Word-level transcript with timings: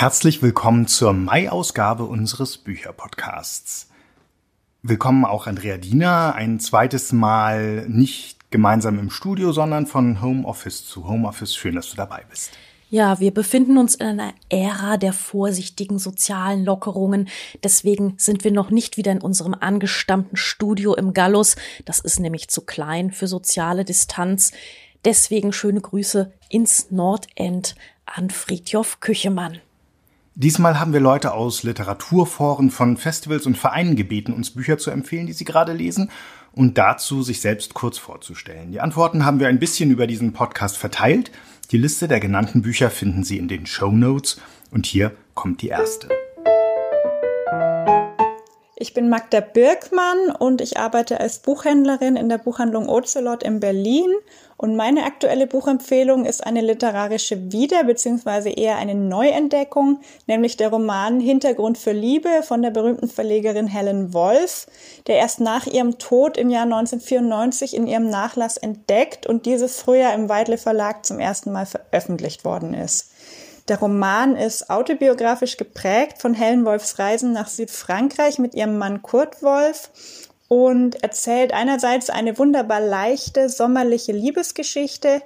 Herzlich 0.00 0.40
willkommen 0.40 0.86
zur 0.86 1.12
Mai-Ausgabe 1.12 2.04
unseres 2.04 2.56
Bücherpodcasts. 2.56 3.90
Willkommen 4.80 5.26
auch 5.26 5.46
Andrea 5.46 5.76
Diener, 5.76 6.34
ein 6.34 6.58
zweites 6.58 7.12
Mal 7.12 7.86
nicht 7.86 8.50
gemeinsam 8.50 8.98
im 8.98 9.10
Studio, 9.10 9.52
sondern 9.52 9.86
von 9.86 10.22
Homeoffice 10.22 10.86
zu 10.86 11.06
Homeoffice. 11.06 11.54
Schön, 11.54 11.74
dass 11.74 11.90
du 11.90 11.96
dabei 11.96 12.24
bist. 12.30 12.52
Ja, 12.88 13.20
wir 13.20 13.30
befinden 13.34 13.76
uns 13.76 13.94
in 13.94 14.06
einer 14.06 14.32
Ära 14.48 14.96
der 14.96 15.12
vorsichtigen 15.12 15.98
sozialen 15.98 16.64
Lockerungen. 16.64 17.28
Deswegen 17.62 18.14
sind 18.16 18.42
wir 18.42 18.52
noch 18.52 18.70
nicht 18.70 18.96
wieder 18.96 19.12
in 19.12 19.20
unserem 19.20 19.52
angestammten 19.52 20.38
Studio 20.38 20.94
im 20.94 21.12
Gallus. 21.12 21.56
Das 21.84 22.00
ist 22.00 22.20
nämlich 22.20 22.48
zu 22.48 22.62
klein 22.62 23.10
für 23.10 23.26
soziale 23.26 23.84
Distanz. 23.84 24.52
Deswegen 25.04 25.52
schöne 25.52 25.82
Grüße 25.82 26.32
ins 26.48 26.90
Nordend 26.90 27.74
an 28.06 28.30
Friedjof 28.30 29.00
Küchemann. 29.00 29.58
Diesmal 30.34 30.78
haben 30.78 30.92
wir 30.92 31.00
Leute 31.00 31.32
aus 31.32 31.64
Literaturforen 31.64 32.70
von 32.70 32.96
Festivals 32.96 33.46
und 33.46 33.58
Vereinen 33.58 33.96
gebeten, 33.96 34.32
uns 34.32 34.52
Bücher 34.52 34.78
zu 34.78 34.90
empfehlen, 34.90 35.26
die 35.26 35.32
sie 35.32 35.44
gerade 35.44 35.72
lesen 35.72 36.10
und 36.52 36.78
dazu 36.78 37.22
sich 37.22 37.40
selbst 37.40 37.74
kurz 37.74 37.98
vorzustellen. 37.98 38.72
Die 38.72 38.80
Antworten 38.80 39.24
haben 39.24 39.40
wir 39.40 39.48
ein 39.48 39.58
bisschen 39.58 39.90
über 39.90 40.06
diesen 40.06 40.32
Podcast 40.32 40.76
verteilt. 40.76 41.30
Die 41.72 41.78
Liste 41.78 42.08
der 42.08 42.20
genannten 42.20 42.62
Bücher 42.62 42.90
finden 42.90 43.24
Sie 43.24 43.38
in 43.38 43.48
den 43.48 43.66
Show 43.66 43.90
Notes 43.90 44.40
und 44.70 44.86
hier 44.86 45.12
kommt 45.34 45.62
die 45.62 45.68
erste. 45.68 46.08
Ich 48.82 48.94
bin 48.94 49.10
Magda 49.10 49.40
Birkmann 49.40 50.30
und 50.38 50.62
ich 50.62 50.78
arbeite 50.78 51.20
als 51.20 51.40
Buchhändlerin 51.40 52.16
in 52.16 52.30
der 52.30 52.38
Buchhandlung 52.38 52.88
Ocelot 52.88 53.42
in 53.42 53.60
Berlin. 53.60 54.10
Und 54.56 54.74
meine 54.74 55.04
aktuelle 55.04 55.46
Buchempfehlung 55.46 56.24
ist 56.24 56.46
eine 56.46 56.62
literarische 56.62 57.52
Wieder- 57.52 57.84
bzw. 57.84 58.54
eher 58.54 58.76
eine 58.76 58.94
Neuentdeckung, 58.94 60.00
nämlich 60.26 60.56
der 60.56 60.70
Roman 60.70 61.20
Hintergrund 61.20 61.76
für 61.76 61.92
Liebe 61.92 62.42
von 62.42 62.62
der 62.62 62.70
berühmten 62.70 63.10
Verlegerin 63.10 63.66
Helen 63.66 64.14
Wolf, 64.14 64.66
der 65.06 65.16
erst 65.16 65.40
nach 65.40 65.66
ihrem 65.66 65.98
Tod 65.98 66.38
im 66.38 66.48
Jahr 66.48 66.64
1994 66.64 67.76
in 67.76 67.86
ihrem 67.86 68.08
Nachlass 68.08 68.56
entdeckt 68.56 69.26
und 69.26 69.44
dieses 69.44 69.78
Frühjahr 69.78 70.14
im 70.14 70.30
Weidle 70.30 70.56
Verlag 70.56 71.04
zum 71.04 71.20
ersten 71.20 71.52
Mal 71.52 71.66
veröffentlicht 71.66 72.46
worden 72.46 72.72
ist. 72.72 73.09
Der 73.68 73.78
Roman 73.78 74.36
ist 74.36 74.70
autobiografisch 74.70 75.56
geprägt 75.56 76.20
von 76.20 76.34
Helen 76.34 76.64
Wolfs 76.64 76.98
Reisen 76.98 77.32
nach 77.32 77.48
Südfrankreich 77.48 78.38
mit 78.38 78.54
ihrem 78.54 78.78
Mann 78.78 79.02
Kurt 79.02 79.42
Wolf 79.42 79.90
und 80.48 81.02
erzählt 81.02 81.52
einerseits 81.52 82.10
eine 82.10 82.36
wunderbar 82.38 82.80
leichte, 82.80 83.48
sommerliche 83.48 84.12
Liebesgeschichte, 84.12 85.22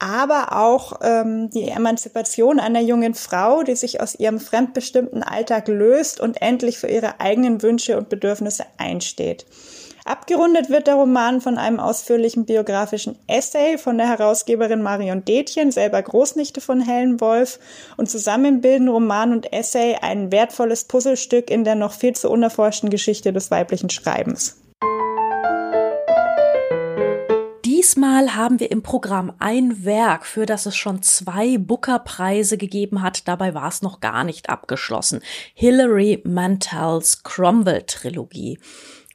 aber 0.00 0.56
auch 0.56 1.00
ähm, 1.02 1.50
die 1.50 1.68
Emanzipation 1.68 2.58
einer 2.58 2.80
jungen 2.80 3.14
Frau, 3.14 3.62
die 3.62 3.76
sich 3.76 4.00
aus 4.00 4.16
ihrem 4.16 4.40
fremdbestimmten 4.40 5.22
Alltag 5.22 5.68
löst 5.68 6.20
und 6.20 6.42
endlich 6.42 6.78
für 6.78 6.88
ihre 6.88 7.20
eigenen 7.20 7.62
Wünsche 7.62 7.96
und 7.96 8.08
Bedürfnisse 8.08 8.64
einsteht. 8.76 9.46
Abgerundet 10.06 10.68
wird 10.68 10.86
der 10.86 10.96
Roman 10.96 11.40
von 11.40 11.56
einem 11.56 11.80
ausführlichen 11.80 12.44
biografischen 12.44 13.18
Essay 13.26 13.78
von 13.78 13.96
der 13.96 14.06
Herausgeberin 14.06 14.82
Marion 14.82 15.24
Detjen, 15.24 15.72
selber 15.72 16.02
Großnichte 16.02 16.60
von 16.60 16.82
Helen 16.82 17.22
Wolf, 17.22 17.58
und 17.96 18.10
zusammen 18.10 18.60
bilden 18.60 18.88
Roman 18.88 19.32
und 19.32 19.50
Essay 19.50 19.96
ein 19.98 20.30
wertvolles 20.30 20.84
Puzzlestück 20.84 21.50
in 21.50 21.64
der 21.64 21.74
noch 21.74 21.94
viel 21.94 22.14
zu 22.14 22.28
unerforschten 22.28 22.90
Geschichte 22.90 23.32
des 23.32 23.50
weiblichen 23.50 23.88
Schreibens. 23.88 24.60
Diesmal 27.64 28.34
haben 28.34 28.60
wir 28.60 28.70
im 28.70 28.82
Programm 28.82 29.32
ein 29.38 29.86
Werk, 29.86 30.26
für 30.26 30.44
das 30.44 30.66
es 30.66 30.76
schon 30.76 31.02
zwei 31.02 31.56
Booker-Preise 31.56 32.58
gegeben 32.58 33.00
hat. 33.00 33.26
Dabei 33.26 33.54
war 33.54 33.68
es 33.68 33.80
noch 33.80 34.00
gar 34.00 34.24
nicht 34.24 34.50
abgeschlossen. 34.50 35.22
Hilary 35.54 36.22
Mantels 36.24 37.22
Cromwell-Trilogie 37.22 38.58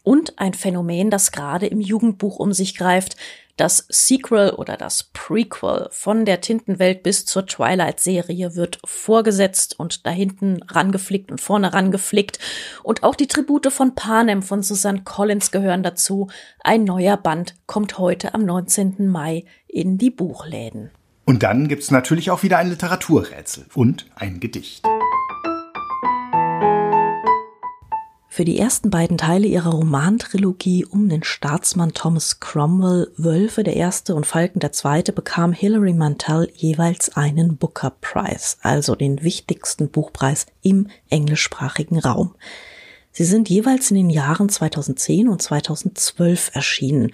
und 0.03 0.39
ein 0.39 0.53
Phänomen, 0.53 1.09
das 1.09 1.31
gerade 1.31 1.67
im 1.67 1.81
Jugendbuch 1.81 2.39
um 2.39 2.53
sich 2.53 2.75
greift. 2.75 3.15
Das 3.57 3.85
Sequel 3.89 4.51
oder 4.51 4.77
das 4.77 5.09
Prequel 5.11 5.89
von 5.91 6.23
der 6.23 6.39
Tintenwelt 6.39 7.03
bis 7.03 7.25
zur 7.25 7.45
Twilight-Serie 7.45 8.55
wird 8.55 8.79
vorgesetzt 8.85 9.77
und 9.77 10.05
da 10.05 10.11
hinten 10.11 10.63
rangeflickt 10.63 11.29
und 11.29 11.41
vorne 11.41 11.73
rangeflickt. 11.73 12.39
Und 12.83 13.03
auch 13.03 13.15
die 13.15 13.27
Tribute 13.27 13.71
von 13.71 13.95
Panem 13.95 14.43
von 14.43 14.63
Susanne 14.63 15.01
Collins 15.03 15.51
gehören 15.51 15.83
dazu. 15.83 16.29
Ein 16.63 16.85
neuer 16.85 17.17
Band 17.17 17.55
kommt 17.65 17.97
heute 17.97 18.33
am 18.33 18.45
19. 18.45 19.09
Mai 19.09 19.43
in 19.67 19.97
die 19.97 20.09
Buchläden. 20.11 20.91
Und 21.25 21.43
dann 21.43 21.67
gibt's 21.67 21.91
natürlich 21.91 22.31
auch 22.31 22.43
wieder 22.43 22.59
ein 22.59 22.69
Literaturrätsel 22.69 23.65
und 23.75 24.05
ein 24.15 24.39
Gedicht. 24.39 24.85
Für 28.39 28.45
die 28.45 28.57
ersten 28.57 28.89
beiden 28.89 29.17
Teile 29.17 29.47
ihrer 29.47 29.71
Romantrilogie 29.71 30.85
um 30.85 31.09
den 31.09 31.23
Staatsmann 31.23 31.93
Thomas 31.93 32.39
Cromwell, 32.39 33.11
Wölfe 33.17 33.63
der 33.63 33.75
erste 33.75 34.15
und 34.15 34.25
Falken 34.25 34.61
der 34.61 34.71
zweite, 34.71 35.11
bekam 35.11 35.51
Hilary 35.51 35.91
Mantel 35.91 36.49
jeweils 36.55 37.17
einen 37.17 37.57
Booker 37.57 37.91
Prize, 37.99 38.55
also 38.61 38.95
den 38.95 39.23
wichtigsten 39.23 39.89
Buchpreis 39.89 40.45
im 40.61 40.87
englischsprachigen 41.09 41.99
Raum. 41.99 42.33
Sie 43.11 43.25
sind 43.25 43.49
jeweils 43.49 43.91
in 43.91 43.97
den 43.97 44.09
Jahren 44.09 44.47
2010 44.47 45.27
und 45.27 45.41
2012 45.41 46.51
erschienen. 46.53 47.11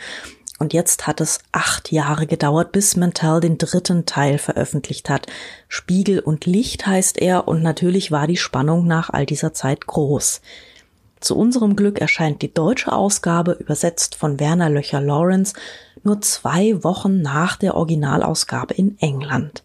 Und 0.59 0.73
jetzt 0.73 1.07
hat 1.07 1.21
es 1.21 1.39
acht 1.51 1.91
Jahre 1.91 2.27
gedauert, 2.27 2.71
bis 2.71 2.97
Mantel 2.97 3.39
den 3.39 3.57
dritten 3.57 4.05
Teil 4.05 4.37
veröffentlicht 4.37 5.09
hat. 5.09 5.25
Spiegel 5.69 6.19
und 6.19 6.45
Licht 6.45 6.85
heißt 6.85 7.17
er 7.17 7.47
und 7.47 7.63
natürlich 7.63 8.11
war 8.11 8.27
die 8.27 8.37
Spannung 8.37 8.85
nach 8.85 9.09
all 9.09 9.25
dieser 9.25 9.55
Zeit 9.55 9.87
groß. 9.87 10.41
Zu 11.19 11.37
unserem 11.37 11.75
Glück 11.75 11.99
erscheint 11.99 12.41
die 12.41 12.53
deutsche 12.53 12.91
Ausgabe, 12.91 13.53
übersetzt 13.53 14.15
von 14.15 14.39
Werner 14.39 14.69
Löcher 14.69 15.01
Lawrence, 15.01 15.53
nur 16.03 16.21
zwei 16.21 16.83
Wochen 16.83 17.21
nach 17.21 17.55
der 17.55 17.75
Originalausgabe 17.75 18.73
in 18.73 18.97
England. 18.99 19.63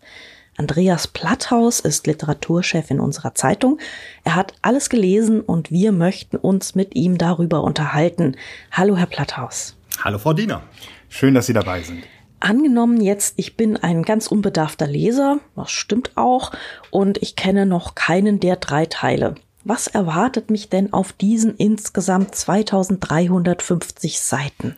Andreas 0.57 1.07
Platthaus 1.07 1.81
ist 1.81 2.07
Literaturchef 2.07 2.91
in 2.91 3.01
unserer 3.01 3.35
Zeitung. 3.35 3.79
Er 4.25 4.35
hat 4.35 4.53
alles 4.61 4.91
gelesen 4.91 5.41
und 5.41 5.71
wir 5.71 5.91
möchten 5.91 6.37
uns 6.37 6.75
mit 6.75 6.95
ihm 6.95 7.17
darüber 7.17 7.65
unterhalten. 7.65 8.37
Hallo, 8.71 8.97
Herr 8.97 9.07
Platthaus. 9.07 9.77
Hallo, 10.05 10.19
Frau 10.19 10.35
Diener. 10.35 10.63
Schön, 11.09 11.35
dass 11.35 11.47
Sie 11.47 11.55
dabei 11.55 11.83
sind. 11.83 12.05
Angenommen 12.41 13.01
jetzt, 13.01 13.35
ich 13.37 13.57
bin 13.57 13.77
ein 13.77 14.03
ganz 14.03 14.27
unbedarfter 14.27 14.87
Leser, 14.87 15.41
das 15.57 15.71
stimmt 15.71 16.13
auch, 16.17 16.53
und 16.91 17.19
ich 17.23 17.37
kenne 17.37 17.67
noch 17.67 17.95
keinen 17.95 18.41
der 18.41 18.57
drei 18.57 18.87
Teile. 18.87 19.35
Was 19.65 19.89
erwartet 19.89 20.51
mich 20.51 20.71
denn 20.71 20.95
auf 20.95 21.13
diesen 21.13 21.55
insgesamt 21.57 22.35
2350 22.35 24.19
Seiten? 24.19 24.75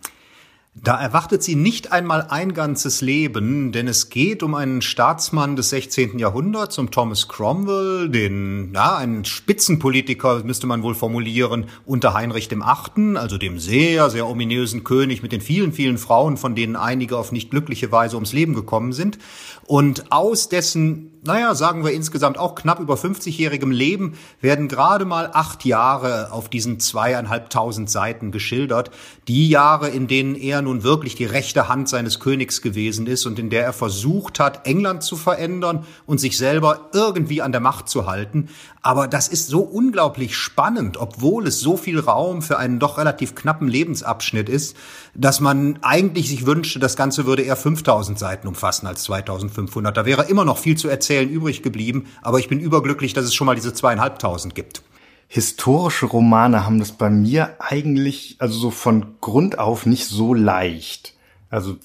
Da 0.75 0.99
erwartet 0.99 1.43
sie 1.43 1.55
nicht 1.55 1.93
einmal 1.93 2.29
ein 2.31 2.55
ganzes 2.55 3.03
Leben, 3.03 3.73
denn 3.73 3.87
es 3.87 4.09
geht 4.09 4.43
um 4.43 4.55
einen 4.55 4.81
Staatsmann 4.81 5.55
des 5.55 5.69
16. 5.69 6.19
Jahrhunderts, 6.19 6.79
um 6.79 6.91
Thomas 6.91 7.29
Cromwell, 7.29 8.09
den, 8.09 8.73
ja, 8.75 8.97
einen 8.97 9.27
Spitzenpolitiker, 9.27 10.43
müsste 10.45 10.67
man 10.67 10.83
wohl 10.83 10.95
formulieren, 10.95 11.67
unter 11.85 12.15
Heinrich 12.15 12.49
dem 12.49 12.63
Achten, 12.63 13.19
also 13.19 13.37
dem 13.37 13.59
sehr, 13.59 14.09
sehr 14.09 14.27
ominösen 14.27 14.83
König 14.83 15.23
mit 15.23 15.31
den 15.31 15.43
vielen, 15.43 15.75
vielen 15.75 15.99
Frauen, 15.99 16.39
von 16.39 16.55
denen 16.55 16.75
einige 16.75 17.19
auf 17.19 17.33
nicht 17.33 17.51
glückliche 17.51 17.93
Weise 17.93 18.17
ums 18.17 18.33
Leben 18.33 18.55
gekommen 18.55 18.95
sind. 18.95 19.19
Und 19.67 20.11
aus 20.11 20.49
dessen 20.49 21.12
naja, 21.25 21.55
sagen 21.55 21.85
wir 21.85 21.93
insgesamt 21.93 22.37
auch 22.37 22.57
knapp 22.57 22.81
über 22.81 22.95
50-jährigem 22.95 23.71
Leben, 23.71 24.15
werden 24.41 24.67
gerade 24.67 25.05
mal 25.05 25.31
acht 25.33 25.65
Jahre 25.65 26.33
auf 26.33 26.49
diesen 26.49 26.81
zweieinhalbtausend 26.81 27.89
Seiten 27.89 28.33
geschildert. 28.33 28.91
Die 29.29 29.49
Jahre, 29.49 29.89
in 29.89 30.09
denen 30.09 30.35
er 30.35 30.63
nun 30.63 30.83
wirklich 30.83 31.15
die 31.15 31.25
rechte 31.25 31.69
Hand 31.69 31.89
seines 31.89 32.19
Königs 32.19 32.61
gewesen 32.61 33.07
ist 33.07 33.25
und 33.25 33.39
in 33.39 33.51
der 33.51 33.65
er 33.65 33.73
versucht 33.73 34.41
hat, 34.41 34.67
England 34.67 35.05
zu 35.05 35.17
verändern 35.17 35.87
und 36.07 36.19
sich 36.19 36.37
selber 36.37 36.91
irgendwie 36.93 37.41
an 37.41 37.53
der 37.53 37.61
Macht 37.61 37.89
zu 37.89 38.07
halten. 38.07 38.49
Aber 38.85 39.07
das 39.07 39.29
ist 39.29 39.47
so 39.47 39.61
unglaublich 39.61 40.37
spannend, 40.37 40.97
obwohl 40.97 41.47
es 41.47 41.61
so 41.61 41.77
viel 41.77 42.01
Raum 42.01 42.43
für 42.43 42.59
einen 42.59 42.81
doch 42.81 42.99
relativ 42.99 43.37
knappen 43.37 43.69
Lebensabschnitt 43.69 44.49
ist, 44.49 44.77
dass 45.15 45.39
man 45.39 45.79
eigentlich 45.83 46.29
sich 46.29 46.47
wünschte, 46.47 46.81
das 46.81 46.97
Ganze 46.97 47.25
würde 47.25 47.43
eher 47.43 47.55
5000 47.55 48.19
Seiten 48.19 48.49
umfassen 48.49 48.89
als 48.89 49.05
2500. 49.05 49.97
Da 49.97 50.05
wäre 50.05 50.25
immer 50.25 50.45
noch 50.45 50.59
viel 50.59 50.77
zu 50.77 50.89
erzählen 50.89 51.31
übrig 51.31 51.63
geblieben, 51.63 52.07
aber 52.23 52.41
ich 52.41 52.49
bin 52.49 52.59
überglücklich, 52.59 53.13
dass 53.13 53.25
es 53.25 53.35
schon 53.35 53.47
mal 53.47 53.55
diese 53.55 53.73
zweieinhalbtausend 53.73 54.57
gibt. 54.57 54.83
Historische 55.29 56.07
Romane 56.07 56.67
haben 56.67 56.81
das 56.81 56.91
bei 56.91 57.09
mir 57.09 57.57
eigentlich, 57.61 58.35
also 58.41 58.59
so 58.59 58.71
von 58.73 59.15
Grund 59.21 59.61
auf 59.61 59.87
nicht 59.87 60.07
so 60.07 60.35
leicht. 60.35 61.15
Also 61.51 61.77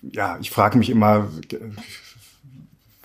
ja, 0.00 0.38
ich 0.40 0.50
frage 0.50 0.78
mich 0.78 0.88
immer, 0.88 1.28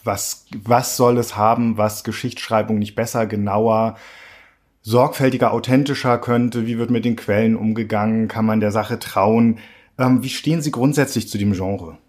was, 0.10 0.46
was 0.64 0.98
soll 0.98 1.20
es 1.20 1.38
haben, 1.38 1.78
was 1.78 2.04
Geschichtsschreibung 2.04 2.80
nicht 2.80 2.96
besser, 2.96 3.28
genauer, 3.28 3.96
sorgfältiger, 4.82 5.54
authentischer 5.54 6.18
könnte? 6.18 6.66
Wie 6.66 6.80
wird 6.80 6.90
mit 6.90 7.06
den 7.06 7.16
Quellen 7.16 7.56
umgegangen? 7.56 8.28
Kann 8.28 8.46
man 8.46 8.60
der 8.60 8.72
Sache 8.72 8.98
trauen? 8.98 9.60
Ähm, 10.00 10.24
wie 10.24 10.30
stehen 10.30 10.64
Sie 10.64 10.72
grundsätzlich 10.72 11.30
zu 11.30 11.38
dem 11.38 11.54
Genre? 11.54 12.00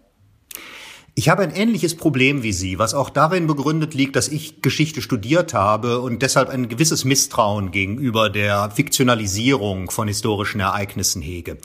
Ich 1.13 1.27
habe 1.27 1.43
ein 1.43 1.51
ähnliches 1.51 1.95
Problem 1.97 2.41
wie 2.41 2.53
Sie, 2.53 2.79
was 2.79 2.93
auch 2.93 3.09
darin 3.09 3.45
begründet 3.45 3.93
liegt, 3.93 4.15
dass 4.15 4.29
ich 4.29 4.61
Geschichte 4.61 5.01
studiert 5.01 5.53
habe 5.53 5.99
und 5.99 6.21
deshalb 6.21 6.47
ein 6.47 6.69
gewisses 6.69 7.03
Misstrauen 7.03 7.71
gegenüber 7.71 8.29
der 8.29 8.71
Fiktionalisierung 8.71 9.91
von 9.91 10.07
historischen 10.07 10.61
Ereignissen 10.61 11.21
hege. 11.21 11.57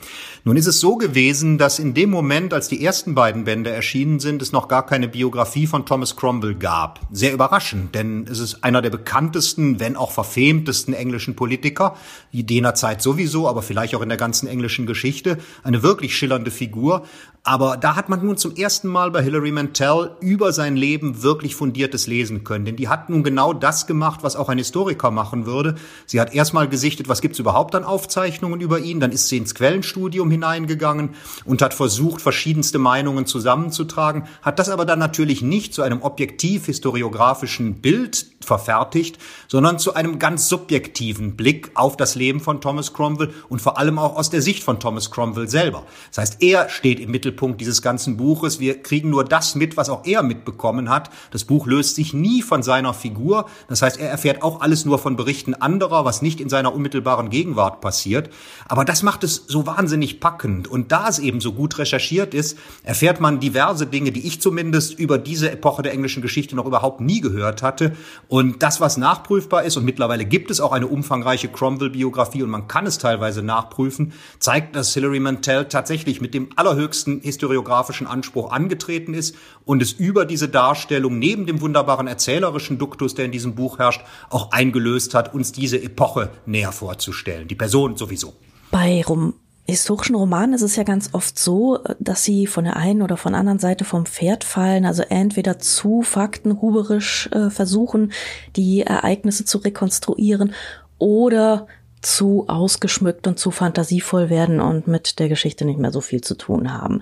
Nun 0.43 0.57
ist 0.57 0.67
es 0.67 0.81
so 0.81 0.97
gewesen, 0.97 1.57
dass 1.57 1.79
in 1.79 1.93
dem 1.93 2.09
Moment, 2.09 2.53
als 2.53 2.67
die 2.67 2.83
ersten 2.83 3.15
beiden 3.15 3.45
Bände 3.45 3.69
erschienen 3.69 4.19
sind, 4.19 4.41
es 4.41 4.51
noch 4.51 4.67
gar 4.67 4.85
keine 4.85 5.07
Biografie 5.07 5.65
von 5.65 5.85
Thomas 5.85 6.17
Cromwell 6.17 6.55
gab. 6.55 6.99
Sehr 7.09 7.31
überraschend, 7.31 7.95
denn 7.95 8.27
es 8.29 8.39
ist 8.39 8.65
einer 8.65 8.81
der 8.81 8.89
bekanntesten, 8.89 9.79
wenn 9.79 9.95
auch 9.95 10.11
verfemtesten 10.11 10.93
englischen 10.93 11.37
Politiker, 11.37 11.95
jener 12.33 12.75
Zeit 12.75 13.01
sowieso, 13.01 13.47
aber 13.47 13.61
vielleicht 13.61 13.95
auch 13.95 14.01
in 14.01 14.09
der 14.09 14.17
ganzen 14.17 14.47
englischen 14.47 14.85
Geschichte, 14.85 15.37
eine 15.63 15.83
wirklich 15.83 16.17
schillernde 16.17 16.51
Figur. 16.51 17.05
Aber 17.43 17.77
da 17.77 17.95
hat 17.95 18.09
man 18.09 18.25
nun 18.25 18.37
zum 18.37 18.55
ersten 18.55 18.89
Mal 18.89 19.09
bei 19.11 19.23
Hilary 19.23 19.51
Mantel 19.51 20.11
über 20.19 20.51
sein 20.51 20.75
Leben 20.75 21.23
wirklich 21.23 21.55
fundiertes 21.55 22.05
lesen 22.05 22.43
können. 22.43 22.65
Denn 22.65 22.75
die 22.75 22.89
hat 22.89 23.09
nun 23.09 23.23
genau 23.23 23.53
das 23.53 23.87
gemacht, 23.87 24.19
was 24.21 24.35
auch 24.35 24.49
ein 24.49 24.57
Historiker 24.57 25.11
machen 25.11 25.45
würde. 25.45 25.75
Sie 26.05 26.19
hat 26.19 26.33
erstmal 26.33 26.67
gesichtet, 26.67 27.07
was 27.07 27.21
gibt's 27.21 27.39
überhaupt 27.39 27.73
an 27.75 27.85
Aufzeichnungen 27.85 28.59
über 28.59 28.79
ihn. 28.79 28.99
Dann 28.99 29.11
ist 29.11 29.29
sie 29.29 29.37
ins 29.37 29.55
Quellenstudium 29.55 30.29
hineingegangen 30.29 31.11
und 31.45 31.61
hat 31.61 31.73
versucht, 31.73 32.21
verschiedenste 32.21 32.79
Meinungen 32.79 33.25
zusammenzutragen, 33.25 34.25
hat 34.41 34.59
das 34.59 34.69
aber 34.69 34.85
dann 34.85 34.99
natürlich 34.99 35.41
nicht 35.41 35.73
zu 35.73 35.83
einem 35.83 36.01
objektiv 36.01 36.65
historiografischen 36.65 37.81
Bild 37.81 38.36
verfertigt, 38.47 39.19
sondern 39.47 39.77
zu 39.77 39.93
einem 39.93 40.17
ganz 40.19 40.49
subjektiven 40.49 41.35
Blick 41.35 41.71
auf 41.75 41.97
das 41.97 42.15
Leben 42.15 42.39
von 42.39 42.61
Thomas 42.61 42.93
Cromwell 42.93 43.33
und 43.49 43.61
vor 43.61 43.77
allem 43.77 43.99
auch 43.99 44.15
aus 44.15 44.29
der 44.29 44.41
Sicht 44.41 44.63
von 44.63 44.79
Thomas 44.79 45.11
Cromwell 45.11 45.47
selber. 45.49 45.83
Das 46.09 46.17
heißt, 46.19 46.41
er 46.41 46.69
steht 46.69 46.99
im 46.99 47.11
Mittelpunkt 47.11 47.61
dieses 47.61 47.81
ganzen 47.81 48.17
Buches. 48.17 48.59
Wir 48.59 48.81
kriegen 48.81 49.09
nur 49.09 49.25
das 49.25 49.55
mit, 49.55 49.77
was 49.77 49.89
auch 49.89 50.05
er 50.05 50.23
mitbekommen 50.23 50.89
hat. 50.89 51.09
Das 51.31 51.43
Buch 51.43 51.67
löst 51.67 51.95
sich 51.95 52.13
nie 52.13 52.41
von 52.41 52.63
seiner 52.63 52.93
Figur. 52.93 53.47
Das 53.67 53.81
heißt, 53.81 53.99
er 53.99 54.09
erfährt 54.09 54.41
auch 54.41 54.61
alles 54.61 54.85
nur 54.85 54.97
von 54.97 55.15
Berichten 55.15 55.53
anderer, 55.53 56.05
was 56.05 56.21
nicht 56.21 56.39
in 56.39 56.49
seiner 56.49 56.73
unmittelbaren 56.73 57.29
Gegenwart 57.29 57.81
passiert. 57.81 58.29
Aber 58.67 58.85
das 58.85 59.03
macht 59.03 59.23
es 59.23 59.43
so 59.47 59.65
wahnsinnig 59.67 60.19
packend. 60.19 60.67
Und 60.67 60.91
da 60.91 61.09
es 61.09 61.19
eben 61.19 61.41
so 61.41 61.51
gut 61.51 61.77
recherchiert 61.77 62.33
ist, 62.33 62.57
erfährt 62.83 63.19
man 63.19 63.39
diverse 63.39 63.87
Dinge, 63.87 64.11
die 64.11 64.25
ich 64.25 64.41
zumindest 64.41 64.97
über 64.97 65.17
diese 65.17 65.51
Epoche 65.51 65.81
der 65.81 65.93
englischen 65.93 66.21
Geschichte 66.21 66.55
noch 66.55 66.65
überhaupt 66.65 67.01
nie 67.01 67.19
gehört 67.19 67.61
hatte. 67.61 67.93
Und 68.27 68.36
das, 68.59 68.81
was 68.81 68.97
nachprüfbar 68.97 69.63
ist, 69.63 69.77
und 69.77 69.85
mittlerweile 69.85 70.25
gibt 70.25 70.51
es 70.51 70.59
auch 70.59 70.71
eine 70.71 70.87
umfangreiche 70.87 71.47
Cromwell-Biografie 71.47 72.43
und 72.43 72.49
man 72.49 72.67
kann 72.67 72.85
es 72.85 72.97
teilweise 72.97 73.41
nachprüfen, 73.41 74.13
zeigt, 74.39 74.75
dass 74.75 74.93
Hilary 74.93 75.19
Mantel 75.19 75.65
tatsächlich 75.65 76.21
mit 76.21 76.33
dem 76.33 76.49
allerhöchsten 76.55 77.21
historiografischen 77.21 78.07
Anspruch 78.07 78.51
angetreten 78.51 79.13
ist 79.13 79.35
und 79.65 79.81
es 79.81 79.93
über 79.93 80.25
diese 80.25 80.49
Darstellung 80.49 81.19
neben 81.19 81.45
dem 81.45 81.61
wunderbaren 81.61 82.07
erzählerischen 82.07 82.77
Duktus, 82.77 83.15
der 83.15 83.25
in 83.25 83.31
diesem 83.31 83.55
Buch 83.55 83.79
herrscht, 83.79 84.01
auch 84.29 84.51
eingelöst 84.51 85.13
hat, 85.13 85.33
uns 85.33 85.51
diese 85.51 85.81
Epoche 85.81 86.29
näher 86.45 86.71
vorzustellen. 86.71 87.47
Die 87.47 87.55
Person 87.55 87.97
sowieso. 87.97 88.33
Bei 88.71 89.03
Rom 89.07 89.33
historischen 89.67 90.15
Romanen 90.15 90.53
ist 90.53 90.61
es 90.61 90.75
ja 90.77 90.83
ganz 90.83 91.09
oft 91.13 91.37
so, 91.37 91.79
dass 91.99 92.23
sie 92.23 92.47
von 92.47 92.63
der 92.63 92.77
einen 92.77 93.01
oder 93.01 93.17
von 93.17 93.33
der 93.33 93.39
anderen 93.39 93.59
Seite 93.59 93.83
vom 93.83 94.05
Pferd 94.05 94.43
fallen, 94.43 94.85
also 94.85 95.03
entweder 95.03 95.59
zu 95.59 96.01
faktenhuberisch 96.01 97.29
äh, 97.33 97.49
versuchen, 97.49 98.13
die 98.55 98.81
Ereignisse 98.81 99.45
zu 99.45 99.57
rekonstruieren 99.57 100.53
oder 100.97 101.67
zu 102.01 102.45
ausgeschmückt 102.47 103.27
und 103.27 103.39
zu 103.39 103.51
fantasievoll 103.51 104.29
werden 104.29 104.61
und 104.61 104.87
mit 104.87 105.19
der 105.19 105.29
Geschichte 105.29 105.65
nicht 105.65 105.79
mehr 105.79 105.91
so 105.91 106.01
viel 106.01 106.21
zu 106.21 106.35
tun 106.35 106.73
haben. 106.73 107.01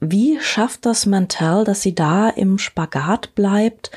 Wie 0.00 0.40
schafft 0.40 0.86
das 0.86 1.04
Mantel, 1.04 1.64
dass 1.64 1.82
sie 1.82 1.94
da 1.94 2.30
im 2.30 2.56
Spagat 2.56 3.34
bleibt? 3.34 3.90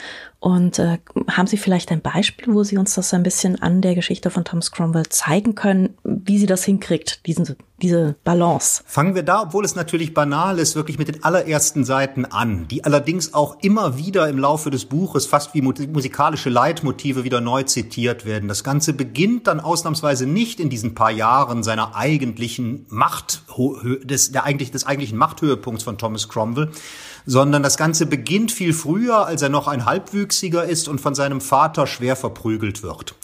Und 0.43 0.77
äh, 0.77 0.97
haben 1.29 1.47
Sie 1.47 1.55
vielleicht 1.55 1.89
ein 1.89 2.01
Beispiel, 2.01 2.53
wo 2.53 2.65
Sie 2.65 2.77
uns 2.77 2.95
das 2.95 3.13
ein 3.13 3.23
bisschen 3.23 3.61
an 3.61 3.79
der 3.79 3.95
Geschichte 3.95 4.29
von 4.29 4.43
Thomas 4.43 4.71
Cromwell 4.73 5.07
zeigen 5.07 5.55
können, 5.55 5.95
wie 6.03 6.37
sie 6.37 6.47
das 6.47 6.65
hinkriegt, 6.65 7.25
diesen 7.25 7.55
diese 7.83 8.15
Balance. 8.23 8.81
Fangen 8.85 9.13
wir 9.13 9.23
da, 9.23 9.43
obwohl 9.43 9.65
es 9.65 9.75
natürlich 9.75 10.13
banal 10.13 10.57
ist, 10.57 10.75
wirklich 10.75 10.97
mit 10.97 11.09
den 11.09 11.23
allerersten 11.23 11.83
Seiten 11.83 12.25
an, 12.25 12.67
die 12.69 12.85
allerdings 12.85 13.33
auch 13.33 13.57
immer 13.61 13.97
wieder 13.97 14.29
im 14.29 14.39
Laufe 14.39 14.71
des 14.71 14.85
Buches 14.85 15.25
fast 15.25 15.53
wie 15.53 15.61
musikalische 15.61 16.49
Leitmotive 16.49 17.25
wieder 17.25 17.41
neu 17.41 17.63
zitiert 17.63 18.25
werden. 18.25 18.47
Das 18.47 18.63
Ganze 18.63 18.93
beginnt 18.93 19.47
dann 19.47 19.59
ausnahmsweise 19.59 20.25
nicht 20.25 20.61
in 20.61 20.69
diesen 20.69 20.95
paar 20.95 21.11
Jahren 21.11 21.61
seiner 21.61 21.93
eigentlichen 21.95 22.85
Macht, 22.89 23.43
des, 24.03 24.31
der 24.31 24.45
eigentlich, 24.45 24.71
des 24.71 24.87
eigentlichen 24.87 25.17
Machthöhepunkts 25.17 25.83
von 25.83 25.97
Thomas 25.97 26.29
Cromwell, 26.29 26.71
sondern 27.25 27.63
das 27.63 27.77
Ganze 27.77 28.05
beginnt 28.05 28.51
viel 28.51 28.73
früher, 28.73 29.25
als 29.25 29.41
er 29.41 29.49
noch 29.49 29.67
ein 29.67 29.85
Halbwüchsiger 29.85 30.63
ist 30.65 30.87
und 30.87 31.01
von 31.01 31.15
seinem 31.15 31.41
Vater 31.41 31.87
schwer 31.87 32.15
verprügelt 32.15 32.83
wird. 32.83 33.15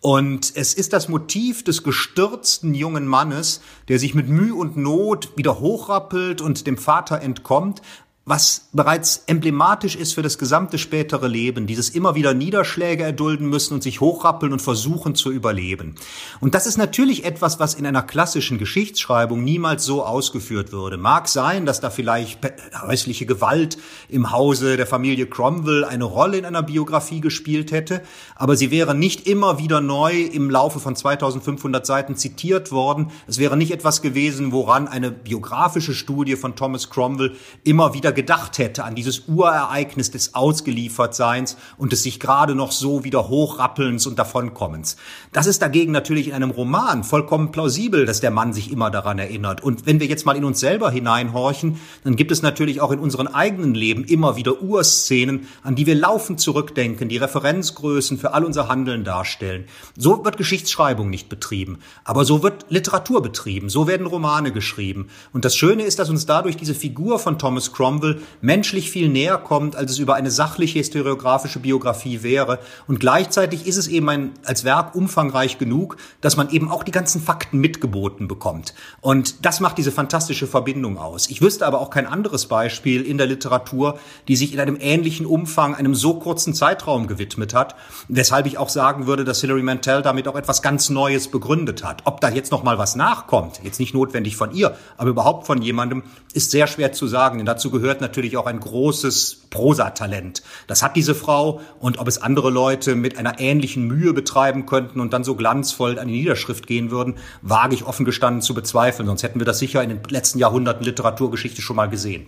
Und 0.00 0.52
es 0.54 0.74
ist 0.74 0.92
das 0.92 1.08
Motiv 1.08 1.64
des 1.64 1.82
gestürzten 1.82 2.72
jungen 2.72 3.06
Mannes, 3.06 3.60
der 3.88 3.98
sich 3.98 4.14
mit 4.14 4.28
Mühe 4.28 4.54
und 4.54 4.76
Not 4.76 5.30
wieder 5.36 5.58
hochrappelt 5.58 6.40
und 6.40 6.68
dem 6.68 6.78
Vater 6.78 7.20
entkommt, 7.20 7.82
was 8.28 8.68
bereits 8.72 9.22
emblematisch 9.26 9.96
ist 9.96 10.12
für 10.12 10.20
das 10.20 10.36
gesamte 10.36 10.76
spätere 10.76 11.26
Leben, 11.26 11.66
dieses 11.66 11.88
immer 11.88 12.14
wieder 12.14 12.34
Niederschläge 12.34 13.02
erdulden 13.02 13.48
müssen 13.48 13.72
und 13.72 13.82
sich 13.82 14.02
hochrappeln 14.02 14.52
und 14.52 14.60
versuchen 14.60 15.14
zu 15.14 15.32
überleben. 15.32 15.94
Und 16.40 16.54
das 16.54 16.66
ist 16.66 16.76
natürlich 16.76 17.24
etwas, 17.24 17.58
was 17.58 17.72
in 17.72 17.86
einer 17.86 18.02
klassischen 18.02 18.58
Geschichtsschreibung 18.58 19.42
niemals 19.42 19.84
so 19.84 20.04
ausgeführt 20.04 20.72
würde. 20.72 20.98
Mag 20.98 21.26
sein, 21.26 21.64
dass 21.64 21.80
da 21.80 21.88
vielleicht 21.88 22.38
häusliche 22.82 23.24
Gewalt 23.24 23.78
im 24.10 24.30
Hause 24.30 24.76
der 24.76 24.86
Familie 24.86 25.26
Cromwell 25.26 25.86
eine 25.86 26.04
Rolle 26.04 26.36
in 26.36 26.44
einer 26.44 26.62
Biografie 26.62 27.22
gespielt 27.22 27.72
hätte, 27.72 28.02
aber 28.36 28.56
sie 28.56 28.70
wäre 28.70 28.94
nicht 28.94 29.26
immer 29.26 29.58
wieder 29.58 29.80
neu 29.80 30.20
im 30.20 30.50
Laufe 30.50 30.80
von 30.80 30.94
2500 30.94 31.86
Seiten 31.86 32.14
zitiert 32.14 32.72
worden. 32.72 33.10
Es 33.26 33.38
wäre 33.38 33.56
nicht 33.56 33.70
etwas 33.70 34.02
gewesen, 34.02 34.52
woran 34.52 34.86
eine 34.86 35.10
biografische 35.10 35.94
Studie 35.94 36.36
von 36.36 36.56
Thomas 36.56 36.90
Cromwell 36.90 37.32
immer 37.64 37.94
wieder 37.94 38.12
gedacht 38.18 38.58
hätte 38.58 38.82
an 38.82 38.96
dieses 38.96 39.28
Urereignis 39.28 40.10
des 40.10 40.34
Ausgeliefertseins 40.34 41.56
und 41.76 41.92
des 41.92 42.02
sich 42.02 42.18
gerade 42.18 42.56
noch 42.56 42.72
so 42.72 43.04
wieder 43.04 43.28
hochrappelns 43.28 44.08
und 44.08 44.18
davonkommens. 44.18 44.96
Das 45.32 45.46
ist 45.46 45.62
dagegen 45.62 45.92
natürlich 45.92 46.26
in 46.26 46.34
einem 46.34 46.50
Roman 46.50 47.04
vollkommen 47.04 47.52
plausibel, 47.52 48.06
dass 48.06 48.18
der 48.18 48.32
Mann 48.32 48.52
sich 48.52 48.72
immer 48.72 48.90
daran 48.90 49.20
erinnert. 49.20 49.62
Und 49.62 49.86
wenn 49.86 50.00
wir 50.00 50.08
jetzt 50.08 50.26
mal 50.26 50.36
in 50.36 50.44
uns 50.44 50.58
selber 50.58 50.90
hineinhorchen, 50.90 51.78
dann 52.02 52.16
gibt 52.16 52.32
es 52.32 52.42
natürlich 52.42 52.80
auch 52.80 52.90
in 52.90 52.98
unserem 52.98 53.28
eigenen 53.28 53.76
Leben 53.76 54.02
immer 54.02 54.34
wieder 54.34 54.60
Urszenen, 54.62 55.46
an 55.62 55.76
die 55.76 55.86
wir 55.86 55.94
laufend 55.94 56.40
zurückdenken, 56.40 57.08
die 57.08 57.18
Referenzgrößen 57.18 58.18
für 58.18 58.34
all 58.34 58.44
unser 58.44 58.66
Handeln 58.66 59.04
darstellen. 59.04 59.66
So 59.96 60.24
wird 60.24 60.38
Geschichtsschreibung 60.38 61.08
nicht 61.08 61.28
betrieben, 61.28 61.78
aber 62.02 62.24
so 62.24 62.42
wird 62.42 62.66
Literatur 62.68 63.22
betrieben, 63.22 63.68
so 63.68 63.86
werden 63.86 64.08
Romane 64.08 64.50
geschrieben. 64.50 65.06
Und 65.32 65.44
das 65.44 65.54
Schöne 65.54 65.84
ist, 65.84 66.00
dass 66.00 66.10
uns 66.10 66.26
dadurch 66.26 66.56
diese 66.56 66.74
Figur 66.74 67.20
von 67.20 67.38
Thomas 67.38 67.72
Cromwell 67.72 68.07
Novel 68.08 68.22
menschlich 68.40 68.90
viel 68.90 69.08
näher 69.08 69.38
kommt, 69.38 69.76
als 69.76 69.92
es 69.92 69.98
über 69.98 70.14
eine 70.14 70.30
sachliche 70.30 70.78
historiografische 70.78 71.58
Biografie 71.58 72.22
wäre. 72.22 72.58
Und 72.86 73.00
gleichzeitig 73.00 73.66
ist 73.66 73.76
es 73.76 73.88
eben 73.88 74.08
ein, 74.08 74.30
als 74.44 74.64
Werk 74.64 74.94
umfangreich 74.94 75.58
genug, 75.58 75.96
dass 76.20 76.36
man 76.36 76.50
eben 76.50 76.70
auch 76.70 76.82
die 76.82 76.92
ganzen 76.92 77.20
Fakten 77.20 77.58
mitgeboten 77.58 78.28
bekommt. 78.28 78.74
Und 79.00 79.44
das 79.44 79.60
macht 79.60 79.78
diese 79.78 79.92
fantastische 79.92 80.46
Verbindung 80.46 80.98
aus. 80.98 81.28
Ich 81.28 81.42
wüsste 81.42 81.66
aber 81.66 81.80
auch 81.80 81.90
kein 81.90 82.06
anderes 82.06 82.46
Beispiel 82.46 83.02
in 83.02 83.18
der 83.18 83.26
Literatur, 83.26 83.98
die 84.28 84.36
sich 84.36 84.52
in 84.52 84.60
einem 84.60 84.78
ähnlichen 84.80 85.26
Umfang 85.26 85.74
einem 85.74 85.94
so 85.94 86.14
kurzen 86.14 86.54
Zeitraum 86.54 87.06
gewidmet 87.06 87.54
hat, 87.54 87.74
weshalb 88.08 88.46
ich 88.46 88.58
auch 88.58 88.68
sagen 88.68 89.06
würde, 89.06 89.24
dass 89.24 89.40
Hilary 89.40 89.62
Mantel 89.62 90.02
damit 90.02 90.28
auch 90.28 90.36
etwas 90.36 90.62
ganz 90.62 90.90
Neues 90.90 91.28
begründet 91.28 91.84
hat. 91.84 92.02
Ob 92.04 92.20
da 92.20 92.28
jetzt 92.30 92.52
noch 92.52 92.62
mal 92.62 92.78
was 92.78 92.96
nachkommt, 92.96 93.60
jetzt 93.62 93.80
nicht 93.80 93.94
notwendig 93.94 94.36
von 94.36 94.52
ihr, 94.52 94.76
aber 94.96 95.10
überhaupt 95.10 95.46
von 95.46 95.60
jemandem, 95.60 96.02
ist 96.32 96.50
sehr 96.50 96.66
schwer 96.66 96.92
zu 96.92 97.06
sagen, 97.06 97.38
denn 97.38 97.46
dazu 97.46 97.70
gehört 97.70 97.87
gehört 97.88 98.02
natürlich 98.02 98.36
auch 98.36 98.44
ein 98.44 98.60
großes 98.60 99.46
Prosatalent. 99.48 100.42
Das 100.66 100.82
hat 100.82 100.94
diese 100.94 101.14
Frau 101.14 101.62
und 101.80 101.98
ob 101.98 102.06
es 102.06 102.20
andere 102.20 102.50
Leute 102.50 102.94
mit 102.94 103.16
einer 103.16 103.40
ähnlichen 103.40 103.86
Mühe 103.86 104.12
betreiben 104.12 104.66
könnten 104.66 105.00
und 105.00 105.14
dann 105.14 105.24
so 105.24 105.36
glanzvoll 105.36 105.98
an 105.98 106.06
die 106.06 106.18
Niederschrift 106.18 106.66
gehen 106.66 106.90
würden, 106.90 107.14
wage 107.40 107.74
ich 107.74 107.86
offen 107.86 108.04
gestanden 108.04 108.42
zu 108.42 108.52
bezweifeln. 108.52 109.06
Sonst 109.06 109.22
hätten 109.22 109.40
wir 109.40 109.46
das 109.46 109.58
sicher 109.58 109.82
in 109.82 109.88
den 109.88 110.02
letzten 110.10 110.38
Jahrhunderten 110.38 110.84
Literaturgeschichte 110.84 111.62
schon 111.62 111.76
mal 111.76 111.88
gesehen. 111.88 112.26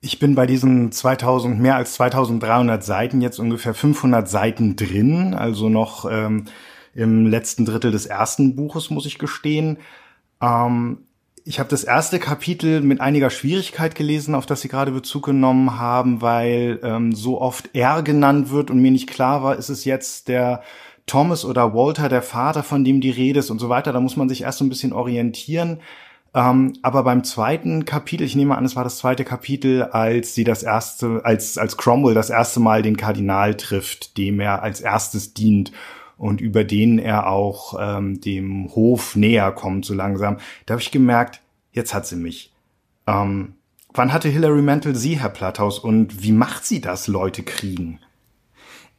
Ich 0.00 0.18
bin 0.18 0.34
bei 0.34 0.46
diesen 0.46 0.90
2000, 0.90 1.60
mehr 1.60 1.76
als 1.76 1.94
2300 1.94 2.82
Seiten 2.82 3.20
jetzt 3.20 3.38
ungefähr 3.38 3.72
500 3.72 4.28
Seiten 4.28 4.74
drin, 4.74 5.32
also 5.32 5.68
noch 5.68 6.10
ähm, 6.10 6.46
im 6.92 7.26
letzten 7.26 7.64
Drittel 7.64 7.92
des 7.92 8.06
ersten 8.06 8.56
Buches, 8.56 8.90
muss 8.90 9.06
ich 9.06 9.20
gestehen. 9.20 9.78
Ähm, 10.40 11.05
ich 11.48 11.60
habe 11.60 11.68
das 11.68 11.84
erste 11.84 12.18
Kapitel 12.18 12.80
mit 12.80 13.00
einiger 13.00 13.30
Schwierigkeit 13.30 13.94
gelesen, 13.94 14.34
auf 14.34 14.46
das 14.46 14.62
Sie 14.62 14.68
gerade 14.68 14.90
Bezug 14.90 15.26
genommen 15.26 15.78
haben, 15.78 16.20
weil 16.20 16.80
ähm, 16.82 17.12
so 17.12 17.40
oft 17.40 17.70
er 17.72 18.02
genannt 18.02 18.50
wird 18.50 18.68
und 18.68 18.80
mir 18.80 18.90
nicht 18.90 19.08
klar 19.08 19.44
war, 19.44 19.54
ist 19.54 19.68
es 19.68 19.84
jetzt 19.84 20.26
der 20.26 20.62
Thomas 21.06 21.44
oder 21.44 21.72
Walter, 21.72 22.08
der 22.08 22.22
Vater, 22.22 22.64
von 22.64 22.82
dem 22.84 23.00
die 23.00 23.10
Rede 23.10 23.38
ist 23.38 23.50
und 23.50 23.60
so 23.60 23.68
weiter. 23.68 23.92
Da 23.92 24.00
muss 24.00 24.16
man 24.16 24.28
sich 24.28 24.42
erst 24.42 24.58
so 24.58 24.64
ein 24.64 24.68
bisschen 24.68 24.92
orientieren. 24.92 25.78
Ähm, 26.34 26.72
aber 26.82 27.04
beim 27.04 27.22
zweiten 27.22 27.84
Kapitel, 27.84 28.24
ich 28.24 28.34
nehme 28.34 28.58
an, 28.58 28.64
es 28.64 28.74
war 28.74 28.82
das 28.82 28.98
zweite 28.98 29.24
Kapitel, 29.24 29.84
als 29.84 30.34
sie 30.34 30.42
das 30.42 30.64
erste, 30.64 31.20
als, 31.24 31.58
als 31.58 31.76
Cromwell 31.76 32.14
das 32.14 32.28
erste 32.28 32.58
Mal 32.58 32.82
den 32.82 32.96
Kardinal 32.96 33.54
trifft, 33.56 34.18
dem 34.18 34.40
er 34.40 34.64
als 34.64 34.80
erstes 34.80 35.32
dient 35.32 35.70
und 36.16 36.40
über 36.40 36.64
den 36.64 36.98
er 36.98 37.28
auch 37.28 37.74
ähm, 37.78 38.20
dem 38.20 38.74
Hof 38.74 39.16
näher 39.16 39.52
kommt, 39.52 39.84
so 39.84 39.94
langsam, 39.94 40.38
da 40.64 40.72
habe 40.72 40.82
ich 40.82 40.90
gemerkt, 40.90 41.40
jetzt 41.72 41.94
hat 41.94 42.06
sie 42.06 42.16
mich. 42.16 42.52
Ähm, 43.06 43.54
wann 43.92 44.12
hatte 44.12 44.28
Hilary 44.28 44.62
Mantel 44.62 44.96
Sie, 44.96 45.20
Herr 45.20 45.30
Platthaus, 45.30 45.78
und 45.78 46.22
wie 46.22 46.32
macht 46.32 46.64
sie 46.64 46.80
das, 46.80 47.06
Leute 47.06 47.42
kriegen? 47.42 48.00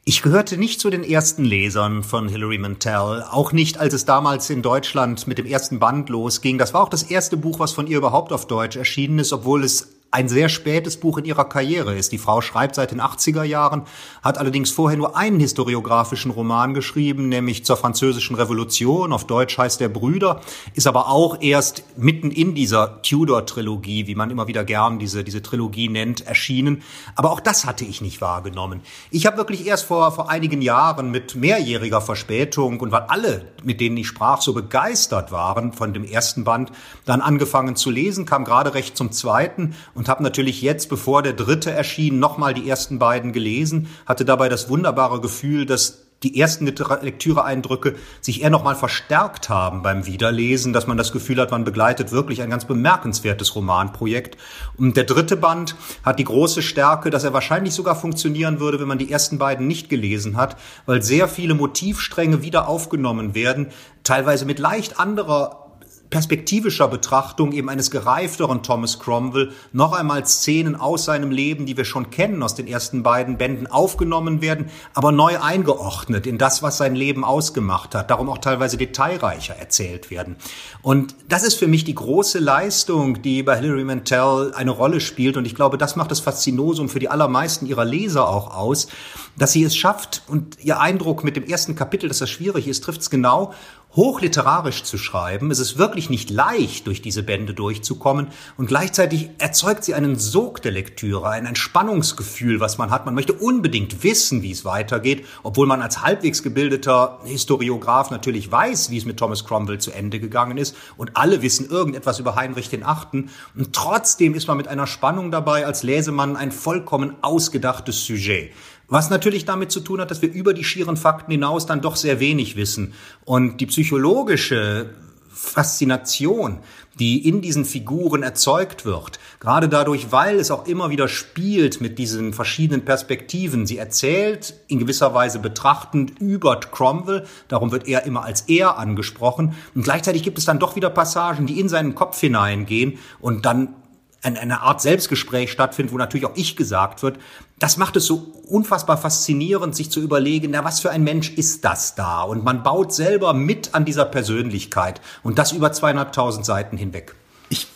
Ich 0.04 0.22
gehörte 0.22 0.56
nicht 0.56 0.80
zu 0.80 0.88
den 0.88 1.04
ersten 1.04 1.44
Lesern 1.44 2.02
von 2.02 2.28
Hilary 2.28 2.56
Mantel, 2.56 3.24
auch 3.30 3.52
nicht, 3.52 3.78
als 3.78 3.92
es 3.92 4.06
damals 4.06 4.48
in 4.48 4.62
Deutschland 4.62 5.26
mit 5.26 5.36
dem 5.36 5.44
ersten 5.44 5.78
Band 5.78 6.08
losging. 6.08 6.56
Das 6.56 6.72
war 6.72 6.82
auch 6.82 6.88
das 6.88 7.02
erste 7.02 7.36
Buch, 7.36 7.58
was 7.58 7.72
von 7.72 7.86
ihr 7.86 7.98
überhaupt 7.98 8.32
auf 8.32 8.46
Deutsch 8.46 8.76
erschienen 8.76 9.18
ist, 9.18 9.34
obwohl 9.34 9.64
es 9.64 9.97
ein 10.10 10.28
sehr 10.28 10.48
spätes 10.48 10.96
Buch 10.96 11.18
in 11.18 11.26
ihrer 11.26 11.44
Karriere 11.44 11.94
ist. 11.94 12.12
Die 12.12 12.18
Frau 12.18 12.40
schreibt 12.40 12.76
seit 12.76 12.92
den 12.92 13.00
80er 13.00 13.42
Jahren, 13.42 13.82
hat 14.22 14.38
allerdings 14.38 14.70
vorher 14.70 14.96
nur 14.96 15.18
einen 15.18 15.38
historiografischen 15.38 16.30
Roman 16.30 16.72
geschrieben, 16.72 17.28
nämlich 17.28 17.66
zur 17.66 17.76
französischen 17.76 18.34
Revolution, 18.34 19.12
auf 19.12 19.26
Deutsch 19.26 19.58
heißt 19.58 19.80
der 19.80 19.90
Brüder, 19.90 20.40
ist 20.72 20.86
aber 20.86 21.08
auch 21.08 21.42
erst 21.42 21.82
mitten 21.98 22.30
in 22.30 22.54
dieser 22.54 23.02
Tudor-Trilogie, 23.02 24.06
wie 24.06 24.14
man 24.14 24.30
immer 24.30 24.46
wieder 24.46 24.64
gern 24.64 24.98
diese, 24.98 25.24
diese 25.24 25.42
Trilogie 25.42 25.90
nennt, 25.90 26.26
erschienen. 26.26 26.82
Aber 27.14 27.30
auch 27.30 27.40
das 27.40 27.66
hatte 27.66 27.84
ich 27.84 28.00
nicht 28.00 28.22
wahrgenommen. 28.22 28.80
Ich 29.10 29.26
habe 29.26 29.36
wirklich 29.36 29.66
erst 29.66 29.84
vor, 29.84 30.10
vor 30.12 30.30
einigen 30.30 30.62
Jahren 30.62 31.10
mit 31.10 31.34
mehrjähriger 31.34 32.00
Verspätung 32.00 32.80
und 32.80 32.92
weil 32.92 33.02
alle, 33.02 33.52
mit 33.62 33.78
denen 33.78 33.98
ich 33.98 34.08
sprach, 34.08 34.40
so 34.40 34.54
begeistert 34.54 35.32
waren 35.32 35.74
von 35.74 35.92
dem 35.92 36.04
ersten 36.04 36.44
Band, 36.44 36.72
dann 37.04 37.20
angefangen 37.20 37.76
zu 37.76 37.90
lesen, 37.90 38.24
kam 38.24 38.46
gerade 38.46 38.72
recht 38.72 38.96
zum 38.96 39.12
zweiten 39.12 39.74
und 39.98 40.08
habe 40.08 40.22
natürlich 40.22 40.62
jetzt, 40.62 40.88
bevor 40.88 41.22
der 41.22 41.32
dritte 41.32 41.72
erschien, 41.72 42.20
nochmal 42.20 42.54
die 42.54 42.68
ersten 42.70 43.00
beiden 43.00 43.32
gelesen, 43.32 43.88
hatte 44.06 44.24
dabei 44.24 44.48
das 44.48 44.68
wunderbare 44.68 45.20
Gefühl, 45.20 45.66
dass 45.66 46.04
die 46.22 46.38
ersten 46.38 46.66
Lektüre-Eindrücke 46.66 47.96
sich 48.20 48.42
eher 48.42 48.50
nochmal 48.50 48.76
verstärkt 48.76 49.48
haben 49.48 49.82
beim 49.82 50.06
Wiederlesen, 50.06 50.72
dass 50.72 50.86
man 50.86 50.96
das 50.96 51.10
Gefühl 51.10 51.40
hat, 51.40 51.50
man 51.50 51.64
begleitet 51.64 52.12
wirklich 52.12 52.42
ein 52.42 52.50
ganz 52.50 52.64
bemerkenswertes 52.64 53.56
Romanprojekt. 53.56 54.36
Und 54.76 54.96
der 54.96 55.04
dritte 55.04 55.36
Band 55.36 55.74
hat 56.04 56.20
die 56.20 56.24
große 56.24 56.62
Stärke, 56.62 57.10
dass 57.10 57.24
er 57.24 57.32
wahrscheinlich 57.32 57.74
sogar 57.74 57.96
funktionieren 57.96 58.60
würde, 58.60 58.78
wenn 58.78 58.88
man 58.88 58.98
die 58.98 59.10
ersten 59.10 59.38
beiden 59.38 59.66
nicht 59.66 59.88
gelesen 59.88 60.36
hat, 60.36 60.56
weil 60.86 61.02
sehr 61.02 61.26
viele 61.26 61.54
Motivstränge 61.54 62.40
wieder 62.42 62.68
aufgenommen 62.68 63.34
werden, 63.34 63.68
teilweise 64.04 64.44
mit 64.44 64.60
leicht 64.60 65.00
anderer 65.00 65.67
perspektivischer 66.10 66.88
Betrachtung 66.88 67.52
eben 67.52 67.68
eines 67.68 67.90
gereifteren 67.90 68.62
Thomas 68.62 68.98
Cromwell 68.98 69.52
noch 69.72 69.92
einmal 69.92 70.26
Szenen 70.26 70.74
aus 70.74 71.04
seinem 71.04 71.30
Leben, 71.30 71.66
die 71.66 71.76
wir 71.76 71.84
schon 71.84 72.10
kennen 72.10 72.42
aus 72.42 72.54
den 72.54 72.66
ersten 72.66 73.02
beiden 73.02 73.36
Bänden, 73.36 73.66
aufgenommen 73.66 74.40
werden, 74.40 74.70
aber 74.94 75.12
neu 75.12 75.38
eingeordnet 75.38 76.26
in 76.26 76.38
das, 76.38 76.62
was 76.62 76.78
sein 76.78 76.94
Leben 76.94 77.24
ausgemacht 77.24 77.94
hat, 77.94 78.10
darum 78.10 78.28
auch 78.30 78.38
teilweise 78.38 78.76
detailreicher 78.76 79.56
erzählt 79.56 80.10
werden. 80.10 80.36
Und 80.82 81.14
das 81.28 81.42
ist 81.42 81.54
für 81.54 81.66
mich 81.66 81.84
die 81.84 81.94
große 81.94 82.38
Leistung, 82.38 83.20
die 83.22 83.42
bei 83.42 83.58
Hilary 83.58 83.84
Mantel 83.84 84.52
eine 84.54 84.70
Rolle 84.70 85.00
spielt. 85.00 85.36
Und 85.36 85.44
ich 85.44 85.54
glaube, 85.54 85.78
das 85.78 85.96
macht 85.96 86.10
das 86.10 86.20
Faszinosum 86.20 86.88
für 86.88 86.98
die 86.98 87.08
allermeisten 87.08 87.66
ihrer 87.66 87.84
Leser 87.84 88.28
auch 88.28 88.54
aus, 88.54 88.88
dass 89.36 89.52
sie 89.52 89.62
es 89.62 89.76
schafft. 89.76 90.22
Und 90.28 90.64
ihr 90.64 90.80
Eindruck 90.80 91.24
mit 91.24 91.36
dem 91.36 91.44
ersten 91.44 91.74
Kapitel, 91.74 92.08
dass 92.08 92.18
das 92.18 92.30
schwierig 92.30 92.66
ist, 92.66 92.84
trifft 92.84 93.02
es 93.02 93.10
genau, 93.10 93.52
hochliterarisch 93.96 94.84
zu 94.84 94.98
schreiben. 94.98 95.50
Es 95.50 95.58
ist 95.58 95.78
wirklich 95.78 96.10
nicht 96.10 96.30
leicht, 96.30 96.86
durch 96.86 97.02
diese 97.02 97.22
Bände 97.22 97.54
durchzukommen 97.54 98.28
und 98.56 98.66
gleichzeitig 98.66 99.30
erzeugt 99.38 99.84
sie 99.84 99.94
einen 99.94 100.16
Sog 100.16 100.62
der 100.62 100.72
Lektüre, 100.72 101.30
ein 101.30 101.46
Entspannungsgefühl, 101.46 102.60
was 102.60 102.78
man 102.78 102.90
hat. 102.90 103.06
Man 103.06 103.14
möchte 103.14 103.32
unbedingt 103.32 104.04
wissen, 104.04 104.42
wie 104.42 104.50
es 104.50 104.64
weitergeht, 104.64 105.26
obwohl 105.42 105.66
man 105.66 105.82
als 105.82 106.02
halbwegs 106.02 106.42
gebildeter 106.42 107.18
Historiograf 107.24 108.10
natürlich 108.10 108.50
weiß, 108.52 108.90
wie 108.90 108.98
es 108.98 109.04
mit 109.04 109.16
Thomas 109.16 109.44
Cromwell 109.44 109.78
zu 109.78 109.90
Ende 109.90 110.20
gegangen 110.20 110.58
ist 110.58 110.76
und 110.96 111.16
alle 111.16 111.42
wissen 111.42 111.68
irgendetwas 111.68 112.18
über 112.18 112.36
Heinrich 112.36 112.68
den 112.68 112.84
Achten 112.84 113.30
und 113.56 113.72
trotzdem 113.74 114.34
ist 114.34 114.48
man 114.48 114.58
mit 114.58 114.68
einer 114.68 114.86
Spannung 114.86 115.30
dabei, 115.30 115.66
als 115.66 115.82
Lesemann 115.82 116.36
ein 116.36 116.52
vollkommen 116.52 117.16
ausgedachtes 117.22 118.04
Sujet. 118.04 118.52
Was 118.88 119.10
natürlich 119.10 119.44
damit 119.44 119.70
zu 119.70 119.80
tun 119.80 120.00
hat, 120.00 120.10
dass 120.10 120.22
wir 120.22 120.32
über 120.32 120.54
die 120.54 120.64
schieren 120.64 120.96
Fakten 120.96 121.30
hinaus 121.30 121.66
dann 121.66 121.82
doch 121.82 121.96
sehr 121.96 122.20
wenig 122.20 122.56
wissen. 122.56 122.94
Und 123.24 123.58
die 123.60 123.66
psychologische 123.66 124.90
Faszination, 125.28 126.58
die 126.98 127.28
in 127.28 127.42
diesen 127.42 127.64
Figuren 127.64 128.22
erzeugt 128.22 128.84
wird, 128.84 129.20
gerade 129.38 129.68
dadurch, 129.68 130.10
weil 130.10 130.36
es 130.40 130.50
auch 130.50 130.66
immer 130.66 130.90
wieder 130.90 131.06
spielt 131.06 131.80
mit 131.80 131.98
diesen 131.98 132.32
verschiedenen 132.32 132.84
Perspektiven. 132.84 133.66
Sie 133.66 133.76
erzählt 133.76 134.54
in 134.66 134.80
gewisser 134.80 135.14
Weise 135.14 135.38
betrachtend 135.38 136.18
über 136.18 136.58
Cromwell, 136.58 137.26
darum 137.46 137.70
wird 137.70 137.86
er 137.86 138.04
immer 138.04 138.24
als 138.24 138.42
er 138.48 138.78
angesprochen. 138.78 139.54
Und 139.74 139.84
gleichzeitig 139.84 140.24
gibt 140.24 140.38
es 140.38 140.44
dann 140.44 140.58
doch 140.58 140.74
wieder 140.74 140.90
Passagen, 140.90 141.46
die 141.46 141.60
in 141.60 141.68
seinen 141.68 141.94
Kopf 141.94 142.18
hineingehen 142.18 142.98
und 143.20 143.46
dann 143.46 143.74
eine 144.22 144.62
Art 144.62 144.80
Selbstgespräch 144.80 145.52
stattfindet, 145.52 145.92
wo 145.92 145.98
natürlich 145.98 146.26
auch 146.26 146.36
ich 146.36 146.56
gesagt 146.56 147.02
wird, 147.02 147.18
das 147.58 147.76
macht 147.76 147.96
es 147.96 148.06
so 148.06 148.32
unfassbar 148.46 148.98
faszinierend, 148.98 149.74
sich 149.74 149.90
zu 149.90 150.00
überlegen, 150.00 150.50
na, 150.52 150.64
was 150.64 150.80
für 150.80 150.90
ein 150.90 151.02
Mensch 151.02 151.30
ist 151.30 151.64
das 151.64 151.94
da? 151.94 152.22
Und 152.22 152.44
man 152.44 152.62
baut 152.62 152.92
selber 152.92 153.34
mit 153.34 153.74
an 153.74 153.84
dieser 153.84 154.04
Persönlichkeit 154.04 155.00
und 155.22 155.38
das 155.38 155.52
über 155.52 155.72
zweieinhalbtausend 155.72 156.46
Seiten 156.46 156.76
hinweg. 156.76 157.14
Ich 157.48 157.66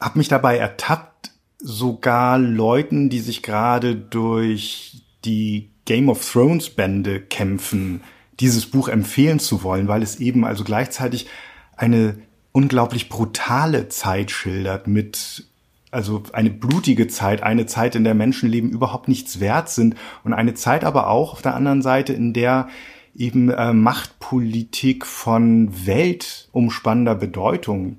habe 0.00 0.18
mich 0.18 0.28
dabei 0.28 0.58
ertappt, 0.58 1.12
sogar 1.58 2.38
Leuten, 2.38 3.08
die 3.08 3.20
sich 3.20 3.42
gerade 3.42 3.94
durch 3.94 5.02
die 5.24 5.70
Game 5.84 6.08
of 6.08 6.28
Thrones 6.28 6.70
Bände 6.70 7.20
kämpfen, 7.20 8.02
dieses 8.40 8.66
Buch 8.66 8.88
empfehlen 8.88 9.38
zu 9.38 9.62
wollen, 9.62 9.88
weil 9.88 10.02
es 10.02 10.16
eben 10.16 10.44
also 10.44 10.64
gleichzeitig 10.64 11.28
eine 11.76 12.18
unglaublich 12.52 13.08
brutale 13.08 13.88
Zeit 13.88 14.30
schildert 14.30 14.86
mit 14.86 15.46
also 15.92 16.22
eine 16.32 16.50
blutige 16.50 17.06
Zeit, 17.06 17.42
eine 17.42 17.66
Zeit, 17.66 17.94
in 17.94 18.02
der 18.02 18.14
Menschenleben 18.14 18.70
überhaupt 18.70 19.08
nichts 19.08 19.38
wert 19.38 19.68
sind 19.68 19.94
und 20.24 20.32
eine 20.32 20.54
Zeit 20.54 20.84
aber 20.84 21.08
auch 21.08 21.34
auf 21.34 21.42
der 21.42 21.54
anderen 21.54 21.82
Seite, 21.82 22.12
in 22.12 22.32
der 22.32 22.68
eben 23.14 23.50
äh, 23.50 23.72
Machtpolitik 23.74 25.04
von 25.06 25.70
weltumspannender 25.86 27.14
Bedeutung 27.14 27.98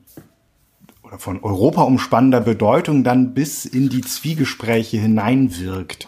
oder 1.04 1.20
von 1.20 1.44
europaumspannender 1.44 2.42
Bedeutung 2.42 3.04
dann 3.04 3.36
bis 3.36 3.66
in 3.66 3.90
die 3.90 4.02
Zwiegespräche 4.02 4.98
hineinwirkt. 4.98 6.08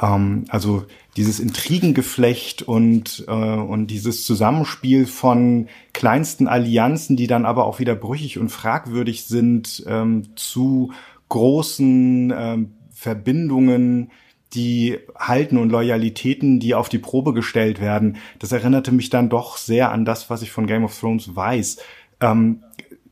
Ähm, 0.00 0.44
also 0.48 0.84
dieses 1.16 1.40
Intrigengeflecht 1.40 2.62
und, 2.62 3.24
äh, 3.26 3.32
und 3.32 3.88
dieses 3.88 4.24
Zusammenspiel 4.24 5.06
von 5.06 5.68
kleinsten 5.92 6.48
Allianzen, 6.48 7.16
die 7.16 7.26
dann 7.26 7.46
aber 7.46 7.66
auch 7.66 7.78
wieder 7.78 7.94
brüchig 7.94 8.38
und 8.38 8.50
fragwürdig 8.50 9.24
sind, 9.24 9.84
ähm, 9.86 10.36
zu 10.36 10.92
großen 11.28 12.32
ähm, 12.36 12.72
Verbindungen, 12.92 14.10
die 14.54 14.98
halten 15.16 15.58
und 15.58 15.70
Loyalitäten, 15.70 16.60
die 16.60 16.74
auf 16.74 16.88
die 16.88 16.98
Probe 16.98 17.32
gestellt 17.32 17.80
werden. 17.80 18.16
Das 18.38 18.52
erinnerte 18.52 18.92
mich 18.92 19.10
dann 19.10 19.28
doch 19.28 19.56
sehr 19.56 19.90
an 19.90 20.04
das, 20.04 20.30
was 20.30 20.42
ich 20.42 20.50
von 20.50 20.66
Game 20.66 20.84
of 20.84 20.98
Thrones 20.98 21.34
weiß. 21.34 21.78
Ähm, 22.20 22.62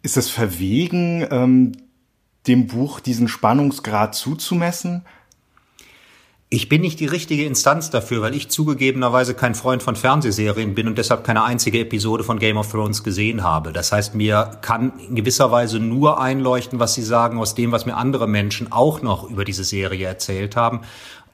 ist 0.02 0.16
es 0.16 0.30
verwegen, 0.30 1.26
ähm, 1.30 1.72
dem 2.46 2.66
Buch 2.66 3.00
diesen 3.00 3.28
Spannungsgrad 3.28 4.14
zuzumessen? 4.14 5.02
Ich 6.50 6.68
bin 6.68 6.82
nicht 6.82 7.00
die 7.00 7.06
richtige 7.06 7.46
Instanz 7.46 7.90
dafür, 7.90 8.22
weil 8.22 8.34
ich 8.34 8.48
zugegebenerweise 8.48 9.34
kein 9.34 9.54
Freund 9.54 9.82
von 9.82 9.96
Fernsehserien 9.96 10.74
bin 10.74 10.86
und 10.86 10.98
deshalb 10.98 11.24
keine 11.24 11.42
einzige 11.42 11.80
Episode 11.80 12.22
von 12.22 12.38
Game 12.38 12.58
of 12.58 12.70
Thrones 12.70 13.02
gesehen 13.02 13.42
habe. 13.42 13.72
Das 13.72 13.90
heißt, 13.90 14.14
mir 14.14 14.58
kann 14.60 14.92
in 15.08 15.16
gewisser 15.16 15.50
Weise 15.50 15.80
nur 15.80 16.20
einleuchten, 16.20 16.78
was 16.78 16.94
Sie 16.94 17.02
sagen, 17.02 17.38
aus 17.38 17.54
dem, 17.54 17.72
was 17.72 17.86
mir 17.86 17.96
andere 17.96 18.28
Menschen 18.28 18.70
auch 18.70 19.02
noch 19.02 19.28
über 19.28 19.44
diese 19.44 19.64
Serie 19.64 20.06
erzählt 20.06 20.54
haben. 20.54 20.82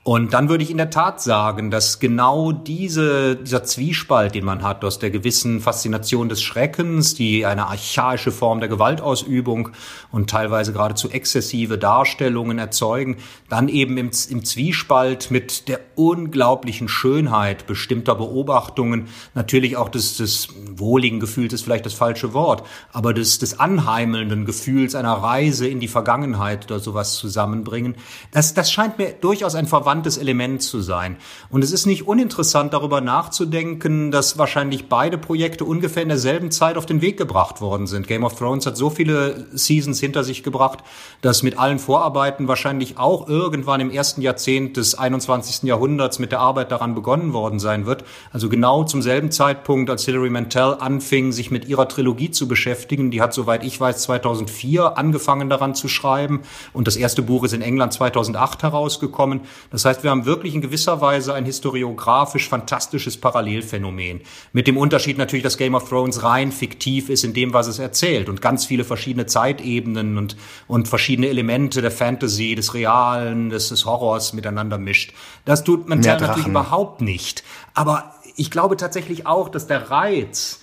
Und 0.03 0.33
dann 0.33 0.49
würde 0.49 0.65
ich 0.65 0.71
in 0.71 0.79
der 0.79 0.89
Tat 0.89 1.21
sagen, 1.21 1.71
dass 1.71 1.99
genau 1.99 2.53
diese, 2.53 3.37
dieser 3.37 3.65
Zwiespalt, 3.65 4.35
den 4.35 4.47
man 4.47 4.63
hat 4.63 4.83
aus 4.83 4.99
der 4.99 5.11
gewissen 5.11 5.61
Faszination 5.61 6.31
des 6.31 6.41
Schreckens, 6.41 7.15
die 7.15 7.45
eine 7.45 7.67
archaische 7.67 8.33
Form 8.33 8.61
der 8.61 8.71
Gewaltausübung 8.71 9.73
und 10.11 10.31
teilweise 10.31 10.73
geradezu 10.73 11.11
exzessive 11.11 11.77
Darstellungen 11.77 12.59
erzeugen, 12.59 13.19
dann 13.51 13.69
eben 13.69 13.99
im, 13.99 14.11
im 14.31 14.43
Zwiespalt 14.43 15.31
mit 15.31 15.69
der 15.69 15.81
unglaublichen 15.97 16.89
Schönheit 16.89 17.67
bestimmter 17.67 18.15
Beobachtungen, 18.15 19.09
natürlich 19.35 19.77
auch 19.77 19.91
des, 19.91 20.17
des 20.17 20.49
wohligen 20.77 21.21
Gefühls 21.21 21.53
ist 21.53 21.63
vielleicht 21.63 21.85
das 21.85 21.93
falsche 21.93 22.33
Wort, 22.33 22.67
aber 22.95 23.13
des, 23.13 23.39
des 23.39 23.61
anheimelnden 23.61 24.47
Gefühls 24.47 24.95
einer 24.95 25.13
Reise 25.13 25.69
in 25.69 25.79
die 25.79 25.89
Vergangenheit 25.89 26.65
oder 26.65 26.81
sowas 26.81 27.17
zusammenbringen. 27.17 27.97
Das, 28.31 28.55
das 28.55 28.73
scheint 28.73 28.97
mir 28.97 29.13
durchaus 29.13 29.55
ein 29.55 29.67
Verweis 29.67 29.90
verwandtes 29.91 30.19
Element 30.19 30.63
zu 30.63 30.81
sein. 30.81 31.17
Und 31.51 31.65
es 31.65 31.73
ist 31.73 31.85
nicht 31.85 32.07
uninteressant, 32.07 32.73
darüber 32.73 33.01
nachzudenken, 33.01 34.13
dass 34.13 34.39
wahrscheinlich 34.39 34.89
beide 34.89 35.19
Projekte 35.19 35.65
ungefähr 35.65 36.05
in 36.05 36.09
derselben 36.09 36.53
Zeit 36.53 36.77
auf 36.77 36.87
den 36.87 37.03
Weg 37.03 37.17
gebracht 37.17 37.61
worden 37.61 37.89
sind. 37.89 38.07
Game 38.07 38.23
of 38.23 38.37
Thrones 38.37 38.67
hat 38.67 38.77
so 38.77 38.89
viele 38.89 39.49
Seasons 39.53 39.99
hinter 39.99 40.23
sich 40.23 40.45
gebracht, 40.45 40.79
dass 41.23 41.43
mit 41.43 41.59
allen 41.59 41.81
Vorarbeiten 41.81 42.47
wahrscheinlich 42.47 42.99
auch 42.99 43.29
irgendwann 43.29 43.81
im 43.81 43.91
ersten 43.91 44.23
Jahrzehnt 44.23 44.77
des 44.77 44.95
21. 44.95 45.65
Jahrhunderts 45.65 46.21
mit 46.21 46.31
der 46.31 46.39
Arbeit 46.39 46.71
daran 46.71 46.95
begonnen 46.95 47.33
worden 47.33 47.59
sein 47.59 47.85
wird. 47.85 48.05
Also 48.33 48.49
genau 48.49 48.85
zum 48.85 49.03
selben 49.03 49.33
Zeitpunkt, 49.33 49.91
als 49.91 50.05
Hilary 50.05 50.31
Mantel 50.31 50.77
anfing, 50.79 51.33
sich 51.33 51.51
mit 51.51 51.67
ihrer 51.67 51.89
Trilogie 51.89 52.31
zu 52.31 52.47
beschäftigen. 52.47 53.11
Die 53.11 53.21
hat, 53.21 53.35
soweit 53.35 53.65
ich 53.65 53.81
weiß, 53.81 54.03
2004 54.03 54.97
angefangen 54.97 55.51
daran 55.51 55.75
zu 55.75 55.89
schreiben 55.89 56.43
und 56.73 56.87
das 56.87 56.95
erste 56.95 57.23
Buch 57.23 57.43
ist 57.43 57.55
in 57.55 57.63
England 57.63 57.93
2008 57.93 58.63
herausgekommen. 58.63 59.41
Das 59.73 59.80
heißt, 59.85 60.03
wir 60.03 60.11
haben 60.11 60.25
wirklich 60.25 60.55
in 60.55 60.61
gewisser 60.61 61.01
Weise 61.01 61.35
ein 61.35 61.45
historiografisch 61.45 62.49
fantastisches 62.49 63.17
Parallelphänomen. 63.17 64.21
Mit 64.53 64.67
dem 64.67 64.77
Unterschied 64.77 65.19
natürlich, 65.19 65.43
dass 65.43 65.57
Game 65.57 65.75
of 65.75 65.89
Thrones 65.89 66.23
rein 66.23 66.53
fiktiv 66.53 67.09
ist 67.09 67.25
in 67.25 67.35
dem, 67.35 67.53
was 67.53 67.67
es 67.67 67.79
erzählt 67.79 68.29
und 68.29 68.43
ganz 68.43 68.65
viele 68.65 68.85
verschiedene 68.85 69.27
Zeitebenen 69.27 70.19
und, 70.19 70.37
und 70.67 70.89
verschiedene 70.89 71.29
Elemente 71.29 71.83
der 71.83 71.91
Fantasy, 71.91 72.55
des 72.55 72.75
Realen, 72.75 73.51
des, 73.51 73.69
des 73.69 73.85
Horrors 73.85 74.33
miteinander 74.33 74.79
mischt. 74.79 75.13
Das 75.45 75.65
tut 75.65 75.89
Mantel 75.89 76.19
natürlich 76.19 76.47
überhaupt 76.47 77.01
nicht. 77.01 77.45
Aber 77.75 78.15
ich 78.37 78.51
glaube 78.51 78.77
tatsächlich 78.77 79.27
auch, 79.27 79.49
dass 79.49 79.67
der 79.67 79.91
Reiz 79.91 80.61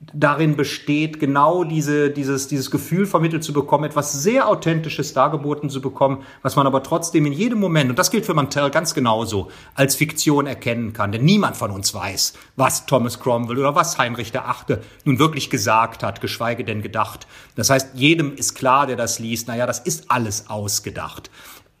darin 0.00 0.56
besteht, 0.56 1.18
genau 1.18 1.64
diese, 1.64 2.10
dieses, 2.10 2.46
dieses 2.46 2.70
Gefühl 2.70 3.04
vermittelt 3.04 3.42
zu 3.42 3.52
bekommen, 3.52 3.84
etwas 3.84 4.12
sehr 4.12 4.48
Authentisches 4.48 5.12
dargeboten 5.12 5.70
zu 5.70 5.80
bekommen, 5.80 6.22
was 6.42 6.56
man 6.56 6.66
aber 6.66 6.82
trotzdem 6.82 7.26
in 7.26 7.32
jedem 7.32 7.58
Moment, 7.58 7.90
und 7.90 7.98
das 7.98 8.10
gilt 8.10 8.24
für 8.24 8.34
Mantel 8.34 8.70
ganz 8.70 8.94
genauso, 8.94 9.50
als 9.74 9.96
Fiktion 9.96 10.46
erkennen 10.46 10.92
kann. 10.92 11.10
Denn 11.10 11.24
niemand 11.24 11.56
von 11.56 11.70
uns 11.70 11.92
weiß, 11.92 12.34
was 12.56 12.86
Thomas 12.86 13.18
Cromwell 13.18 13.58
oder 13.58 13.74
was 13.74 13.98
Heinrich 13.98 14.36
Achte 14.38 14.82
nun 15.04 15.18
wirklich 15.18 15.50
gesagt 15.50 16.04
hat, 16.04 16.20
geschweige 16.20 16.64
denn 16.64 16.80
gedacht. 16.80 17.26
Das 17.56 17.70
heißt, 17.70 17.90
jedem 17.94 18.34
ist 18.36 18.54
klar, 18.54 18.86
der 18.86 18.96
das 18.96 19.18
liest, 19.18 19.48
naja, 19.48 19.66
das 19.66 19.80
ist 19.80 20.10
alles 20.10 20.48
ausgedacht. 20.48 21.28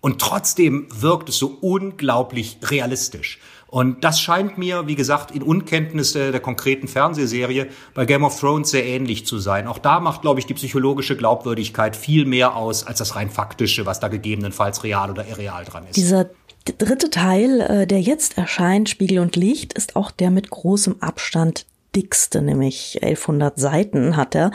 Und 0.00 0.20
trotzdem 0.20 0.86
wirkt 0.92 1.28
es 1.28 1.38
so 1.38 1.58
unglaublich 1.60 2.58
realistisch. 2.64 3.40
Und 3.70 4.02
das 4.02 4.18
scheint 4.18 4.56
mir, 4.56 4.86
wie 4.86 4.94
gesagt, 4.94 5.30
in 5.30 5.42
Unkenntnis 5.42 6.14
der, 6.14 6.32
der, 6.32 6.40
konkreten 6.40 6.88
Fernsehserie 6.88 7.68
bei 7.92 8.06
Game 8.06 8.24
of 8.24 8.40
Thrones 8.40 8.70
sehr 8.70 8.86
ähnlich 8.86 9.26
zu 9.26 9.38
sein. 9.38 9.66
Auch 9.66 9.78
da 9.78 10.00
macht, 10.00 10.22
glaube 10.22 10.40
ich, 10.40 10.46
die 10.46 10.54
psychologische 10.54 11.16
Glaubwürdigkeit 11.16 11.94
viel 11.94 12.24
mehr 12.24 12.56
aus 12.56 12.86
als 12.86 12.98
das 12.98 13.14
rein 13.14 13.28
faktische, 13.28 13.84
was 13.84 14.00
da 14.00 14.08
gegebenenfalls 14.08 14.84
real 14.84 15.10
oder 15.10 15.26
irreal 15.28 15.64
dran 15.66 15.84
ist. 15.84 15.96
Dieser 15.96 16.30
dritte 16.78 17.10
Teil, 17.10 17.60
äh, 17.60 17.86
der 17.86 18.00
jetzt 18.00 18.38
erscheint, 18.38 18.88
Spiegel 18.88 19.18
und 19.18 19.36
Licht, 19.36 19.74
ist 19.74 19.96
auch 19.96 20.10
der 20.10 20.30
mit 20.30 20.48
großem 20.48 20.96
Abstand 21.00 21.66
dickste, 21.94 22.40
nämlich 22.40 23.02
1100 23.02 23.58
Seiten 23.58 24.16
hat 24.16 24.34
er. 24.34 24.50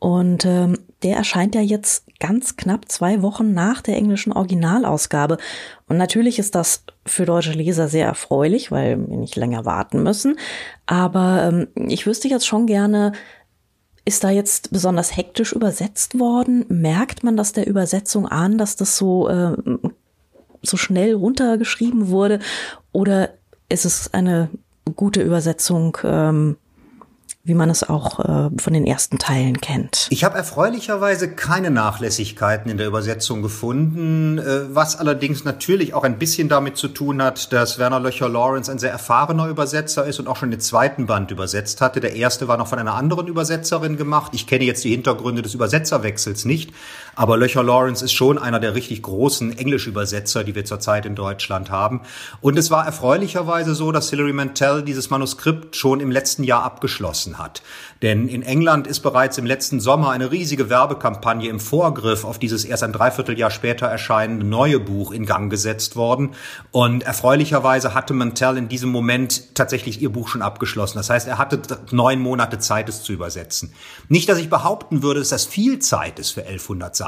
Und 0.00 0.44
ähm, 0.44 0.78
der 1.02 1.16
erscheint 1.16 1.54
ja 1.54 1.60
jetzt 1.60 2.04
ganz 2.20 2.56
knapp 2.56 2.90
zwei 2.90 3.22
Wochen 3.22 3.54
nach 3.54 3.80
der 3.80 3.96
englischen 3.96 4.32
Originalausgabe. 4.32 5.38
Und 5.86 5.96
natürlich 5.96 6.38
ist 6.38 6.54
das 6.54 6.84
für 7.06 7.24
deutsche 7.24 7.52
Leser 7.52 7.88
sehr 7.88 8.06
erfreulich, 8.06 8.70
weil 8.70 8.98
wir 8.98 9.16
nicht 9.16 9.36
länger 9.36 9.64
warten 9.64 10.02
müssen. 10.02 10.36
Aber 10.86 11.48
ähm, 11.48 11.68
ich 11.88 12.06
wüsste 12.06 12.28
jetzt 12.28 12.46
schon 12.46 12.66
gerne, 12.66 13.12
ist 14.04 14.24
da 14.24 14.30
jetzt 14.30 14.72
besonders 14.72 15.16
hektisch 15.16 15.52
übersetzt 15.52 16.18
worden? 16.18 16.64
Merkt 16.68 17.22
man 17.22 17.36
das 17.36 17.52
der 17.52 17.66
Übersetzung 17.66 18.26
an, 18.26 18.58
dass 18.58 18.74
das 18.74 18.96
so, 18.96 19.28
äh, 19.28 19.56
so 20.62 20.76
schnell 20.76 21.14
runtergeschrieben 21.14 22.08
wurde? 22.08 22.40
Oder 22.90 23.34
ist 23.68 23.84
es 23.84 24.12
eine 24.12 24.48
gute 24.96 25.22
Übersetzung? 25.22 25.98
Ähm, 26.02 26.56
wie 27.44 27.54
man 27.54 27.70
es 27.70 27.88
auch 27.88 28.20
äh, 28.20 28.50
von 28.58 28.72
den 28.72 28.86
ersten 28.86 29.18
Teilen 29.18 29.60
kennt. 29.60 30.06
Ich 30.10 30.24
habe 30.24 30.36
erfreulicherweise 30.36 31.30
keine 31.30 31.70
Nachlässigkeiten 31.70 32.70
in 32.70 32.76
der 32.76 32.86
Übersetzung 32.86 33.42
gefunden, 33.42 34.38
äh, 34.38 34.74
was 34.74 34.96
allerdings 34.96 35.44
natürlich 35.44 35.94
auch 35.94 36.04
ein 36.04 36.18
bisschen 36.18 36.48
damit 36.48 36.76
zu 36.76 36.88
tun 36.88 37.22
hat, 37.22 37.52
dass 37.52 37.78
Werner 37.78 38.00
Löcher 38.00 38.28
Lawrence 38.28 38.70
ein 38.70 38.78
sehr 38.78 38.90
erfahrener 38.90 39.46
Übersetzer 39.48 40.04
ist 40.04 40.18
und 40.18 40.28
auch 40.28 40.36
schon 40.36 40.50
den 40.50 40.60
zweiten 40.60 41.06
Band 41.06 41.30
übersetzt 41.30 41.80
hatte. 41.80 42.00
Der 42.00 42.14
erste 42.14 42.48
war 42.48 42.58
noch 42.58 42.68
von 42.68 42.78
einer 42.78 42.94
anderen 42.94 43.26
Übersetzerin 43.26 43.96
gemacht. 43.96 44.32
Ich 44.34 44.46
kenne 44.46 44.64
jetzt 44.64 44.84
die 44.84 44.90
Hintergründe 44.90 45.42
des 45.42 45.54
Übersetzerwechsels 45.54 46.44
nicht, 46.44 46.72
aber 47.18 47.36
Löcher 47.36 47.64
Lawrence 47.64 48.04
ist 48.04 48.12
schon 48.12 48.38
einer 48.38 48.60
der 48.60 48.76
richtig 48.76 49.02
großen 49.02 49.58
Englischübersetzer, 49.58 50.44
die 50.44 50.54
wir 50.54 50.64
zurzeit 50.64 51.04
in 51.04 51.16
Deutschland 51.16 51.68
haben. 51.68 52.02
Und 52.40 52.56
es 52.56 52.70
war 52.70 52.86
erfreulicherweise 52.86 53.74
so, 53.74 53.90
dass 53.90 54.08
Hilary 54.08 54.32
Mantel 54.32 54.84
dieses 54.84 55.10
Manuskript 55.10 55.74
schon 55.74 55.98
im 55.98 56.12
letzten 56.12 56.44
Jahr 56.44 56.62
abgeschlossen 56.62 57.38
hat. 57.38 57.60
Denn 58.02 58.28
in 58.28 58.44
England 58.44 58.86
ist 58.86 59.00
bereits 59.00 59.36
im 59.36 59.46
letzten 59.46 59.80
Sommer 59.80 60.10
eine 60.10 60.30
riesige 60.30 60.70
Werbekampagne 60.70 61.50
im 61.50 61.58
Vorgriff 61.58 62.24
auf 62.24 62.38
dieses 62.38 62.64
erst 62.64 62.84
ein 62.84 62.92
Dreivierteljahr 62.92 63.50
später 63.50 63.86
erscheinende 63.86 64.46
neue 64.46 64.78
Buch 64.78 65.10
in 65.10 65.26
Gang 65.26 65.50
gesetzt 65.50 65.96
worden. 65.96 66.36
Und 66.70 67.02
erfreulicherweise 67.02 67.94
hatte 67.94 68.14
Mantel 68.14 68.56
in 68.56 68.68
diesem 68.68 68.90
Moment 68.90 69.56
tatsächlich 69.56 70.00
ihr 70.00 70.12
Buch 70.12 70.28
schon 70.28 70.42
abgeschlossen. 70.42 70.98
Das 70.98 71.10
heißt, 71.10 71.26
er 71.26 71.38
hatte 71.38 71.60
neun 71.90 72.20
Monate 72.20 72.60
Zeit, 72.60 72.88
es 72.88 73.02
zu 73.02 73.12
übersetzen. 73.12 73.72
Nicht, 74.08 74.28
dass 74.28 74.38
ich 74.38 74.48
behaupten 74.48 75.02
würde, 75.02 75.18
dass 75.18 75.30
das 75.30 75.46
viel 75.46 75.80
Zeit 75.80 76.20
ist 76.20 76.30
für 76.30 76.42
1100 76.42 76.94
Seiten. 76.94 77.07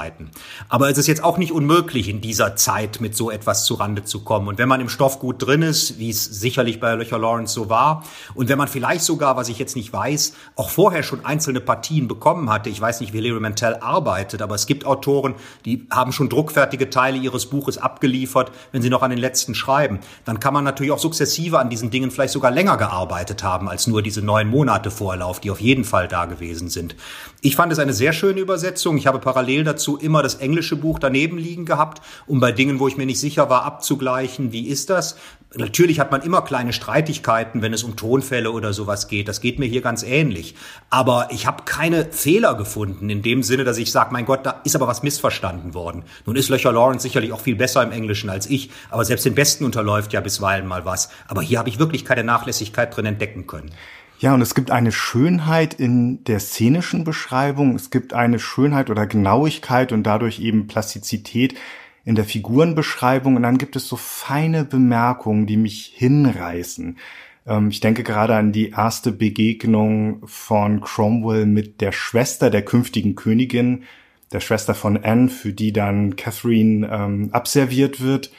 Aber 0.69 0.91
es 0.91 0.99
ist 0.99 1.07
jetzt 1.07 1.23
auch 1.23 1.39
nicht 1.39 1.53
unmöglich, 1.53 2.09
in 2.09 2.21
dieser 2.21 2.57
Zeit 2.57 3.01
mit 3.01 3.17
so 3.17 3.31
etwas 3.31 3.65
zurande 3.65 4.05
zu 4.05 4.25
kommen. 4.25 4.49
Und 4.49 4.59
wenn 4.59 4.69
man 4.69 4.81
im 4.81 4.89
Stoff 4.89 5.19
gut 5.19 5.45
drin 5.45 5.63
ist, 5.63 5.99
wie 5.99 6.11
es 6.11 6.25
sicherlich 6.25 6.81
bei 6.81 6.95
Löcher 6.95 7.19
Lawrence 7.19 7.55
so 7.55 7.69
war, 7.69 8.05
und 8.35 8.49
wenn 8.49 8.59
man 8.59 8.69
vielleicht 8.69 9.03
sogar, 9.03 9.37
was 9.37 9.49
ich 9.49 9.59
jetzt 9.59 9.77
nicht 9.77 9.93
weiß, 9.93 10.35
auch 10.57 10.71
vorher 10.71 11.03
schon 11.03 11.25
einzelne 11.25 11.61
Partien 11.61 12.09
bekommen 12.09 12.51
hatte. 12.51 12.71
Ich 12.71 12.81
weiß 12.81 13.01
nicht, 13.01 13.13
wie 13.13 13.21
Larry 13.21 13.41
Mantel 13.41 13.77
arbeitet, 13.77 14.43
aber 14.43 14.55
es 14.55 14.67
gibt 14.67 14.85
Autoren, 14.85 15.35
die 15.65 15.87
haben 15.91 16.13
schon 16.13 16.29
druckfertige 16.29 16.91
Teile 16.91 17.19
ihres 17.19 17.47
Buches 17.47 17.79
abgeliefert, 17.79 18.53
wenn 18.73 18.83
sie 18.83 18.91
noch 18.91 19.03
an 19.03 19.11
den 19.11 19.19
letzten 19.19 19.55
schreiben. 19.55 20.01
Dann 20.25 20.41
kann 20.41 20.55
man 20.55 20.65
natürlich 20.65 20.93
auch 20.93 20.99
sukzessive 20.99 21.59
an 21.59 21.71
diesen 21.71 21.91
Dingen 21.91 22.11
vielleicht 22.11 22.33
sogar 22.33 22.51
länger 22.51 22.77
gearbeitet 22.77 23.43
haben 23.43 23.69
als 23.69 23.87
nur 23.87 24.03
diese 24.03 24.23
neun 24.23 24.49
Monate 24.49 24.91
Vorlauf, 24.91 25.41
die 25.41 25.51
auf 25.51 25.61
jeden 25.61 25.85
Fall 25.85 26.09
da 26.09 26.25
gewesen 26.25 26.69
sind. 26.69 26.97
Ich 27.42 27.57
fand 27.57 27.72
es 27.72 27.79
eine 27.79 27.94
sehr 27.94 28.12
schöne 28.12 28.38
Übersetzung. 28.38 28.98
Ich 28.98 29.07
habe 29.07 29.18
parallel 29.18 29.64
dazu 29.64 29.96
immer 29.96 30.22
das 30.22 30.35
englische 30.35 30.76
Buch 30.76 30.98
daneben 30.98 31.38
liegen 31.38 31.64
gehabt, 31.64 32.03
um 32.26 32.38
bei 32.38 32.53
Dingen, 32.53 32.79
wo 32.81 32.87
ich 32.87 32.98
mir 32.98 33.07
nicht 33.07 33.18
sicher 33.18 33.48
war, 33.48 33.64
abzugleichen, 33.64 34.53
wie 34.53 34.68
ist 34.68 34.90
das. 34.90 35.16
Natürlich 35.55 36.00
hat 36.00 36.12
man 36.12 36.20
immer 36.20 36.42
kleine 36.42 36.74
Streitigkeiten, 36.74 37.62
wenn 37.62 37.72
es 37.72 37.83
um 37.83 37.96
Tonfälle 37.96 38.53
oder 38.53 38.74
sowas 38.74 39.09
geht. 39.09 39.26
Das 39.26 39.40
geht 39.40 39.59
mir 39.59 39.64
hier 39.64 39.81
ganz 39.81 40.03
ähnlich. 40.03 40.55
Aber 40.90 41.29
ich 41.31 41.46
habe 41.46 41.62
keine 41.64 42.12
Fehler 42.12 42.55
gefunden 42.57 43.09
in 43.09 43.22
dem 43.22 43.42
Sinne, 43.42 43.64
dass 43.64 43.79
ich 43.79 43.90
sage, 43.90 44.12
mein 44.12 44.26
Gott, 44.26 44.44
da 44.44 44.61
ist 44.64 44.76
aber 44.76 44.87
was 44.87 45.03
missverstanden 45.03 45.72
worden. 45.72 46.05
Nun 46.26 46.37
ist 46.37 46.50
Löcher 46.50 46.72
Lawrence 46.72 47.03
sicherlich 47.05 47.33
auch 47.33 47.40
viel 47.40 47.57
besser 47.57 47.83
im 47.83 47.90
Englischen 47.90 48.29
als 48.29 48.50
ich, 48.50 48.70
aber 48.90 49.07
selbst 49.07 49.24
den 49.24 49.35
Besten 49.35 49.64
unterläuft 49.64 50.12
ja 50.12 50.20
bisweilen 50.20 50.66
mal 50.66 50.85
was. 50.85 51.09
Aber 51.26 51.40
hier 51.40 51.59
habe 51.59 51.70
ich 51.70 51.79
wirklich 51.79 52.05
keine 52.05 52.22
Nachlässigkeit 52.22 52.94
drin 52.94 53.07
entdecken 53.07 53.46
können. 53.46 53.72
Ja, 54.21 54.35
und 54.35 54.43
es 54.43 54.55
gibt 54.55 54.71
eine 54.71 54.93
Schönheit 54.93 55.73
in 55.73 56.23
der 56.25 56.41
szenischen 56.41 57.05
Beschreibung, 57.05 57.75
es 57.75 57.89
gibt 57.89 58.13
eine 58.13 58.39
Schönheit 58.39 58.91
oder 58.91 59.07
Genauigkeit 59.07 59.93
und 59.93 60.03
dadurch 60.03 60.41
eben 60.41 60.67
Plastizität 60.67 61.55
in 62.05 62.17
der 62.17 62.27
Figurenbeschreibung. 62.27 63.37
Und 63.37 63.45
dann 63.45 63.57
gibt 63.57 63.77
es 63.77 63.89
so 63.89 63.97
feine 63.97 64.67
Bemerkungen, 64.67 65.47
die 65.47 65.57
mich 65.57 65.95
hinreißen. 65.97 66.99
Ähm, 67.47 67.69
ich 67.71 67.81
denke 67.81 68.03
gerade 68.03 68.37
an 68.37 68.53
die 68.53 68.69
erste 68.71 69.11
Begegnung 69.11 70.21
von 70.27 70.83
Cromwell 70.83 71.47
mit 71.47 71.81
der 71.81 71.93
Schwester 71.93 72.51
der 72.51 72.63
künftigen 72.63 73.15
Königin, 73.15 73.85
der 74.33 74.41
Schwester 74.41 74.75
von 74.75 75.03
Anne, 75.03 75.31
für 75.31 75.55
die 75.55 75.73
dann 75.73 76.17
Catherine 76.17 76.87
ähm, 76.93 77.31
abserviert 77.33 78.03
wird 78.03 78.31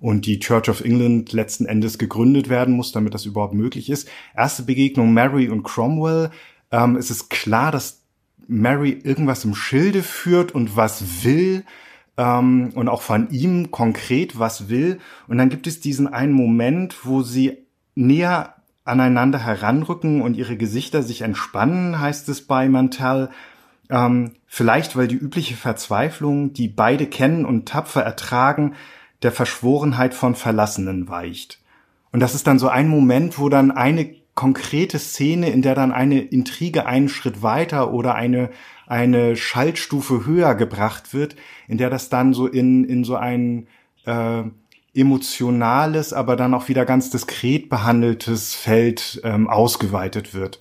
und 0.00 0.26
die 0.26 0.38
Church 0.38 0.68
of 0.68 0.80
England 0.80 1.32
letzten 1.32 1.66
Endes 1.66 1.98
gegründet 1.98 2.48
werden 2.48 2.74
muss, 2.74 2.92
damit 2.92 3.14
das 3.14 3.26
überhaupt 3.26 3.54
möglich 3.54 3.90
ist. 3.90 4.08
Erste 4.34 4.62
Begegnung 4.62 5.12
Mary 5.12 5.48
und 5.48 5.62
Cromwell. 5.62 6.30
Ähm, 6.70 6.96
es 6.96 7.10
ist 7.10 7.28
klar, 7.28 7.70
dass 7.70 8.02
Mary 8.48 8.98
irgendwas 9.04 9.44
im 9.44 9.54
Schilde 9.54 10.02
führt 10.02 10.52
und 10.52 10.76
was 10.76 11.24
will 11.24 11.64
ähm, 12.16 12.70
und 12.74 12.88
auch 12.88 13.02
von 13.02 13.30
ihm 13.30 13.70
konkret 13.70 14.38
was 14.38 14.68
will. 14.68 14.98
Und 15.28 15.38
dann 15.38 15.50
gibt 15.50 15.66
es 15.66 15.80
diesen 15.80 16.08
einen 16.08 16.32
Moment, 16.32 17.04
wo 17.04 17.22
sie 17.22 17.58
näher 17.94 18.54
aneinander 18.84 19.38
heranrücken 19.38 20.22
und 20.22 20.36
ihre 20.36 20.56
Gesichter 20.56 21.02
sich 21.02 21.22
entspannen, 21.22 22.00
heißt 22.00 22.28
es 22.28 22.46
bei 22.46 22.68
Mantel. 22.68 23.30
Ähm, 23.88 24.32
vielleicht, 24.46 24.96
weil 24.96 25.08
die 25.08 25.16
übliche 25.16 25.54
Verzweiflung, 25.54 26.52
die 26.52 26.68
beide 26.68 27.06
kennen 27.06 27.44
und 27.44 27.68
tapfer 27.68 28.02
ertragen, 28.02 28.74
der 29.22 29.32
Verschworenheit 29.32 30.14
von 30.14 30.34
Verlassenen 30.34 31.08
weicht. 31.08 31.60
Und 32.12 32.20
das 32.20 32.34
ist 32.34 32.46
dann 32.46 32.58
so 32.58 32.68
ein 32.68 32.88
Moment, 32.88 33.38
wo 33.38 33.48
dann 33.48 33.70
eine 33.70 34.14
konkrete 34.34 34.98
Szene, 34.98 35.50
in 35.50 35.62
der 35.62 35.74
dann 35.74 35.92
eine 35.92 36.20
Intrige 36.20 36.86
einen 36.86 37.08
Schritt 37.08 37.42
weiter 37.42 37.92
oder 37.92 38.14
eine, 38.14 38.50
eine 38.86 39.36
Schaltstufe 39.36 40.26
höher 40.26 40.54
gebracht 40.54 41.12
wird, 41.12 41.36
in 41.68 41.78
der 41.78 41.90
das 41.90 42.08
dann 42.08 42.32
so 42.32 42.46
in, 42.46 42.84
in 42.84 43.04
so 43.04 43.16
einen, 43.16 43.68
äh, 44.06 44.44
emotionales, 44.94 46.12
aber 46.12 46.36
dann 46.36 46.54
auch 46.54 46.68
wieder 46.68 46.84
ganz 46.84 47.10
diskret 47.10 47.68
behandeltes 47.68 48.54
Feld 48.54 49.20
ähm, 49.24 49.48
ausgeweitet 49.48 50.34
wird. 50.34 50.60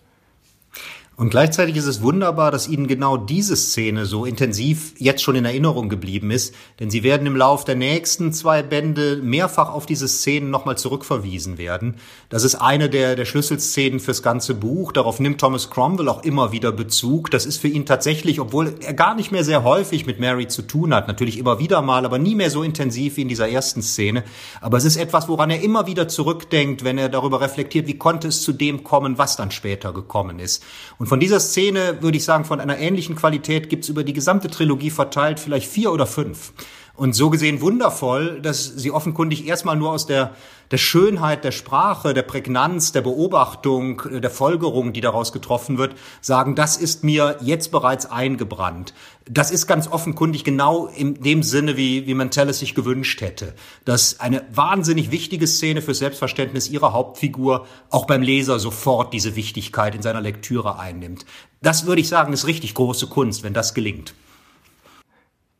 Und 1.20 1.32
gleichzeitig 1.32 1.76
ist 1.76 1.86
es 1.86 2.02
wunderbar, 2.02 2.50
dass 2.50 2.70
Ihnen 2.70 2.88
genau 2.88 3.18
diese 3.18 3.58
Szene 3.58 4.06
so 4.06 4.24
intensiv 4.24 4.94
jetzt 5.00 5.22
schon 5.22 5.36
in 5.36 5.44
Erinnerung 5.44 5.90
geblieben 5.90 6.32
ist, 6.32 6.56
denn 6.80 6.90
Sie 6.90 7.04
werden 7.04 7.28
im 7.28 7.36
Lauf 7.36 7.66
der 7.66 7.76
nächsten 7.76 8.32
zwei 8.32 8.64
Bände 8.64 9.18
mehrfach 9.22 9.70
auf 9.74 9.86
diese 9.86 10.08
Szenen 10.08 10.50
nochmal 10.50 10.78
zurückverwiesen 10.78 11.58
werden. 11.58 11.98
Das 12.30 12.46
ist 12.46 12.56
eine 12.56 12.90
der, 12.90 13.18
der 13.18 13.26
Schlüsselszenen 13.26 14.00
fürs 14.00 14.24
ganze 14.24 14.56
Buch. 14.56 14.94
Darauf 14.94 15.20
nimmt 15.20 15.42
Thomas 15.42 15.70
Cromwell 15.70 16.08
auch 16.08 16.24
immer 16.24 16.54
wieder 16.54 16.72
Bezug. 16.72 17.30
Das 17.32 17.46
ist 17.46 17.58
für 17.58 17.68
ihn 17.68 17.86
tatsächlich, 17.86 18.40
obwohl 18.40 18.76
er 18.80 18.94
gar 18.94 19.14
nicht 19.14 19.34
mehr 19.34 19.44
sehr 19.44 19.66
häufig 19.66 20.06
mit 20.06 20.22
Mary 20.22 20.48
zu 20.48 20.62
tun 20.62 20.94
hat, 20.94 21.10
natürlich 21.10 21.38
immer 21.38 21.60
wieder 21.60 21.82
mal, 21.82 22.06
aber 22.06 22.18
nie 22.18 22.36
mehr 22.36 22.50
so 22.50 22.64
intensiv 22.64 23.18
wie 23.18 23.24
in 23.24 23.28
dieser 23.28 23.50
ersten 23.50 23.82
Szene. 23.82 24.24
Aber 24.62 24.78
es 24.78 24.86
ist 24.86 24.96
etwas, 24.96 25.28
woran 25.28 25.50
er 25.50 25.62
immer 25.62 25.86
wieder 25.86 26.08
zurückdenkt, 26.08 26.86
wenn 26.86 26.98
er 26.98 27.10
darüber 27.10 27.42
reflektiert, 27.42 27.88
wie 27.88 27.98
konnte 27.98 28.30
es 28.30 28.42
zu 28.42 28.54
dem 28.54 28.86
kommen, 28.86 29.18
was 29.18 29.36
dann 29.36 29.52
später 29.52 29.92
gekommen 29.92 30.40
ist. 30.40 30.64
Und 30.98 31.09
von 31.10 31.20
dieser 31.20 31.40
Szene 31.40 31.98
würde 32.02 32.18
ich 32.18 32.24
sagen, 32.24 32.46
von 32.46 32.60
einer 32.60 32.78
ähnlichen 32.78 33.16
Qualität 33.16 33.68
gibt 33.68 33.84
es 33.84 33.90
über 33.90 34.04
die 34.04 34.14
gesamte 34.14 34.48
Trilogie 34.48 34.92
verteilt 34.92 35.40
vielleicht 35.40 35.68
vier 35.68 35.92
oder 35.92 36.06
fünf. 36.06 36.54
Und 36.94 37.14
so 37.14 37.32
gesehen 37.32 37.62
wundervoll, 37.62 38.40
dass 38.42 38.66
sie 38.66 38.92
offenkundig 38.92 39.48
erstmal 39.48 39.76
nur 39.76 39.90
aus 39.92 40.06
der, 40.06 40.36
der 40.72 40.78
Schönheit 40.78 41.44
der 41.44 41.52
Sprache, 41.52 42.14
der 42.14 42.22
Prägnanz, 42.22 42.92
der 42.92 43.02
Beobachtung, 43.02 44.02
der 44.22 44.30
Folgerung, 44.30 44.94
die 44.94 45.02
daraus 45.02 45.34
getroffen 45.34 45.78
wird, 45.78 45.96
sagen, 46.22 46.56
das 46.56 46.78
ist 46.78 47.04
mir 47.04 47.38
jetzt 47.42 47.72
bereits 47.72 48.06
eingebrannt. 48.06 48.94
Das 49.30 49.52
ist 49.52 49.68
ganz 49.68 49.88
offenkundig 49.88 50.44
genau 50.44 50.88
in 50.88 51.16
dem 51.16 51.44
Sinne, 51.44 51.78
wie, 51.78 52.08
wie 52.08 52.14
Mantell 52.14 52.50
es 52.50 52.60
sich 52.60 52.76
gewünscht 52.76 53.22
hätte. 53.22 53.54
Dass 53.86 54.20
eine 54.20 54.44
wahnsinnig 54.54 55.12
wichtige 55.12 55.48
Szene 55.48 55.82
für 55.82 55.94
Selbstverständnis 55.94 56.70
ihrer 56.70 56.94
Hauptfigur 56.94 57.66
auch 57.90 58.06
beim 58.06 58.22
Leser 58.22 58.60
sofort 58.60 59.14
diese 59.14 59.36
Wichtigkeit 59.36 59.96
in 59.96 60.02
seiner 60.02 60.22
Lektüre 60.22 60.80
einnimmt. 60.80 61.26
Das 61.62 61.86
würde 61.86 62.02
ich 62.02 62.08
sagen, 62.08 62.34
ist 62.34 62.48
richtig 62.48 62.74
große 62.74 63.08
Kunst, 63.08 63.44
wenn 63.44 63.54
das 63.54 63.74
gelingt 63.74 64.14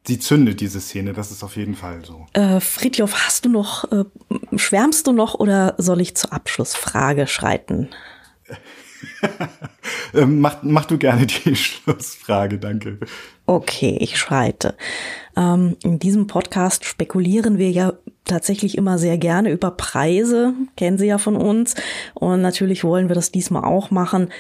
sie 0.10 0.18
zündet 0.18 0.60
diese 0.60 0.82
Szene, 0.82 1.14
das 1.14 1.30
ist 1.30 1.44
auf 1.44 1.56
jeden 1.56 1.76
Fall 1.76 2.04
so. 2.04 2.26
Äh, 2.34 2.60
Friedhof, 2.60 3.14
hast 3.14 3.46
du 3.46 3.50
noch, 3.50 3.90
äh, 3.92 4.06
schwärmst 4.56 5.06
du 5.06 5.12
noch 5.12 5.36
oder 5.36 5.76
soll 5.78 6.02
ich 6.02 6.16
zur 6.16 6.34
Abschlussfrage 6.34 7.28
schreiten? 7.28 7.90
ähm, 10.16 10.42
mach, 10.42 10.64
mach 10.64 10.86
du 10.86 10.98
gerne 10.98 11.28
die 11.28 11.56
Schlussfrage, 11.56 12.58
danke. 12.58 12.98
Okay, 13.46 13.98
ich 14.02 14.18
schreite. 14.18 14.76
Ähm, 15.38 15.78
in 15.84 16.00
diesem 16.00 16.26
Podcast 16.26 16.86
spekulieren 16.86 17.60
wir 17.60 17.70
ja 17.70 17.94
tatsächlich 18.26 18.80
immer 18.80 18.98
sehr 18.98 19.20
gerne 19.20 19.52
über 19.52 19.70
Preise, 19.70 20.54
kennen 20.76 20.98
Sie 20.98 21.06
ja 21.06 21.20
von 21.20 21.36
uns. 21.36 21.76
Und 22.16 22.42
natürlich 22.42 22.84
wollen 22.84 23.10
wir 23.10 23.16
das 23.16 23.32
diesmal 23.32 23.64
auch 23.64 23.92
machen. 23.92 24.32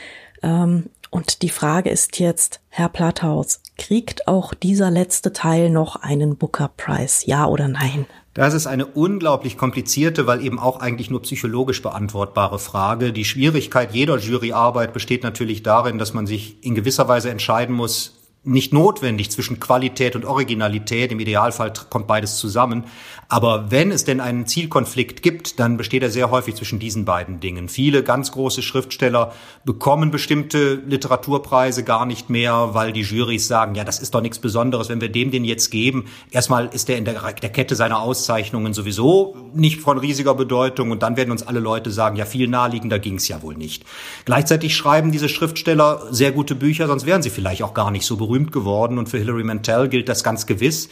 Ähm, 0.41 0.86
und 1.12 1.43
die 1.43 1.49
Frage 1.49 1.91
ist 1.91 2.19
jetzt, 2.19 2.60
Herr 2.69 2.89
Platthaus, 2.89 3.62
kriegt 3.80 4.28
auch 4.28 4.54
dieser 4.54 4.92
letzte 4.92 5.34
Teil 5.34 5.72
noch 5.72 5.96
einen 5.96 6.36
Booker 6.36 6.70
Prize, 6.78 7.24
ja 7.26 7.48
oder 7.48 7.68
nein? 7.68 8.06
Das 8.36 8.54
ist 8.54 8.68
eine 8.68 8.86
unglaublich 8.86 9.58
komplizierte, 9.58 10.28
weil 10.28 10.46
eben 10.46 10.60
auch 10.60 10.80
eigentlich 10.80 11.10
nur 11.10 11.24
psychologisch 11.24 11.82
beantwortbare 11.82 12.60
Frage. 12.60 13.12
Die 13.12 13.26
Schwierigkeit 13.26 13.94
jeder 13.94 14.18
Juryarbeit 14.20 14.94
besteht 14.94 15.24
natürlich 15.24 15.63
darin, 15.63 15.98
dass 15.98 16.13
man 16.13 16.28
sich 16.28 16.63
in 16.63 16.76
gewisser 16.76 17.08
Weise 17.08 17.32
entscheiden 17.32 17.76
muss, 17.76 18.18
nicht 18.43 18.71
notwendig 18.71 19.32
zwischen 19.32 19.60
Qualität 19.60 20.15
und 20.15 20.23
Originalität. 20.23 21.12
Im 21.12 21.19
Idealfall 21.19 21.73
kommt 21.89 22.08
beides 22.08 22.38
zusammen. 22.38 22.86
Aber 23.28 23.69
wenn 23.69 23.91
es 23.91 24.06
denn 24.06 24.21
einen 24.21 24.47
Zielkonflikt 24.47 25.21
gibt, 25.21 25.60
dann 25.60 25.75
besteht 25.75 26.04
er 26.04 26.10
sehr 26.10 26.32
häufig 26.32 26.56
zwischen 26.56 26.80
diesen 26.80 27.04
beiden 27.04 27.41
Dingen. 27.41 27.67
Viele 27.67 28.02
ganz 28.02 28.32
große 28.32 28.62
Schriftsteller 28.62 29.34
bekommen 29.65 30.10
bestimmte 30.10 30.75
Literaturpreise 30.75 31.84
gar 31.84 32.06
nicht 32.06 32.30
mehr, 32.30 32.69
weil 32.73 32.93
die 32.93 33.02
Jurys 33.02 33.47
sagen, 33.47 33.75
ja, 33.75 33.84
das 33.84 33.99
ist 33.99 34.15
doch 34.15 34.21
nichts 34.21 34.39
Besonderes, 34.39 34.88
wenn 34.88 35.02
wir 35.02 35.10
dem 35.10 35.32
den 35.32 35.43
jetzt 35.43 35.69
geben. 35.69 36.06
Erstmal 36.32 36.67
ist 36.67 36.88
der 36.88 36.97
in 36.97 37.06
der, 37.06 37.34
der 37.34 37.49
Kette 37.49 37.75
seiner 37.75 37.99
Auszeichnungen 37.99 38.73
sowieso 38.73 39.36
nicht 39.54 39.82
von 39.82 39.97
riesiger 39.97 40.34
Bedeutung 40.34 40.91
und 40.91 41.04
dann 41.04 41.17
werden 41.17 41.32
uns 41.32 41.43
alle 41.43 41.60
Leute 41.60 41.91
sagen, 41.91 42.15
ja, 42.15 42.25
viel 42.25 42.47
naheliegender 42.47 42.99
ging 42.99 43.15
es 43.15 43.28
ja 43.28 43.41
wohl 43.41 43.56
nicht. 43.56 43.84
Gleichzeitig 44.23 44.75
schreiben 44.78 45.12
diese 45.12 45.28
Schriftsteller 45.28 46.08
sehr 46.10 46.32
gute 46.32 46.56
Bücher, 46.56 46.88
sonst 46.88 47.06
wären 47.06 47.21
sie 47.21 47.30
vielleicht 47.30 47.63
auch 47.63 47.73
gar 47.73 47.91
nicht 47.91 48.06
so 48.06 48.15
berühmt 48.15 48.29
geworden 48.52 48.98
und 48.98 49.10
für 49.10 49.18
Hilary 49.18 49.44
Mantel 49.44 49.89
gilt 49.89 50.10
das 50.10 50.24
ganz 50.24 50.46
gewiss. 50.46 50.89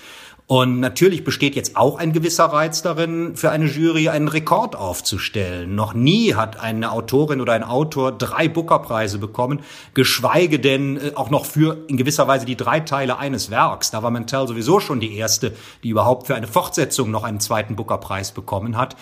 Und 0.50 0.80
natürlich 0.80 1.26
besteht 1.26 1.58
jetzt 1.58 1.76
auch 1.76 1.98
ein 1.98 2.14
gewisser 2.14 2.46
Reiz 2.46 2.82
darin, 2.82 3.36
für 3.36 3.52
eine 3.52 3.66
Jury 3.66 4.08
einen 4.08 4.30
Rekord 4.30 4.78
aufzustellen. 4.78 5.76
Noch 5.76 5.94
nie 5.94 6.36
hat 6.36 6.58
eine 6.58 6.94
Autorin 6.94 7.42
oder 7.42 7.52
ein 7.52 7.66
Autor 7.66 8.14
drei 8.14 8.48
Booker-Preise 8.48 9.18
bekommen, 9.18 9.60
geschweige 9.94 10.58
denn 10.58 10.96
äh, 10.96 11.12
auch 11.16 11.30
noch 11.30 11.44
für 11.44 11.86
in 11.90 11.98
gewisser 11.98 12.30
Weise 12.30 12.46
die 12.46 12.56
drei 12.56 12.80
Teile 12.80 13.18
eines 13.18 13.52
Werks. 13.52 13.92
Da 13.92 14.04
war 14.04 14.10
Mantel 14.10 14.48
sowieso 14.48 14.80
schon 14.80 15.02
die 15.02 15.18
erste, 15.18 15.54
die 15.84 15.90
überhaupt 15.90 16.28
für 16.28 16.36
eine 16.36 16.48
Fortsetzung 16.48 17.12
noch 17.12 17.26
einen 17.26 17.42
zweiten 17.42 17.76
Booker-Preis 17.76 18.32
bekommen 18.32 18.78
hat. 18.78 18.96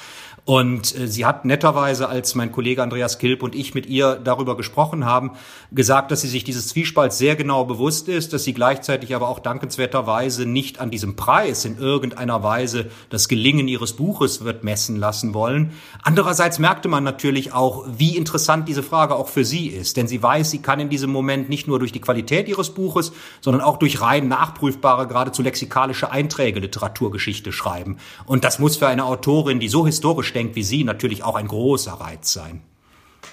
Und 0.46 0.96
äh, 0.96 1.08
sie 1.08 1.26
hat 1.26 1.44
netterweise, 1.44 2.08
als 2.08 2.36
mein 2.36 2.52
Kollege 2.52 2.84
Andreas 2.84 3.18
Kilp 3.18 3.42
und 3.42 3.56
ich 3.56 3.74
mit 3.74 3.88
ihr 3.88 4.16
darüber 4.24 4.56
gesprochen 4.56 5.04
haben, 5.04 5.32
gesagt, 5.72 6.12
dass 6.12 6.22
sie 6.22 6.28
sich 6.28 6.44
dieses 6.44 6.68
Zwiespalts 6.68 7.18
sehr 7.18 7.36
genau 7.36 7.66
bewusst 7.66 8.08
ist, 8.08 8.32
dass 8.32 8.44
sie 8.44 8.54
gleichzeitig 8.54 9.16
aber 9.16 9.28
auch 9.28 9.40
dankenswerterweise 9.40 10.46
nicht 10.46 10.80
an 10.80 10.92
diesem 10.92 11.16
Preis 11.16 11.66
in 11.66 11.80
irgendeiner 11.80 12.44
Weise 12.44 12.92
das 13.10 13.28
Gelingen 13.28 13.68
ihres 13.68 13.94
Buches 13.94 14.46
wird 14.46 14.64
messen 14.64 14.98
lassen 14.98 15.34
wollen. 15.34 15.72
Andererseits 16.04 16.60
merkte 16.60 16.90
man 16.90 17.04
natürlich 17.04 17.52
auch, 17.52 17.84
wie 17.98 18.16
interessant 18.16 18.70
diese 18.70 18.84
Frage 18.84 19.16
auch 19.16 19.30
für 19.30 19.46
sie 19.46 19.68
ist, 19.68 19.98
denn 19.98 20.08
sie 20.08 20.22
weiß, 20.22 20.52
sie 20.52 20.60
kann 20.60 20.80
in 20.80 20.90
diesem 20.90 21.10
Moment 21.10 21.50
nicht 21.50 21.68
nur 21.68 21.80
durch 21.80 21.92
die 21.92 22.02
Qualität 22.02 22.48
ihres 22.48 22.70
Buches, 22.70 23.14
sondern 23.42 23.64
auch 23.64 23.78
durch 23.78 24.00
rein 24.00 24.28
nachprüfbare, 24.28 25.08
geradezu 25.08 25.42
lexikalische 25.42 26.12
Einträge 26.12 26.60
Literaturgeschichte 26.60 27.52
schreiben. 27.52 27.98
Und 28.28 28.44
das 28.44 28.60
muss 28.60 28.78
für 28.78 28.88
eine 28.88 29.06
Autorin, 29.06 29.60
die 29.60 29.70
so 29.70 29.88
historisch 29.88 30.35
denkt 30.36 30.56
wie 30.56 30.64
Sie, 30.64 30.84
natürlich 30.84 31.24
auch 31.24 31.36
ein 31.36 31.48
großer 31.48 31.94
Reiz 31.94 32.34
sein. 32.34 32.62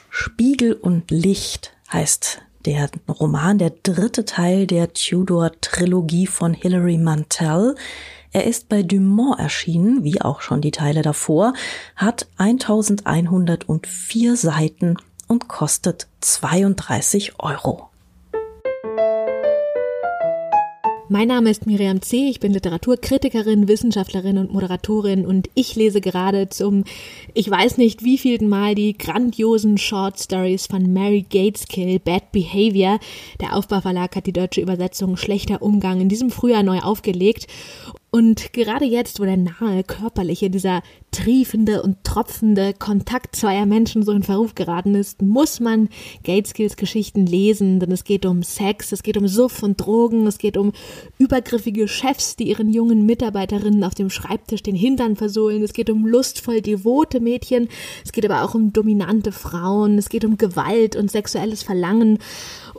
Spiegel 0.08 0.74
und 0.74 1.10
Licht 1.10 1.72
heißt 1.92 2.40
der 2.64 2.90
Roman, 3.08 3.58
der 3.58 3.70
dritte 3.82 4.24
Teil 4.24 4.66
der 4.66 4.92
Tudor-Trilogie 4.92 6.26
von 6.26 6.54
Hilary 6.54 6.98
Mantel. 6.98 7.74
Er 8.30 8.44
ist 8.44 8.68
bei 8.68 8.82
Dumont 8.82 9.38
erschienen, 9.38 10.04
wie 10.04 10.20
auch 10.20 10.40
schon 10.40 10.60
die 10.60 10.70
Teile 10.70 11.02
davor, 11.02 11.54
hat 11.96 12.28
1104 12.38 14.36
Seiten 14.36 14.96
und 15.28 15.48
kostet 15.48 16.06
32 16.20 17.40
Euro. 17.40 17.91
Mein 21.12 21.28
Name 21.28 21.50
ist 21.50 21.66
Miriam 21.66 22.00
C., 22.00 22.30
ich 22.30 22.40
bin 22.40 22.54
Literaturkritikerin, 22.54 23.68
Wissenschaftlerin 23.68 24.38
und 24.38 24.50
Moderatorin 24.50 25.26
und 25.26 25.50
ich 25.52 25.76
lese 25.76 26.00
gerade 26.00 26.48
zum, 26.48 26.84
ich 27.34 27.50
weiß 27.50 27.76
nicht 27.76 28.02
wievielten 28.02 28.48
Mal, 28.48 28.74
die 28.74 28.96
grandiosen 28.96 29.76
Short 29.76 30.18
Stories 30.18 30.66
von 30.66 30.90
Mary 30.90 31.26
Gateskill, 31.28 31.98
Bad 31.98 32.32
Behavior. 32.32 32.98
Der 33.42 33.54
Aufbauverlag 33.54 34.16
hat 34.16 34.26
die 34.26 34.32
deutsche 34.32 34.62
Übersetzung 34.62 35.18
Schlechter 35.18 35.60
Umgang 35.60 36.00
in 36.00 36.08
diesem 36.08 36.30
Frühjahr 36.30 36.62
neu 36.62 36.78
aufgelegt 36.78 37.46
und 38.14 38.52
gerade 38.52 38.84
jetzt, 38.84 39.20
wo 39.20 39.24
der 39.24 39.38
nahe 39.38 39.84
körperliche, 39.84 40.50
dieser 40.50 40.82
triefende 41.12 41.82
und 41.82 42.04
tropfende 42.04 42.74
Kontakt 42.78 43.34
zweier 43.34 43.64
Menschen 43.64 44.02
so 44.02 44.12
in 44.12 44.22
Verruf 44.22 44.54
geraten 44.54 44.94
ist, 44.94 45.22
muss 45.22 45.60
man 45.60 45.88
Gateskills 46.22 46.76
Geschichten 46.76 47.24
lesen, 47.24 47.80
denn 47.80 47.90
es 47.90 48.04
geht 48.04 48.26
um 48.26 48.42
Sex, 48.42 48.92
es 48.92 49.02
geht 49.02 49.16
um 49.16 49.28
Suff 49.28 49.62
und 49.62 49.78
Drogen, 49.80 50.26
es 50.26 50.36
geht 50.36 50.58
um 50.58 50.72
übergriffige 51.16 51.88
Chefs, 51.88 52.36
die 52.36 52.50
ihren 52.50 52.70
jungen 52.70 53.06
Mitarbeiterinnen 53.06 53.82
auf 53.82 53.94
dem 53.94 54.10
Schreibtisch 54.10 54.62
den 54.62 54.76
Hintern 54.76 55.16
versohlen, 55.16 55.62
es 55.62 55.72
geht 55.72 55.88
um 55.88 56.06
lustvoll 56.06 56.60
devote 56.60 57.18
Mädchen, 57.18 57.68
es 58.04 58.12
geht 58.12 58.26
aber 58.26 58.44
auch 58.44 58.54
um 58.54 58.74
dominante 58.74 59.32
Frauen, 59.32 59.96
es 59.96 60.10
geht 60.10 60.26
um 60.26 60.36
Gewalt 60.36 60.96
und 60.96 61.10
sexuelles 61.10 61.62
Verlangen 61.62 62.18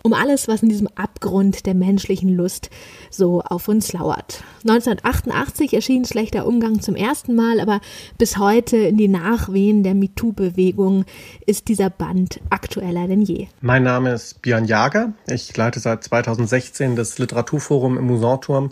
um 0.04 0.14
alles, 0.14 0.48
was 0.48 0.62
in 0.62 0.70
diesem 0.70 0.88
Abgrund 0.96 1.66
der 1.66 1.74
menschlichen 1.74 2.30
Lust 2.30 2.70
so 3.10 3.42
auf 3.42 3.68
uns 3.70 3.94
lauert. 3.94 4.44
1988 4.68 5.74
erschien 5.74 6.06
Schlechter 6.06 6.46
Umgang 6.46 6.82
zum 6.82 6.96
ersten 6.96 7.36
Mal, 7.36 7.60
aber 7.60 7.80
bis 8.18 8.38
heute 8.38 8.78
in 8.78 8.98
die 8.98 9.08
Nachwehen 9.08 9.82
der 9.82 9.96
MeToo-Bewegung 9.96 11.06
ist 11.46 11.70
dieser 11.70 11.90
Band 11.90 12.42
aktueller 12.50 13.08
denn 13.08 13.22
je. 13.22 13.48
Mein 13.62 13.84
Name 13.84 14.12
ist 14.12 14.42
Björn 14.42 14.66
Jager. 14.66 15.14
Ich 15.28 15.56
leite 15.56 15.80
seit 15.80 16.04
2016 16.04 16.98
das 16.98 17.18
Literaturforum 17.18 17.98
im 17.98 18.06
Musanturm, 18.06 18.72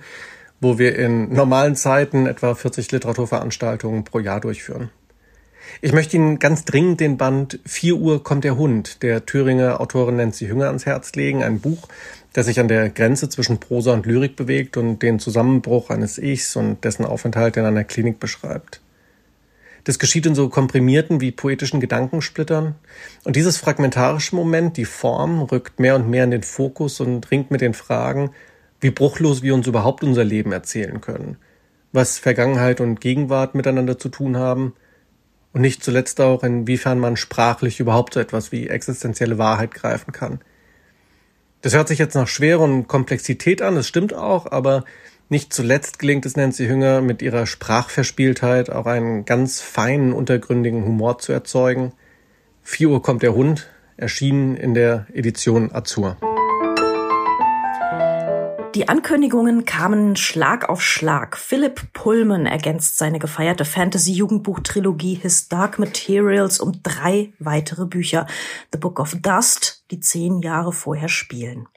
wo 0.60 0.78
wir 0.78 0.98
in 0.98 1.34
normalen 1.34 1.78
Zeiten 1.78 2.28
etwa 2.28 2.56
40 2.56 2.92
Literaturveranstaltungen 2.92 4.04
pro 4.04 4.20
Jahr 4.20 4.42
durchführen. 4.42 4.92
Ich 5.82 5.94
möchte 5.94 6.16
Ihnen 6.16 6.40
ganz 6.40 6.66
dringend 6.66 7.00
den 7.00 7.18
Band 7.18 7.60
4 7.66 7.96
Uhr 7.96 8.24
kommt 8.24 8.44
der 8.44 8.58
Hund 8.58 9.04
der 9.04 9.26
Thüringer 9.26 9.80
Autorin 9.82 10.18
Nancy 10.18 10.48
Hünger 10.48 10.68
ans 10.68 10.86
Herz 10.86 11.14
legen. 11.14 11.44
Ein 11.44 11.60
Buch, 11.60 11.88
das 12.34 12.46
sich 12.46 12.60
an 12.60 12.68
der 12.68 12.90
Grenze 12.90 13.30
zwischen 13.30 13.60
Prosa 13.60 13.94
und 13.94 14.06
Lyrik 14.06 14.36
bewegt 14.36 14.78
und 14.78 15.00
den 15.00 15.20
Zusammenbruch 15.20 15.90
eines 15.90 16.18
Ichs 16.18 16.56
und 16.56 16.84
dessen 16.84 17.06
Aufenthalt 17.06 17.58
in 17.58 17.66
einer 17.66 17.84
Klinik 17.84 18.20
beschreibt. 18.20 18.82
Das 19.84 19.98
geschieht 19.98 20.28
in 20.28 20.36
so 20.36 20.50
komprimierten 20.50 21.22
wie 21.22 21.32
poetischen 21.32 21.80
Gedankensplittern. 21.80 22.76
Und 23.24 23.36
dieses 23.36 23.58
fragmentarische 23.58 24.36
Moment, 24.36 24.78
die 24.78 24.86
Form, 24.86 25.42
rückt 25.42 25.80
mehr 25.80 25.96
und 25.96 26.08
mehr 26.08 26.24
in 26.24 26.32
den 26.32 26.44
Fokus 26.44 27.00
und 27.00 27.32
ringt 27.32 27.50
mit 27.50 27.62
den 27.62 27.74
Fragen, 27.74 28.32
wie 28.80 28.92
bruchlos 28.92 29.42
wir 29.42 29.56
uns 29.56 29.66
überhaupt 29.66 30.04
unser 30.04 30.24
Leben 30.24 30.52
erzählen 30.52 31.02
können, 31.02 31.38
was 31.92 32.20
Vergangenheit 32.20 32.80
und 32.80 33.02
Gegenwart 33.02 33.56
miteinander 33.56 33.98
zu 33.98 34.10
tun 34.10 34.38
haben 34.38 34.74
und 35.54 35.62
nicht 35.62 35.84
zuletzt 35.84 36.22
auch, 36.22 36.44
inwiefern 36.44 37.00
man 37.00 37.18
sprachlich 37.18 37.80
überhaupt 37.80 38.14
so 38.14 38.20
etwas 38.20 38.52
wie 38.52 38.68
existenzielle 38.68 39.38
Wahrheit 39.38 39.74
greifen 39.74 40.12
kann. 40.12 40.40
Das 41.62 41.76
hört 41.76 41.88
sich 41.88 42.00
jetzt 42.00 42.16
nach 42.16 42.28
Schwere 42.28 42.60
und 42.60 42.88
Komplexität 42.88 43.62
an, 43.62 43.76
das 43.76 43.88
stimmt 43.88 44.14
auch, 44.14 44.52
aber 44.52 44.84
nicht 45.30 45.54
zuletzt 45.54 46.00
gelingt 46.00 46.26
es 46.26 46.36
Nancy 46.36 46.68
Hünger 46.68 47.02
mit 47.02 47.22
ihrer 47.22 47.46
Sprachverspieltheit 47.46 48.70
auch 48.70 48.86
einen 48.86 49.26
ganz 49.26 49.62
feinen, 49.62 50.12
untergründigen 50.12 50.84
Humor 50.84 51.20
zu 51.20 51.32
erzeugen. 51.32 51.94
4 52.64 52.90
Uhr 52.90 53.02
kommt 53.02 53.24
der 53.24 53.34
Hund, 53.34 53.70
erschienen 53.96 54.58
in 54.58 54.74
der 54.74 55.08
Edition 55.14 55.72
Azur. 55.72 56.18
Die 58.76 58.88
Ankündigungen 58.88 59.66
kamen 59.66 60.16
Schlag 60.16 60.70
auf 60.70 60.82
Schlag. 60.82 61.36
Philip 61.36 61.92
Pullman 61.92 62.46
ergänzt 62.46 62.98
seine 62.98 63.20
gefeierte 63.20 63.66
Fantasy-Jugendbuch-Trilogie 63.66 65.16
His 65.16 65.50
Dark 65.50 65.78
Materials 65.78 66.62
um 66.62 66.82
drei 66.82 67.34
weitere 67.38 67.86
Bücher. 67.86 68.28
The 68.72 68.78
Book 68.78 69.02
of 69.02 69.16
Dust, 69.22 69.84
die 69.92 70.00
zehn 70.00 70.42
Jahre 70.42 70.72
vorher 70.72 71.10
spielen. 71.10 71.68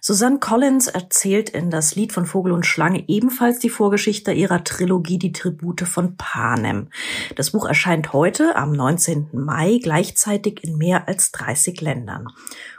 Susanne 0.00 0.38
Collins 0.38 0.86
erzählt 0.88 1.48
in 1.48 1.70
Das 1.70 1.96
Lied 1.96 2.12
von 2.12 2.26
Vogel 2.26 2.52
und 2.52 2.66
Schlange 2.66 3.04
ebenfalls 3.08 3.58
die 3.58 3.70
Vorgeschichte 3.70 4.32
ihrer 4.32 4.62
Trilogie 4.62 5.18
Die 5.18 5.32
Tribute 5.32 5.82
von 5.82 6.16
Panem. 6.16 6.90
Das 7.34 7.50
Buch 7.52 7.66
erscheint 7.66 8.12
heute 8.12 8.56
am 8.56 8.72
19. 8.72 9.30
Mai 9.32 9.80
gleichzeitig 9.82 10.62
in 10.62 10.76
mehr 10.76 11.08
als 11.08 11.32
30 11.32 11.80
Ländern. 11.80 12.28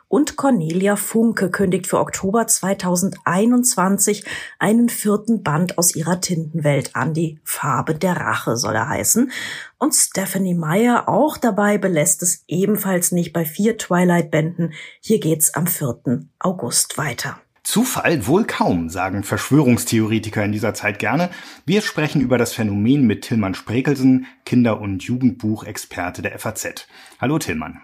Und 0.09 0.37
Cornelia 0.37 0.95
Funke 0.95 1.51
kündigt 1.51 1.87
für 1.87 1.99
Oktober 1.99 2.47
2021 2.47 4.23
einen 4.57 4.87
vierten 4.87 5.43
Band 5.43 5.77
aus 5.77 5.95
ihrer 5.95 6.21
Tintenwelt 6.21 6.95
an. 6.95 7.13
Die 7.13 7.41
Farbe 7.43 7.93
der 7.93 8.15
Rache 8.15 8.55
soll 8.55 8.75
er 8.75 8.87
heißen. 8.87 9.31
Und 9.77 9.93
Stephanie 9.93 10.53
Meyer 10.53 11.09
auch 11.09 11.35
dabei 11.35 11.77
belässt 11.77 12.23
es 12.23 12.45
ebenfalls 12.47 13.11
nicht 13.11 13.33
bei 13.33 13.43
vier 13.43 13.77
Twilight-Bänden. 13.77 14.73
Hier 15.01 15.19
geht's 15.19 15.53
am 15.55 15.67
4. 15.67 16.25
August 16.39 16.97
weiter. 16.97 17.41
Zufall 17.63 18.25
wohl 18.27 18.45
kaum, 18.45 18.87
sagen 18.87 19.23
Verschwörungstheoretiker 19.23 20.41
in 20.41 20.53
dieser 20.53 20.73
Zeit 20.73 20.99
gerne. 20.99 21.31
Wir 21.65 21.81
sprechen 21.81 22.21
über 22.21 22.37
das 22.37 22.53
Phänomen 22.53 23.05
mit 23.05 23.23
Tillmann 23.23 23.55
Sprekelsen, 23.55 24.25
Kinder- 24.45 24.79
und 24.79 25.03
Jugendbuchexperte 25.03 26.21
der 26.21 26.39
FAZ. 26.39 26.87
Hallo 27.19 27.39
Tillmann. 27.39 27.81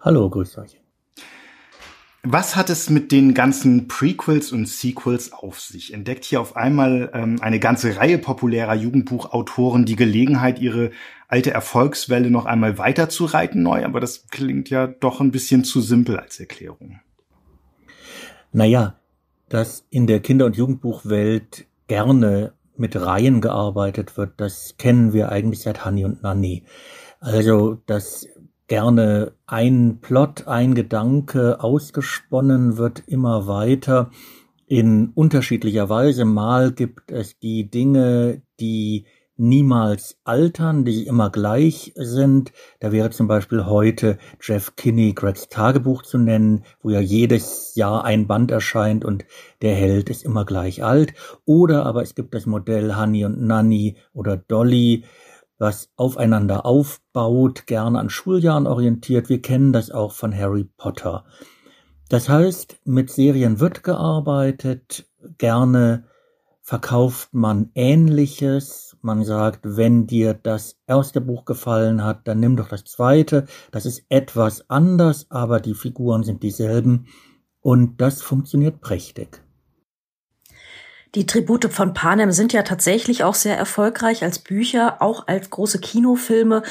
Hallo, 0.00 0.30
grüß 0.30 0.56
euch. 0.56 0.81
Was 2.24 2.54
hat 2.54 2.70
es 2.70 2.88
mit 2.88 3.10
den 3.10 3.34
ganzen 3.34 3.88
Prequels 3.88 4.52
und 4.52 4.68
Sequels 4.68 5.32
auf 5.32 5.60
sich? 5.60 5.92
Entdeckt 5.92 6.24
hier 6.24 6.40
auf 6.40 6.54
einmal 6.54 7.10
ähm, 7.14 7.38
eine 7.40 7.58
ganze 7.58 7.96
Reihe 7.96 8.16
populärer 8.16 8.76
Jugendbuchautoren 8.76 9.86
die 9.86 9.96
Gelegenheit, 9.96 10.60
ihre 10.60 10.92
alte 11.26 11.50
Erfolgswelle 11.50 12.30
noch 12.30 12.46
einmal 12.46 12.78
weiterzureiten 12.78 13.64
neu? 13.64 13.84
Aber 13.84 13.98
das 13.98 14.28
klingt 14.28 14.70
ja 14.70 14.86
doch 14.86 15.20
ein 15.20 15.32
bisschen 15.32 15.64
zu 15.64 15.80
simpel 15.80 16.16
als 16.16 16.38
Erklärung. 16.38 17.00
Naja, 18.52 18.94
dass 19.48 19.84
in 19.90 20.06
der 20.06 20.20
Kinder- 20.20 20.46
und 20.46 20.56
Jugendbuchwelt 20.56 21.66
gerne 21.88 22.52
mit 22.76 22.94
Reihen 22.94 23.40
gearbeitet 23.40 24.16
wird, 24.16 24.34
das 24.36 24.76
kennen 24.78 25.12
wir 25.12 25.32
eigentlich 25.32 25.62
seit 25.62 25.84
Hanni 25.84 26.04
und 26.04 26.22
Nanni. 26.22 26.62
Also, 27.18 27.80
dass 27.86 28.28
gerne 28.72 29.32
ein 29.46 29.98
Plot, 30.00 30.48
ein 30.48 30.74
Gedanke 30.74 31.62
ausgesponnen 31.62 32.78
wird 32.78 33.02
immer 33.06 33.46
weiter 33.46 34.10
in 34.66 35.10
unterschiedlicher 35.14 35.90
Weise. 35.90 36.24
Mal 36.24 36.72
gibt 36.72 37.12
es 37.12 37.38
die 37.38 37.68
Dinge, 37.68 38.40
die 38.60 39.04
niemals 39.36 40.16
altern, 40.24 40.86
die 40.86 41.06
immer 41.06 41.28
gleich 41.28 41.92
sind. 41.96 42.52
Da 42.80 42.92
wäre 42.92 43.10
zum 43.10 43.28
Beispiel 43.28 43.66
heute 43.66 44.16
Jeff 44.40 44.74
Kinney 44.74 45.12
Gregs 45.12 45.50
Tagebuch 45.50 46.02
zu 46.02 46.16
nennen, 46.16 46.64
wo 46.80 46.88
ja 46.88 47.00
jedes 47.00 47.74
Jahr 47.74 48.06
ein 48.06 48.26
Band 48.26 48.50
erscheint 48.50 49.04
und 49.04 49.26
der 49.60 49.74
Held 49.74 50.08
ist 50.08 50.24
immer 50.24 50.46
gleich 50.46 50.82
alt. 50.82 51.12
Oder 51.44 51.84
aber 51.84 52.00
es 52.00 52.14
gibt 52.14 52.34
das 52.34 52.46
Modell 52.46 52.96
Honey 52.96 53.26
und 53.26 53.42
Nanny 53.42 53.96
oder 54.14 54.38
Dolly, 54.38 55.04
was 55.62 55.92
aufeinander 55.96 56.66
aufbaut, 56.66 57.66
gerne 57.68 58.00
an 58.00 58.10
Schuljahren 58.10 58.66
orientiert. 58.66 59.28
Wir 59.28 59.40
kennen 59.40 59.72
das 59.72 59.92
auch 59.92 60.10
von 60.12 60.36
Harry 60.36 60.64
Potter. 60.64 61.24
Das 62.08 62.28
heißt, 62.28 62.80
mit 62.84 63.10
Serien 63.10 63.60
wird 63.60 63.84
gearbeitet, 63.84 65.08
gerne 65.38 66.04
verkauft 66.60 67.32
man 67.32 67.70
Ähnliches. 67.74 68.96
Man 69.02 69.24
sagt, 69.24 69.60
wenn 69.62 70.08
dir 70.08 70.34
das 70.34 70.80
erste 70.88 71.20
Buch 71.20 71.44
gefallen 71.44 72.04
hat, 72.04 72.26
dann 72.26 72.40
nimm 72.40 72.56
doch 72.56 72.68
das 72.68 72.84
zweite. 72.84 73.46
Das 73.70 73.86
ist 73.86 74.04
etwas 74.08 74.68
anders, 74.68 75.26
aber 75.30 75.60
die 75.60 75.74
Figuren 75.74 76.24
sind 76.24 76.42
dieselben. 76.42 77.06
Und 77.60 78.00
das 78.00 78.20
funktioniert 78.20 78.80
prächtig. 78.80 79.42
Die 81.14 81.26
Tribute 81.26 81.66
von 81.70 81.92
Panem 81.92 82.32
sind 82.32 82.54
ja 82.54 82.62
tatsächlich 82.62 83.22
auch 83.22 83.34
sehr 83.34 83.58
erfolgreich 83.58 84.22
als 84.22 84.38
Bücher, 84.38 85.02
auch 85.02 85.26
als 85.26 85.50
große 85.50 85.78
Kinofilme. 85.78 86.62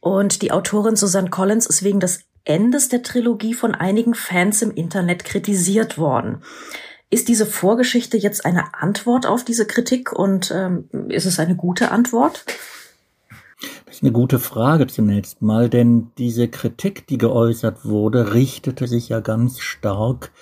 Und 0.00 0.40
die 0.42 0.50
Autorin 0.50 0.96
Susanne 0.96 1.28
Collins 1.28 1.66
ist 1.66 1.82
wegen 1.82 2.00
des 2.00 2.24
Endes 2.44 2.88
der 2.88 3.02
Trilogie 3.02 3.54
von 3.54 3.74
einigen 3.74 4.14
Fans 4.14 4.62
im 4.62 4.72
Internet 4.72 5.24
kritisiert 5.24 5.98
worden. 5.98 6.42
Ist 7.10 7.28
diese 7.28 7.44
Vorgeschichte 7.44 8.16
jetzt 8.16 8.46
eine 8.46 8.74
Antwort 8.74 9.26
auf 9.26 9.44
diese 9.44 9.66
Kritik 9.66 10.12
und 10.12 10.50
ähm, 10.50 10.88
ist 11.08 11.26
es 11.26 11.38
eine 11.38 11.54
gute 11.54 11.90
Antwort? 11.90 12.46
Das 13.84 13.96
ist 13.96 14.02
eine 14.02 14.12
gute 14.12 14.38
Frage 14.38 14.86
zunächst 14.86 15.42
mal, 15.42 15.68
denn 15.68 16.10
diese 16.16 16.48
Kritik, 16.48 17.06
die 17.06 17.18
geäußert 17.18 17.84
wurde, 17.84 18.32
richtete 18.32 18.88
sich 18.88 19.10
ja 19.10 19.20
ganz 19.20 19.60
stark 19.60 20.32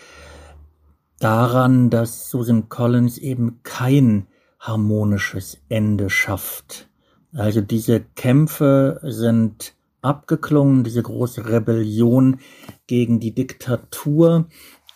daran, 1.20 1.90
dass 1.90 2.28
Susan 2.30 2.68
Collins 2.68 3.16
eben 3.18 3.60
kein 3.62 4.26
harmonisches 4.58 5.58
Ende 5.68 6.10
schafft. 6.10 6.88
Also 7.32 7.60
diese 7.60 8.00
Kämpfe 8.00 9.00
sind 9.04 9.74
abgeklungen, 10.02 10.82
diese 10.82 11.02
große 11.02 11.48
Rebellion 11.48 12.40
gegen 12.86 13.20
die 13.20 13.34
Diktatur, 13.34 14.48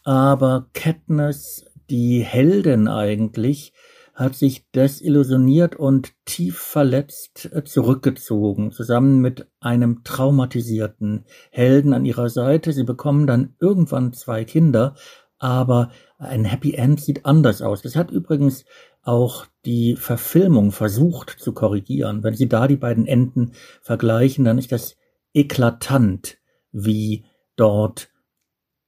aber 0.02 0.66
Katniss, 0.72 1.66
die 1.88 2.20
Heldin 2.20 2.88
eigentlich, 2.88 3.72
hat 4.14 4.36
sich 4.36 4.70
desillusioniert 4.70 5.74
und 5.74 6.12
tief 6.24 6.58
verletzt 6.58 7.50
zurückgezogen, 7.64 8.70
zusammen 8.70 9.20
mit 9.20 9.48
einem 9.60 10.04
traumatisierten 10.04 11.24
Helden 11.50 11.92
an 11.92 12.04
ihrer 12.04 12.28
Seite. 12.28 12.72
Sie 12.72 12.84
bekommen 12.84 13.26
dann 13.26 13.54
irgendwann 13.58 14.12
zwei 14.12 14.44
Kinder, 14.44 14.94
aber 15.38 15.90
ein 16.18 16.44
Happy 16.44 16.74
End 16.74 17.00
sieht 17.00 17.26
anders 17.26 17.62
aus. 17.62 17.82
Das 17.82 17.96
hat 17.96 18.10
übrigens 18.10 18.64
auch 19.02 19.46
die 19.64 19.96
Verfilmung 19.96 20.72
versucht 20.72 21.30
zu 21.38 21.52
korrigieren. 21.52 22.22
Wenn 22.22 22.34
Sie 22.34 22.48
da 22.48 22.66
die 22.66 22.76
beiden 22.76 23.06
Enden 23.06 23.52
vergleichen, 23.82 24.44
dann 24.44 24.58
ist 24.58 24.72
das 24.72 24.96
eklatant, 25.34 26.38
wie 26.72 27.24
dort 27.56 28.08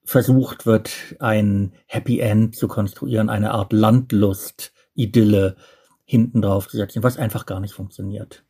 versucht 0.05 0.67
wird, 0.67 0.91
ein 1.19 1.73
Happy 1.87 2.21
End 2.21 2.57
zu 2.57 2.69
konstruieren, 2.69 3.29
eine 3.29 3.51
Art 3.51 3.73
Landlust-Idylle 3.73 5.57
hinten 6.05 6.41
drauf 6.41 6.69
zu 6.69 6.77
setzen, 6.77 7.03
was 7.03 7.19
einfach 7.19 7.45
gar 7.45 7.61
nicht 7.61 7.75
funktioniert. 7.75 8.45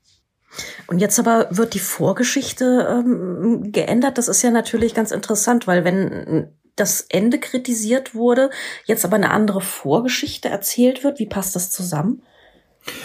Und 0.86 0.98
jetzt 1.00 1.18
aber 1.18 1.48
wird 1.50 1.74
die 1.74 1.80
Vorgeschichte 1.80 2.86
ähm, 2.88 3.72
geändert. 3.72 4.18
Das 4.18 4.28
ist 4.28 4.42
ja 4.42 4.50
natürlich 4.50 4.94
ganz 4.94 5.10
interessant, 5.10 5.66
weil 5.66 5.84
wenn 5.84 6.52
das 6.76 7.00
Ende 7.08 7.40
kritisiert 7.40 8.14
wurde, 8.14 8.50
jetzt 8.84 9.04
aber 9.04 9.16
eine 9.16 9.30
andere 9.30 9.60
Vorgeschichte 9.60 10.48
erzählt 10.48 11.02
wird. 11.02 11.18
Wie 11.18 11.26
passt 11.26 11.56
das 11.56 11.70
zusammen? 11.70 12.22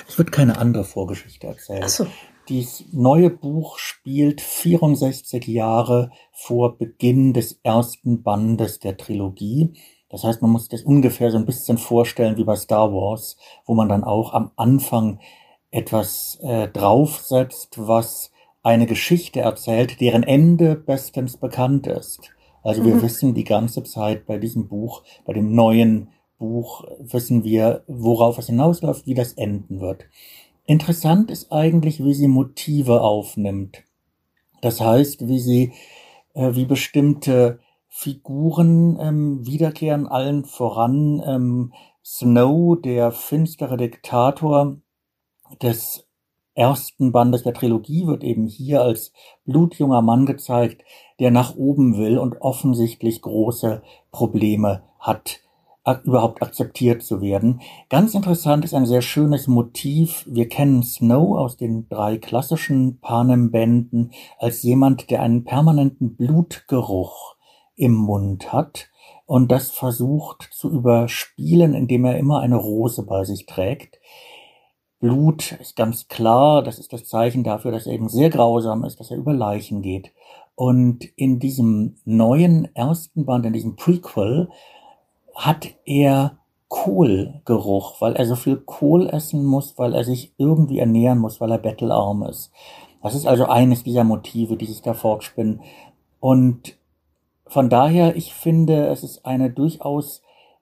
Es 0.08 0.18
wird 0.18 0.32
keine 0.32 0.58
andere 0.58 0.84
Vorgeschichte 0.84 1.48
erzählt. 1.48 1.82
Ach 1.84 1.90
so. 1.90 2.08
Dieses 2.50 2.86
neue 2.92 3.30
Buch 3.30 3.78
spielt 3.78 4.42
64 4.42 5.48
Jahre 5.48 6.12
vor 6.32 6.78
Beginn 6.78 7.34
des 7.34 7.60
ersten 7.64 8.24
Bandes 8.24 8.80
der 8.80 8.98
Trilogie. 8.98 9.74
Das 10.10 10.24
heißt, 10.24 10.42
man 10.42 10.52
muss 10.52 10.68
das 10.68 10.82
ungefähr 10.82 11.32
so 11.32 11.38
ein 11.38 11.46
bisschen 11.46 11.78
vorstellen 11.78 12.38
wie 12.38 12.44
bei 12.44 12.56
Star 12.56 12.92
Wars, 12.92 13.38
wo 13.66 13.74
man 13.74 13.88
dann 13.88 14.04
auch 14.04 14.34
am 14.34 14.52
Anfang 14.58 15.20
etwas 15.70 16.40
äh, 16.42 16.68
draufsetzt, 16.68 17.76
was 17.78 18.32
eine 18.64 18.86
Geschichte 18.86 19.40
erzählt, 19.40 20.02
deren 20.02 20.24
Ende 20.24 20.76
bestens 20.76 21.38
bekannt 21.38 21.88
ist. 21.88 22.32
Also 22.64 22.86
wir 22.86 22.96
mhm. 22.96 23.02
wissen 23.02 23.34
die 23.34 23.44
ganze 23.44 23.84
Zeit 23.84 24.26
bei 24.26 24.38
diesem 24.38 24.68
Buch, 24.68 25.04
bei 25.26 25.34
dem 25.34 25.54
neuen 25.54 26.10
Buch, 26.38 26.84
wissen 27.00 27.44
wir, 27.44 27.84
worauf 27.88 28.38
es 28.38 28.48
hinausläuft, 28.48 29.06
wie 29.06 29.14
das 29.14 29.34
enden 29.34 29.80
wird. 29.80 30.06
Interessant 30.66 31.32
ist 31.32 31.52
eigentlich, 31.52 32.04
wie 32.04 32.14
sie 32.14 32.28
Motive 32.28 33.02
aufnimmt. 33.02 33.84
Das 34.62 34.80
heißt, 34.80 35.28
wie 35.28 35.40
sie, 35.40 35.74
äh, 36.34 36.54
wie 36.54 36.66
bestimmte 36.66 37.60
Figuren 37.88 38.98
ähm, 39.00 39.46
wiederkehren, 39.46 40.08
allen 40.08 40.46
voran 40.46 41.22
ähm, 41.26 41.74
Snow, 42.04 42.80
der 42.82 43.12
finstere 43.12 43.78
Diktator 43.78 44.78
des 45.62 46.08
ersten 46.54 47.12
Bandes 47.12 47.44
der 47.44 47.54
Trilogie, 47.54 48.08
wird 48.08 48.24
eben 48.24 48.48
hier 48.48 48.82
als 48.82 49.14
blutjunger 49.46 50.02
Mann 50.02 50.26
gezeigt, 50.26 50.84
der 51.20 51.32
nach 51.32 51.56
oben 51.56 51.98
will 51.98 52.18
und 52.18 52.42
offensichtlich 52.42 53.22
große 53.22 53.82
Probleme 54.12 54.84
hat 55.00 55.42
überhaupt 56.04 56.44
akzeptiert 56.44 57.02
zu 57.02 57.22
werden. 57.22 57.62
Ganz 57.90 58.14
interessant 58.14 58.64
ist 58.64 58.74
ein 58.74 58.86
sehr 58.86 59.02
schönes 59.02 59.48
Motiv. 59.48 60.26
Wir 60.30 60.48
kennen 60.48 60.84
Snow 60.84 61.38
aus 61.38 61.58
den 61.58 61.90
drei 61.90 62.18
klassischen 62.18 63.00
Panem-Bänden 63.00 64.12
als 64.38 64.62
jemand, 64.62 65.10
der 65.10 65.22
einen 65.24 65.44
permanenten 65.44 66.16
Blutgeruch 66.16 67.36
im 67.76 67.94
Mund 67.94 68.54
hat 68.54 68.90
und 69.26 69.52
das 69.52 69.72
versucht 69.72 70.50
zu 70.52 70.70
überspielen, 70.70 71.74
indem 71.74 72.06
er 72.06 72.18
immer 72.18 72.42
eine 72.42 72.58
Rose 72.58 73.04
bei 73.04 73.24
sich 73.24 73.48
trägt. 73.48 74.00
Blut 75.02 75.54
ist 75.60 75.76
ganz 75.76 76.08
klar, 76.08 76.62
das 76.62 76.80
ist 76.80 76.94
das 76.94 77.06
Zeichen 77.06 77.44
dafür, 77.44 77.72
dass 77.72 77.88
er 77.88 77.94
eben 77.94 78.08
sehr 78.08 78.30
grausam 78.30 78.86
ist, 78.86 79.00
dass 79.00 79.12
er 79.12 79.18
über 79.18 79.34
Leichen 79.34 79.82
geht. 79.82 80.12
Und 80.56 81.06
in 81.16 81.40
diesem 81.40 81.96
neuen 82.06 82.74
ersten 82.76 83.26
Band, 83.26 83.46
in 83.48 83.54
diesem 83.54 83.76
Prequel, 83.76 84.50
hat 85.36 85.70
er 85.86 86.38
Kohlgeruch, 86.68 88.00
weil 88.00 88.16
er 88.16 88.26
so 88.26 88.36
viel 88.36 88.58
Kohl 88.58 89.10
essen 89.10 89.44
muss, 89.44 89.78
weil 89.78 89.94
er 89.96 90.04
sich 90.04 90.34
irgendwie 90.38 90.80
ernähren 90.80 91.18
muss, 91.18 91.42
weil 91.42 91.52
er 91.52 91.58
bettelarm 91.58 92.24
ist. 92.24 92.52
Das 93.02 93.16
ist 93.16 93.26
also 93.26 93.48
eines 93.48 93.84
dieser 93.84 94.04
Motive, 94.04 94.56
die 94.56 94.68
sich 94.68 94.84
da 94.84 94.94
fortspinnen. 94.94 95.62
Und 96.20 96.78
von 97.48 97.70
daher, 97.70 98.16
ich 98.16 98.34
finde, 98.34 98.88
es 98.88 99.04
ist 99.04 99.26
eine 99.26 99.50
durchaus 99.50 100.22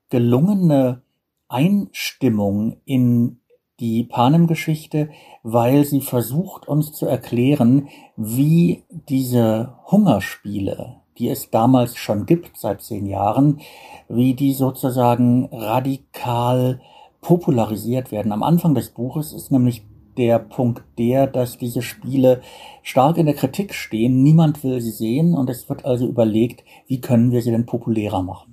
gelungene 0.09 1.01
Einstimmung 1.49 2.77
in 2.85 3.38
die 3.79 4.03
Panem-Geschichte, 4.03 5.09
weil 5.43 5.85
sie 5.85 6.01
versucht 6.01 6.67
uns 6.67 6.91
zu 6.93 7.05
erklären, 7.05 7.87
wie 8.17 8.83
diese 9.07 9.75
Hungerspiele, 9.85 10.97
die 11.17 11.29
es 11.29 11.49
damals 11.49 11.95
schon 11.95 12.25
gibt, 12.25 12.57
seit 12.57 12.81
zehn 12.81 13.05
Jahren, 13.05 13.59
wie 14.07 14.33
die 14.33 14.53
sozusagen 14.53 15.49
radikal 15.51 16.81
popularisiert 17.21 18.11
werden. 18.11 18.31
Am 18.31 18.43
Anfang 18.43 18.75
des 18.75 18.89
Buches 18.89 19.33
ist 19.33 19.51
nämlich 19.51 19.83
der 20.17 20.39
Punkt 20.39 20.83
der, 20.97 21.27
dass 21.27 21.57
diese 21.57 21.81
Spiele 21.81 22.41
stark 22.83 23.17
in 23.17 23.25
der 23.25 23.35
Kritik 23.35 23.73
stehen. 23.73 24.21
Niemand 24.21 24.63
will 24.63 24.81
sie 24.81 24.91
sehen 24.91 25.33
und 25.33 25.49
es 25.49 25.69
wird 25.69 25.85
also 25.85 26.05
überlegt, 26.05 26.63
wie 26.87 26.99
können 26.99 27.31
wir 27.31 27.41
sie 27.41 27.51
denn 27.51 27.65
populärer 27.65 28.21
machen. 28.21 28.48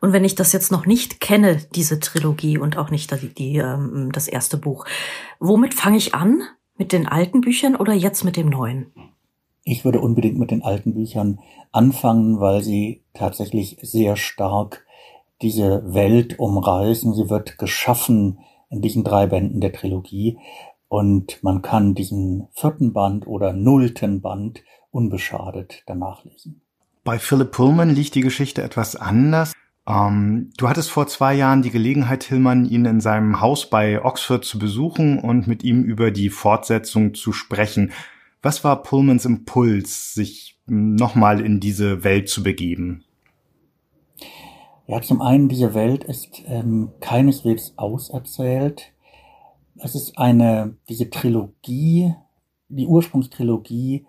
Und 0.00 0.12
wenn 0.12 0.24
ich 0.24 0.34
das 0.34 0.52
jetzt 0.52 0.70
noch 0.70 0.86
nicht 0.86 1.20
kenne, 1.20 1.62
diese 1.74 2.00
Trilogie 2.00 2.58
und 2.58 2.76
auch 2.76 2.90
nicht 2.90 3.10
die, 3.22 3.28
die, 3.28 3.56
ähm, 3.58 4.10
das 4.12 4.28
erste 4.28 4.56
Buch, 4.56 4.86
womit 5.38 5.74
fange 5.74 5.96
ich 5.96 6.14
an? 6.14 6.42
Mit 6.78 6.92
den 6.92 7.08
alten 7.08 7.40
Büchern 7.40 7.74
oder 7.74 7.94
jetzt 7.94 8.22
mit 8.22 8.36
dem 8.36 8.50
neuen? 8.50 8.92
Ich 9.64 9.84
würde 9.84 10.00
unbedingt 10.00 10.38
mit 10.38 10.50
den 10.50 10.62
alten 10.62 10.92
Büchern 10.92 11.40
anfangen, 11.72 12.38
weil 12.38 12.62
sie 12.62 13.02
tatsächlich 13.14 13.78
sehr 13.80 14.16
stark 14.16 14.84
diese 15.42 15.82
Welt 15.94 16.38
umreißen. 16.38 17.14
Sie 17.14 17.30
wird 17.30 17.58
geschaffen 17.58 18.40
in 18.68 18.82
diesen 18.82 19.04
drei 19.04 19.26
Bänden 19.26 19.60
der 19.60 19.72
Trilogie 19.72 20.38
und 20.88 21.42
man 21.42 21.62
kann 21.62 21.94
diesen 21.94 22.48
vierten 22.52 22.92
Band 22.92 23.26
oder 23.26 23.52
nullten 23.52 24.20
Band 24.20 24.62
unbeschadet 24.90 25.82
danach 25.86 26.24
lesen. 26.24 26.62
Bei 27.06 27.20
Philip 27.20 27.52
Pullman 27.52 27.90
liegt 27.90 28.16
die 28.16 28.20
Geschichte 28.20 28.64
etwas 28.64 28.96
anders. 28.96 29.52
Ähm, 29.86 30.50
du 30.58 30.68
hattest 30.68 30.90
vor 30.90 31.06
zwei 31.06 31.34
Jahren 31.34 31.62
die 31.62 31.70
Gelegenheit, 31.70 32.24
Hillmann, 32.24 32.66
ihn 32.66 32.84
in 32.84 33.00
seinem 33.00 33.40
Haus 33.40 33.70
bei 33.70 34.04
Oxford 34.04 34.44
zu 34.44 34.58
besuchen 34.58 35.20
und 35.20 35.46
mit 35.46 35.62
ihm 35.62 35.84
über 35.84 36.10
die 36.10 36.30
Fortsetzung 36.30 37.14
zu 37.14 37.32
sprechen. 37.32 37.92
Was 38.42 38.64
war 38.64 38.82
Pullmans 38.82 39.24
Impuls, 39.24 40.14
sich 40.14 40.58
nochmal 40.66 41.40
in 41.40 41.60
diese 41.60 42.02
Welt 42.02 42.28
zu 42.28 42.42
begeben? 42.42 43.04
Ja, 44.88 45.00
zum 45.00 45.22
einen, 45.22 45.48
diese 45.48 45.74
Welt 45.74 46.02
ist 46.02 46.42
ähm, 46.48 46.90
keineswegs 46.98 47.74
auserzählt. 47.76 48.92
Es 49.76 49.94
ist 49.94 50.18
eine, 50.18 50.76
diese 50.88 51.08
Trilogie, 51.08 52.16
die 52.68 52.88
Ursprungstrilogie, 52.88 54.06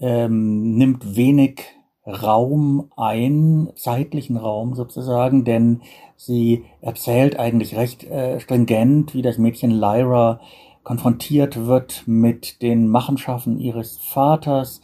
ähm, 0.00 0.76
nimmt 0.76 1.14
wenig 1.14 1.66
Raum 2.06 2.90
ein, 2.96 3.70
zeitlichen 3.76 4.36
Raum 4.36 4.74
sozusagen, 4.74 5.44
denn 5.44 5.82
sie 6.16 6.64
erzählt 6.80 7.38
eigentlich 7.38 7.76
recht 7.76 8.04
äh, 8.04 8.40
stringent, 8.40 9.14
wie 9.14 9.22
das 9.22 9.38
Mädchen 9.38 9.70
Lyra 9.70 10.40
konfrontiert 10.82 11.66
wird 11.66 12.02
mit 12.06 12.60
den 12.60 12.88
Machenschaften 12.88 13.58
ihres 13.58 13.98
Vaters, 13.98 14.80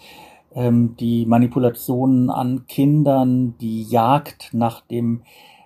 ähm, 0.54 0.94
die 1.00 1.26
Manipulationen 1.26 2.30
an 2.30 2.66
Kindern, 2.68 3.56
die 3.60 3.82
Jagd 3.82 4.50
nach 4.52 4.80
dem 4.82 5.22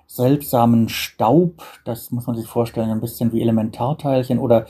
seltsamen 0.06 0.88
Staub, 0.88 1.62
das 1.84 2.10
muss 2.10 2.26
man 2.26 2.36
sich 2.36 2.46
vorstellen, 2.46 2.90
ein 2.90 3.00
bisschen 3.00 3.32
wie 3.32 3.40
Elementarteilchen 3.40 4.38
oder 4.38 4.66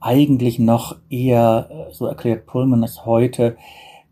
eigentlich 0.00 0.58
noch 0.58 0.96
eher, 1.08 1.88
so 1.92 2.06
erklärt 2.06 2.46
Pullman 2.46 2.82
es 2.82 3.06
heute, 3.06 3.56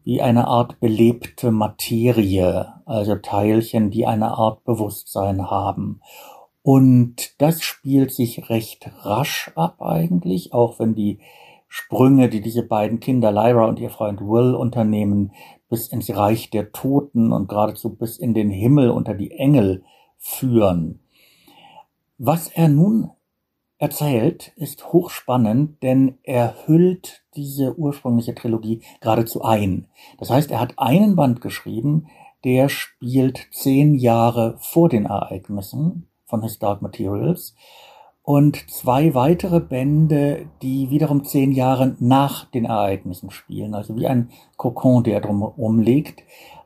wie 0.04 0.22
eine 0.22 0.48
Art 0.48 0.80
belebte 0.80 1.50
Materie, 1.50 2.72
also 2.86 3.16
Teilchen, 3.16 3.90
die 3.90 4.06
eine 4.06 4.32
Art 4.32 4.64
Bewusstsein 4.64 5.50
haben. 5.50 6.00
Und 6.62 7.40
das 7.40 7.62
spielt 7.62 8.12
sich 8.12 8.50
recht 8.50 8.90
rasch 9.02 9.50
ab 9.54 9.80
eigentlich, 9.80 10.52
auch 10.52 10.78
wenn 10.78 10.94
die 10.94 11.20
Sprünge, 11.68 12.28
die 12.28 12.40
diese 12.40 12.64
beiden 12.64 13.00
Kinder, 13.00 13.30
Lyra 13.30 13.66
und 13.66 13.78
ihr 13.78 13.90
Freund 13.90 14.20
Will, 14.20 14.54
unternehmen, 14.54 15.32
bis 15.68 15.88
ins 15.88 16.14
Reich 16.14 16.50
der 16.50 16.72
Toten 16.72 17.32
und 17.32 17.48
geradezu 17.48 17.94
bis 17.94 18.18
in 18.18 18.34
den 18.34 18.50
Himmel 18.50 18.90
unter 18.90 19.14
die 19.14 19.30
Engel 19.30 19.84
führen. 20.18 21.00
Was 22.18 22.48
er 22.48 22.68
nun 22.68 23.10
erzählt, 23.80 24.52
ist 24.56 24.92
hochspannend, 24.92 25.82
denn 25.82 26.18
er 26.22 26.54
hüllt 26.66 27.22
diese 27.34 27.76
ursprüngliche 27.76 28.34
Trilogie 28.34 28.82
geradezu 29.00 29.42
ein. 29.42 29.88
Das 30.18 30.30
heißt, 30.30 30.50
er 30.50 30.60
hat 30.60 30.74
einen 30.76 31.16
Band 31.16 31.40
geschrieben, 31.40 32.06
der 32.44 32.68
spielt 32.68 33.48
zehn 33.52 33.94
Jahre 33.94 34.56
vor 34.60 34.90
den 34.90 35.06
Ereignissen 35.06 36.06
von 36.26 36.42
His 36.42 36.58
Dark 36.58 36.82
Materials 36.82 37.54
und 38.22 38.70
zwei 38.70 39.14
weitere 39.14 39.60
Bände, 39.60 40.46
die 40.60 40.90
wiederum 40.90 41.24
zehn 41.24 41.50
Jahre 41.50 41.96
nach 42.00 42.44
den 42.44 42.66
Ereignissen 42.66 43.30
spielen, 43.30 43.74
also 43.74 43.96
wie 43.96 44.06
ein 44.06 44.28
Kokon, 44.58 45.04
der 45.04 45.20
drumherum 45.20 45.80
liegt, 45.80 46.22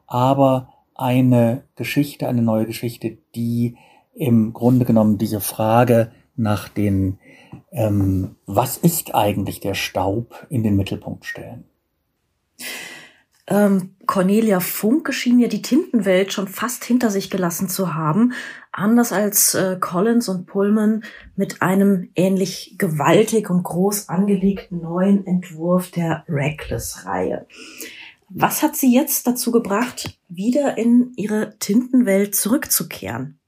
aber 0.09 0.69
eine 0.97 1.63
Geschichte, 1.77 2.27
eine 2.29 2.43
neue 2.43 2.67
Geschichte, 2.67 3.19
die 3.37 3.77
im 4.15 4.53
Grunde 4.53 4.85
genommen 4.85 5.19
diese 5.19 5.41
Frage 5.41 6.11
nach 6.37 6.69
den, 6.69 7.19
ähm, 7.73 8.37
was 8.47 8.77
ist 8.77 9.15
eigentlich 9.15 9.61
der 9.61 9.75
Staub, 9.75 10.47
in 10.51 10.63
den 10.63 10.77
Mittelpunkt 10.77 11.25
stellen. 11.25 11.65
Ähm, 13.47 13.95
Cornelia 14.07 14.59
Funke 14.61 15.13
schien 15.13 15.39
ja 15.39 15.49
die 15.49 15.61
Tintenwelt 15.61 16.33
schon 16.33 16.49
fast 16.49 16.83
hinter 16.85 17.11
sich 17.11 17.29
gelassen 17.29 17.69
zu 17.69 17.95
haben, 17.95 18.33
anders 18.73 19.13
als 19.13 19.55
äh, 19.55 19.77
Collins 19.79 20.31
und 20.31 20.47
Pullman 20.47 21.05
mit 21.37 21.61
einem 21.61 22.09
ähnlich 22.15 22.77
gewaltig 22.79 23.51
und 23.51 23.63
groß 23.63 24.09
angelegten 24.09 24.81
neuen 24.81 25.27
Entwurf 25.27 25.91
der 25.91 26.25
Reckless-Reihe. 26.27 27.47
Was 28.31 28.63
hat 28.63 28.77
sie 28.77 28.93
jetzt 28.95 29.27
dazu 29.27 29.53
gebracht, 29.53 30.19
wieder 30.29 30.79
in 30.79 31.13
ihre 31.17 31.59
Tintenwelt 31.59 32.35
zurückzukehren? 32.35 33.39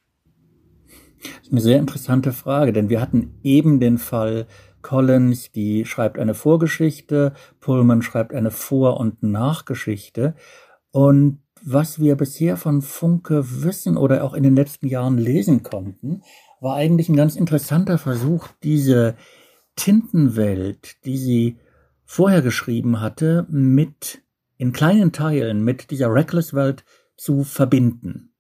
Das 1.29 1.47
ist 1.47 1.53
eine 1.53 1.61
sehr 1.61 1.79
interessante 1.79 2.33
Frage, 2.33 2.72
denn 2.72 2.89
wir 2.89 3.01
hatten 3.01 3.39
eben 3.43 3.81
den 3.81 3.99
Fall 3.99 4.47
Collins, 4.83 5.51
die 5.51 5.85
schreibt 5.85 6.18
eine 6.18 6.35
Vorgeschichte, 6.35 7.33
Pullman 7.61 8.03
schreibt 8.03 8.33
eine 8.33 8.51
Vor- 8.51 9.01
und 9.01 9.22
Nachgeschichte. 9.22 10.35
Und 10.93 11.41
was 11.62 11.99
wir 11.99 12.14
bisher 12.14 12.57
von 12.57 12.83
Funke 12.83 13.62
wissen 13.64 13.97
oder 13.97 14.22
auch 14.22 14.35
in 14.35 14.45
den 14.45 14.55
letzten 14.55 14.87
Jahren 14.87 15.18
lesen 15.18 15.62
konnten, 15.64 16.22
war 16.61 16.77
eigentlich 16.77 17.09
ein 17.09 17.16
ganz 17.16 17.35
interessanter 17.35 17.99
Versuch, 17.99 18.49
diese 18.62 19.16
Tintenwelt, 19.74 21.05
die 21.05 21.18
sie 21.18 21.59
vorher 22.05 22.43
geschrieben 22.43 23.01
hatte, 23.01 23.47
mit 23.51 24.22
in 24.57 24.72
kleinen 24.72 25.12
Teilen 25.12 25.64
mit 25.64 25.91
dieser 25.91 26.12
Reckless-Welt 26.12 26.85
zu 27.16 27.45
verbinden. 27.45 28.33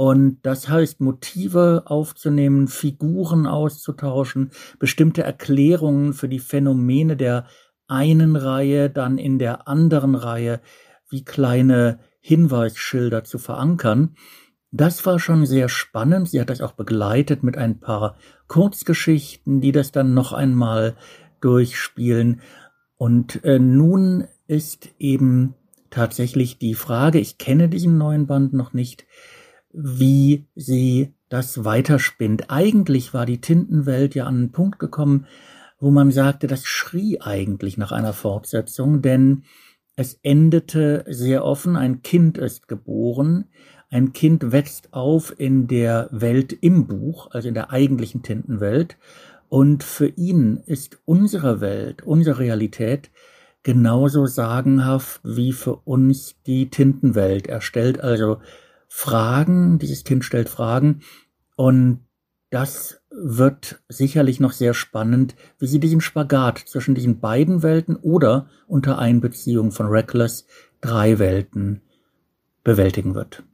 Und 0.00 0.38
das 0.46 0.66
heißt, 0.66 1.02
Motive 1.02 1.82
aufzunehmen, 1.84 2.68
Figuren 2.68 3.46
auszutauschen, 3.46 4.50
bestimmte 4.78 5.22
Erklärungen 5.22 6.14
für 6.14 6.26
die 6.26 6.38
Phänomene 6.38 7.18
der 7.18 7.44
einen 7.86 8.34
Reihe, 8.34 8.88
dann 8.88 9.18
in 9.18 9.38
der 9.38 9.68
anderen 9.68 10.14
Reihe, 10.14 10.62
wie 11.10 11.22
kleine 11.22 11.98
Hinweisschilder 12.22 13.24
zu 13.24 13.36
verankern. 13.36 14.14
Das 14.70 15.04
war 15.04 15.18
schon 15.18 15.44
sehr 15.44 15.68
spannend. 15.68 16.30
Sie 16.30 16.40
hat 16.40 16.48
das 16.48 16.62
auch 16.62 16.72
begleitet 16.72 17.42
mit 17.42 17.58
ein 17.58 17.78
paar 17.78 18.16
Kurzgeschichten, 18.48 19.60
die 19.60 19.72
das 19.72 19.92
dann 19.92 20.14
noch 20.14 20.32
einmal 20.32 20.96
durchspielen. 21.42 22.40
Und 22.96 23.44
äh, 23.44 23.58
nun 23.58 24.28
ist 24.46 24.88
eben 24.98 25.56
tatsächlich 25.90 26.56
die 26.56 26.74
Frage, 26.74 27.18
ich 27.18 27.36
kenne 27.36 27.68
diesen 27.68 27.98
neuen 27.98 28.26
Band 28.26 28.54
noch 28.54 28.72
nicht, 28.72 29.04
wie 29.72 30.46
sie 30.54 31.14
das 31.28 31.64
weiterspinnt. 31.64 32.50
Eigentlich 32.50 33.14
war 33.14 33.26
die 33.26 33.40
Tintenwelt 33.40 34.14
ja 34.14 34.24
an 34.26 34.36
einen 34.36 34.52
Punkt 34.52 34.78
gekommen, 34.78 35.26
wo 35.78 35.90
man 35.90 36.10
sagte, 36.10 36.46
das 36.46 36.66
schrie 36.66 37.20
eigentlich 37.20 37.78
nach 37.78 37.92
einer 37.92 38.12
Fortsetzung, 38.12 39.00
denn 39.00 39.44
es 39.96 40.14
endete 40.22 41.04
sehr 41.08 41.44
offen, 41.44 41.76
ein 41.76 42.02
Kind 42.02 42.38
ist 42.38 42.68
geboren, 42.68 43.46
ein 43.90 44.12
Kind 44.12 44.52
wächst 44.52 44.92
auf 44.92 45.34
in 45.38 45.66
der 45.66 46.08
Welt 46.12 46.52
im 46.52 46.86
Buch, 46.86 47.30
also 47.32 47.48
in 47.48 47.54
der 47.54 47.70
eigentlichen 47.70 48.22
Tintenwelt, 48.22 48.96
und 49.48 49.82
für 49.82 50.06
ihn 50.06 50.62
ist 50.66 51.00
unsere 51.06 51.60
Welt, 51.60 52.02
unsere 52.02 52.38
Realität 52.38 53.10
genauso 53.64 54.26
sagenhaft 54.26 55.20
wie 55.24 55.52
für 55.52 55.74
uns 55.74 56.36
die 56.46 56.70
Tintenwelt. 56.70 57.48
Er 57.48 57.60
stellt 57.60 58.00
also 58.00 58.38
Fragen, 58.92 59.78
dieses 59.78 60.02
Kind 60.02 60.24
stellt 60.24 60.48
Fragen 60.48 61.00
und 61.54 62.00
das 62.50 63.00
wird 63.10 63.80
sicherlich 63.88 64.40
noch 64.40 64.50
sehr 64.50 64.74
spannend, 64.74 65.36
wie 65.60 65.68
sie 65.68 65.78
diesen 65.78 66.00
Spagat 66.00 66.58
zwischen 66.58 66.96
diesen 66.96 67.20
beiden 67.20 67.62
Welten 67.62 67.94
oder 67.96 68.48
unter 68.66 68.98
Einbeziehung 68.98 69.70
von 69.70 69.86
Reckless 69.86 70.46
drei 70.80 71.20
Welten 71.20 71.82
bewältigen 72.64 73.14
wird. 73.14 73.44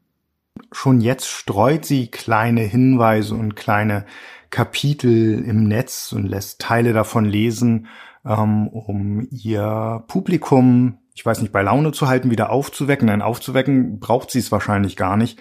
Schon 0.73 1.03
jetzt 1.03 1.29
streut 1.29 1.85
sie 1.85 2.11
kleine 2.11 2.63
Hinweise 2.63 3.35
und 3.35 3.57
kleine 3.57 4.07
Kapitel 4.49 5.45
im 5.45 5.69
Netz 5.69 6.13
und 6.13 6.27
lässt 6.27 6.63
Teile 6.63 6.95
davon 6.95 7.27
lesen, 7.27 7.89
ähm, 8.25 8.69
um 8.69 9.29
ihr 9.31 10.03
Publikum, 10.09 10.99
ich 11.17 11.25
weiß 11.25 11.41
nicht, 11.41 11.51
bei 11.51 11.63
Laune 11.63 11.93
zu 11.93 12.09
halten, 12.09 12.31
wieder 12.31 12.51
aufzuwecken. 12.51 13.07
Nein, 13.07 13.23
aufzuwecken 13.23 13.99
braucht 14.01 14.31
sie 14.31 14.39
es 14.39 14.53
wahrscheinlich 14.53 14.97
gar 14.97 15.17
nicht, 15.17 15.41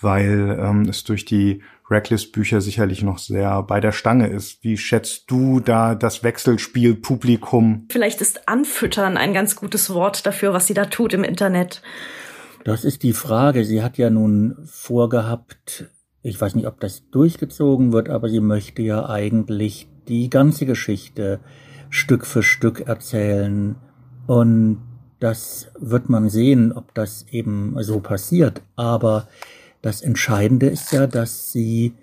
weil 0.00 0.58
ähm, 0.58 0.88
es 0.88 1.04
durch 1.04 1.26
die 1.26 1.62
Reckless-Bücher 1.90 2.62
sicherlich 2.62 3.02
noch 3.02 3.18
sehr 3.18 3.62
bei 3.62 3.80
der 3.80 3.92
Stange 3.92 4.28
ist. 4.28 4.64
Wie 4.64 4.78
schätzt 4.78 5.30
du 5.30 5.60
da 5.60 5.94
das 5.94 6.24
Wechselspiel 6.24 6.94
Publikum? 6.94 7.86
Vielleicht 7.90 8.22
ist 8.22 8.48
Anfüttern 8.48 9.18
ein 9.18 9.34
ganz 9.34 9.56
gutes 9.56 9.92
Wort 9.92 10.24
dafür, 10.24 10.54
was 10.54 10.66
sie 10.66 10.74
da 10.74 10.86
tut 10.86 11.12
im 11.12 11.22
Internet. 11.22 11.82
Das 12.64 12.84
ist 12.84 13.02
die 13.02 13.12
Frage. 13.12 13.66
Sie 13.66 13.82
hat 13.82 13.98
ja 13.98 14.08
nun 14.08 14.56
vorgehabt, 14.64 15.90
ich 16.22 16.40
weiß 16.40 16.54
nicht, 16.54 16.66
ob 16.66 16.80
das 16.80 17.10
durchgezogen 17.10 17.92
wird, 17.92 18.08
aber 18.08 18.30
sie 18.30 18.40
möchte 18.40 18.80
ja 18.80 19.06
eigentlich 19.06 19.86
die 20.08 20.30
ganze 20.30 20.64
Geschichte 20.64 21.40
Stück 21.90 22.24
für 22.24 22.42
Stück 22.42 22.86
erzählen. 22.86 23.76
Und 24.26 24.89
das 25.20 25.68
wird 25.78 26.08
man 26.08 26.28
sehen, 26.28 26.72
ob 26.72 26.94
das 26.94 27.26
eben 27.30 27.76
so 27.82 28.00
passiert. 28.00 28.62
Aber 28.74 29.28
das 29.82 30.00
Entscheidende 30.00 30.66
ist 30.66 30.92
ja, 30.92 31.06
dass 31.06 31.52
sie 31.52 31.94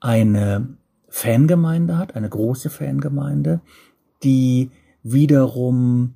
eine 0.00 0.68
Fangemeinde 1.08 1.98
hat, 1.98 2.14
eine 2.14 2.28
große 2.28 2.70
Fangemeinde, 2.70 3.60
die 4.22 4.70
wiederum 5.02 6.14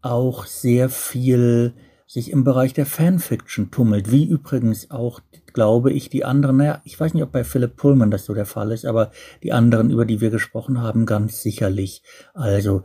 auch 0.00 0.46
sehr 0.46 0.88
viel 0.88 1.74
sich 2.06 2.30
im 2.30 2.42
Bereich 2.42 2.72
der 2.72 2.86
Fanfiction 2.86 3.70
tummelt, 3.70 4.10
wie 4.10 4.24
übrigens 4.24 4.90
auch, 4.90 5.20
glaube 5.52 5.92
ich, 5.92 6.08
die 6.08 6.24
anderen, 6.24 6.56
naja, 6.56 6.80
ich 6.84 6.98
weiß 6.98 7.12
nicht, 7.12 7.22
ob 7.22 7.32
bei 7.32 7.44
Philip 7.44 7.76
Pullman 7.76 8.10
das 8.10 8.24
so 8.24 8.32
der 8.32 8.46
Fall 8.46 8.72
ist, 8.72 8.86
aber 8.86 9.10
die 9.42 9.52
anderen, 9.52 9.90
über 9.90 10.06
die 10.06 10.22
wir 10.22 10.30
gesprochen 10.30 10.80
haben, 10.80 11.04
ganz 11.04 11.42
sicherlich. 11.42 12.02
Also 12.32 12.82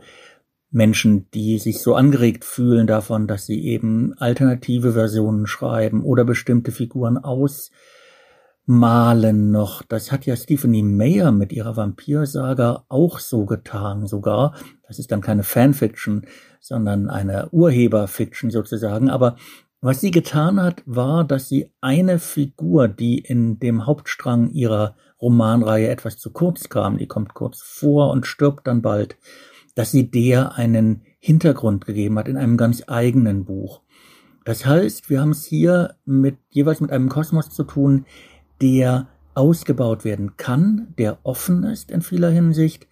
Menschen, 0.74 1.30
die 1.32 1.58
sich 1.58 1.80
so 1.80 1.94
angeregt 1.94 2.44
fühlen 2.44 2.86
davon, 2.88 3.26
dass 3.28 3.46
sie 3.46 3.64
eben 3.64 4.12
alternative 4.18 4.92
Versionen 4.92 5.46
schreiben 5.46 6.02
oder 6.02 6.24
bestimmte 6.24 6.72
Figuren 6.72 7.16
ausmalen 7.16 7.70
noch. 9.52 9.82
Das 9.82 10.10
hat 10.10 10.26
ja 10.26 10.34
Stephanie 10.34 10.82
Meyer 10.82 11.30
mit 11.30 11.52
ihrer 11.52 11.76
Vampirsaga 11.76 12.86
auch 12.88 13.20
so 13.20 13.46
getan 13.46 14.08
sogar. 14.08 14.56
Das 14.88 14.98
ist 14.98 15.12
dann 15.12 15.20
keine 15.20 15.44
Fanfiction, 15.44 16.26
sondern 16.60 17.08
eine 17.08 17.50
Urheberfiction 17.50 18.50
sozusagen. 18.50 19.10
Aber 19.10 19.36
was 19.80 20.00
sie 20.00 20.10
getan 20.10 20.60
hat, 20.60 20.82
war, 20.86 21.22
dass 21.22 21.48
sie 21.48 21.70
eine 21.82 22.18
Figur, 22.18 22.88
die 22.88 23.18
in 23.18 23.60
dem 23.60 23.86
Hauptstrang 23.86 24.50
ihrer 24.50 24.96
Romanreihe 25.22 25.88
etwas 25.88 26.18
zu 26.18 26.32
kurz 26.32 26.68
kam, 26.68 26.98
die 26.98 27.06
kommt 27.06 27.34
kurz 27.34 27.62
vor 27.62 28.10
und 28.10 28.26
stirbt 28.26 28.66
dann 28.66 28.82
bald, 28.82 29.16
dass 29.74 29.90
sie 29.90 30.10
der 30.10 30.54
einen 30.54 31.02
Hintergrund 31.18 31.86
gegeben 31.86 32.18
hat 32.18 32.28
in 32.28 32.36
einem 32.36 32.56
ganz 32.56 32.84
eigenen 32.86 33.44
Buch. 33.44 33.82
Das 34.44 34.66
heißt, 34.66 35.08
wir 35.08 35.20
haben 35.20 35.30
es 35.30 35.44
hier 35.44 35.96
mit 36.04 36.36
jeweils 36.50 36.80
mit 36.80 36.90
einem 36.90 37.08
Kosmos 37.08 37.50
zu 37.50 37.64
tun, 37.64 38.04
der 38.60 39.08
ausgebaut 39.34 40.04
werden 40.04 40.36
kann, 40.36 40.94
der 40.98 41.18
offen 41.22 41.64
ist 41.64 41.90
in 41.90 42.02
vieler 42.02 42.30
Hinsicht 42.30 42.86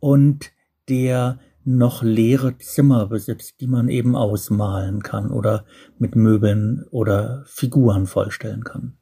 und 0.00 0.52
der 0.88 1.40
noch 1.64 2.02
leere 2.02 2.56
Zimmer 2.58 3.06
besitzt, 3.06 3.60
die 3.60 3.66
man 3.66 3.88
eben 3.88 4.16
ausmalen 4.16 5.02
kann 5.02 5.30
oder 5.30 5.66
mit 5.98 6.16
Möbeln 6.16 6.84
oder 6.90 7.44
Figuren 7.46 8.06
vollstellen 8.06 8.64
kann. 8.64 8.96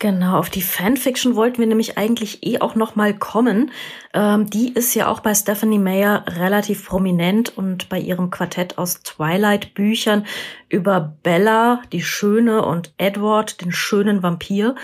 Genau, 0.00 0.38
auf 0.38 0.50
die 0.50 0.60
Fanfiction 0.60 1.36
wollten 1.36 1.58
wir 1.58 1.68
nämlich 1.68 1.96
eigentlich 1.96 2.44
eh 2.44 2.60
auch 2.60 2.74
noch 2.74 2.96
mal 2.96 3.16
kommen. 3.16 3.70
Ähm, 4.12 4.50
die 4.50 4.72
ist 4.74 4.94
ja 4.94 5.06
auch 5.06 5.20
bei 5.20 5.34
Stephanie 5.34 5.78
Meyer 5.78 6.24
relativ 6.26 6.86
prominent 6.86 7.56
und 7.56 7.88
bei 7.88 8.00
ihrem 8.00 8.30
Quartett 8.30 8.76
aus 8.76 9.02
Twilight-Büchern 9.02 10.26
über 10.68 11.16
Bella, 11.22 11.80
die 11.92 12.02
Schöne, 12.02 12.64
und 12.64 12.92
Edward, 12.98 13.60
den 13.60 13.70
schönen 13.70 14.22
Vampir. 14.24 14.74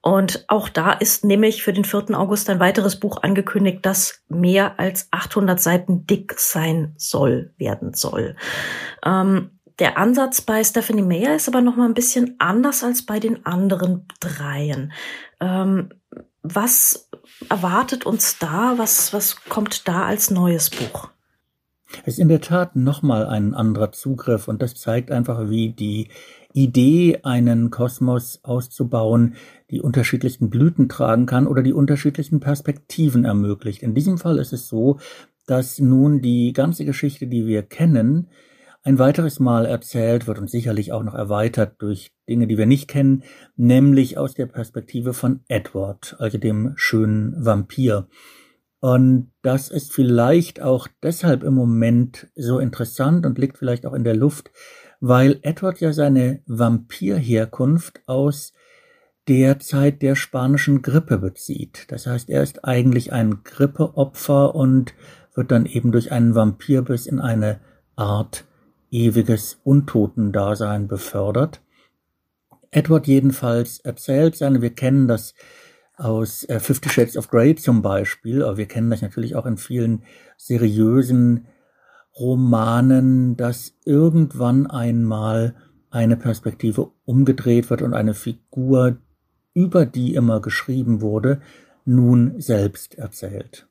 Und 0.00 0.44
auch 0.48 0.68
da 0.68 0.92
ist 0.92 1.24
nämlich 1.24 1.62
für 1.62 1.72
den 1.72 1.84
4. 1.84 2.18
August 2.18 2.48
ein 2.48 2.60
weiteres 2.60 2.98
Buch 2.98 3.22
angekündigt, 3.22 3.80
das 3.82 4.22
mehr 4.28 4.78
als 4.78 5.08
800 5.10 5.60
Seiten 5.60 6.06
dick 6.06 6.34
sein 6.38 6.94
soll, 6.96 7.52
werden 7.58 7.94
soll. 7.94 8.36
Ähm, 9.04 9.53
der 9.78 9.98
Ansatz 9.98 10.40
bei 10.40 10.62
Stephanie 10.62 11.02
Meyer 11.02 11.34
ist 11.34 11.48
aber 11.48 11.60
noch 11.60 11.76
mal 11.76 11.86
ein 11.86 11.94
bisschen 11.94 12.36
anders 12.38 12.84
als 12.84 13.04
bei 13.04 13.18
den 13.18 13.44
anderen 13.44 14.06
dreien. 14.20 14.92
Ähm, 15.40 15.90
was 16.42 17.08
erwartet 17.48 18.06
uns 18.06 18.38
da? 18.38 18.74
Was, 18.76 19.12
was 19.12 19.44
kommt 19.44 19.88
da 19.88 20.04
als 20.04 20.30
neues 20.30 20.70
Buch? 20.70 21.10
Es 22.02 22.14
ist 22.14 22.18
in 22.18 22.28
der 22.28 22.40
Tat 22.40 22.76
nochmal 22.76 23.26
ein 23.26 23.54
anderer 23.54 23.92
Zugriff 23.92 24.48
und 24.48 24.62
das 24.62 24.74
zeigt 24.74 25.10
einfach, 25.10 25.48
wie 25.48 25.70
die 25.70 26.08
Idee, 26.52 27.20
einen 27.24 27.70
Kosmos 27.70 28.40
auszubauen, 28.44 29.34
die 29.70 29.80
unterschiedlichsten 29.80 30.50
Blüten 30.50 30.88
tragen 30.88 31.26
kann 31.26 31.46
oder 31.46 31.62
die 31.62 31.72
unterschiedlichen 31.72 32.40
Perspektiven 32.40 33.24
ermöglicht. 33.24 33.82
In 33.82 33.94
diesem 33.94 34.18
Fall 34.18 34.38
ist 34.38 34.52
es 34.52 34.68
so, 34.68 34.98
dass 35.46 35.78
nun 35.78 36.20
die 36.20 36.52
ganze 36.52 36.84
Geschichte, 36.84 37.26
die 37.26 37.46
wir 37.46 37.62
kennen, 37.62 38.28
ein 38.84 38.98
weiteres 38.98 39.40
Mal 39.40 39.64
erzählt 39.64 40.26
wird 40.26 40.38
und 40.38 40.50
sicherlich 40.50 40.92
auch 40.92 41.02
noch 41.02 41.14
erweitert 41.14 41.76
durch 41.78 42.12
Dinge, 42.28 42.46
die 42.46 42.58
wir 42.58 42.66
nicht 42.66 42.86
kennen, 42.86 43.24
nämlich 43.56 44.18
aus 44.18 44.34
der 44.34 44.46
Perspektive 44.46 45.14
von 45.14 45.40
Edward, 45.48 46.16
also 46.18 46.36
dem 46.36 46.74
schönen 46.76 47.34
Vampir. 47.44 48.08
Und 48.80 49.32
das 49.40 49.70
ist 49.70 49.94
vielleicht 49.94 50.60
auch 50.60 50.86
deshalb 51.02 51.42
im 51.42 51.54
Moment 51.54 52.28
so 52.34 52.58
interessant 52.58 53.24
und 53.24 53.38
liegt 53.38 53.56
vielleicht 53.56 53.86
auch 53.86 53.94
in 53.94 54.04
der 54.04 54.14
Luft, 54.14 54.50
weil 55.00 55.38
Edward 55.40 55.80
ja 55.80 55.94
seine 55.94 56.42
Vampirherkunft 56.46 58.02
aus 58.06 58.52
der 59.28 59.58
Zeit 59.60 60.02
der 60.02 60.14
spanischen 60.14 60.82
Grippe 60.82 61.16
bezieht. 61.16 61.86
Das 61.88 62.06
heißt, 62.06 62.28
er 62.28 62.42
ist 62.42 62.66
eigentlich 62.66 63.14
ein 63.14 63.42
Grippeopfer 63.44 64.54
und 64.54 64.92
wird 65.34 65.50
dann 65.50 65.64
eben 65.64 65.90
durch 65.90 66.12
einen 66.12 66.34
Vampirbiss 66.34 67.06
in 67.06 67.20
eine 67.20 67.60
Art 67.96 68.44
ewiges 68.94 69.60
Untotendasein 69.64 70.86
befördert. 70.86 71.60
Edward 72.70 73.06
jedenfalls 73.06 73.80
erzählt 73.80 74.36
seine, 74.36 74.62
wir 74.62 74.70
kennen 74.70 75.08
das 75.08 75.34
aus 75.96 76.44
äh, 76.44 76.60
Fifty 76.60 76.88
Shades 76.88 77.16
of 77.16 77.28
Grey 77.28 77.54
zum 77.54 77.82
Beispiel, 77.82 78.42
aber 78.42 78.56
wir 78.56 78.66
kennen 78.66 78.90
das 78.90 79.02
natürlich 79.02 79.36
auch 79.36 79.46
in 79.46 79.58
vielen 79.58 80.02
seriösen 80.36 81.46
Romanen, 82.18 83.36
dass 83.36 83.74
irgendwann 83.84 84.68
einmal 84.68 85.56
eine 85.90 86.16
Perspektive 86.16 86.90
umgedreht 87.04 87.70
wird 87.70 87.82
und 87.82 87.94
eine 87.94 88.14
Figur 88.14 88.98
über 89.52 89.86
die 89.86 90.14
immer 90.14 90.40
geschrieben 90.40 91.00
wurde, 91.00 91.40
nun 91.84 92.40
selbst 92.40 92.96
erzählt. 92.96 93.68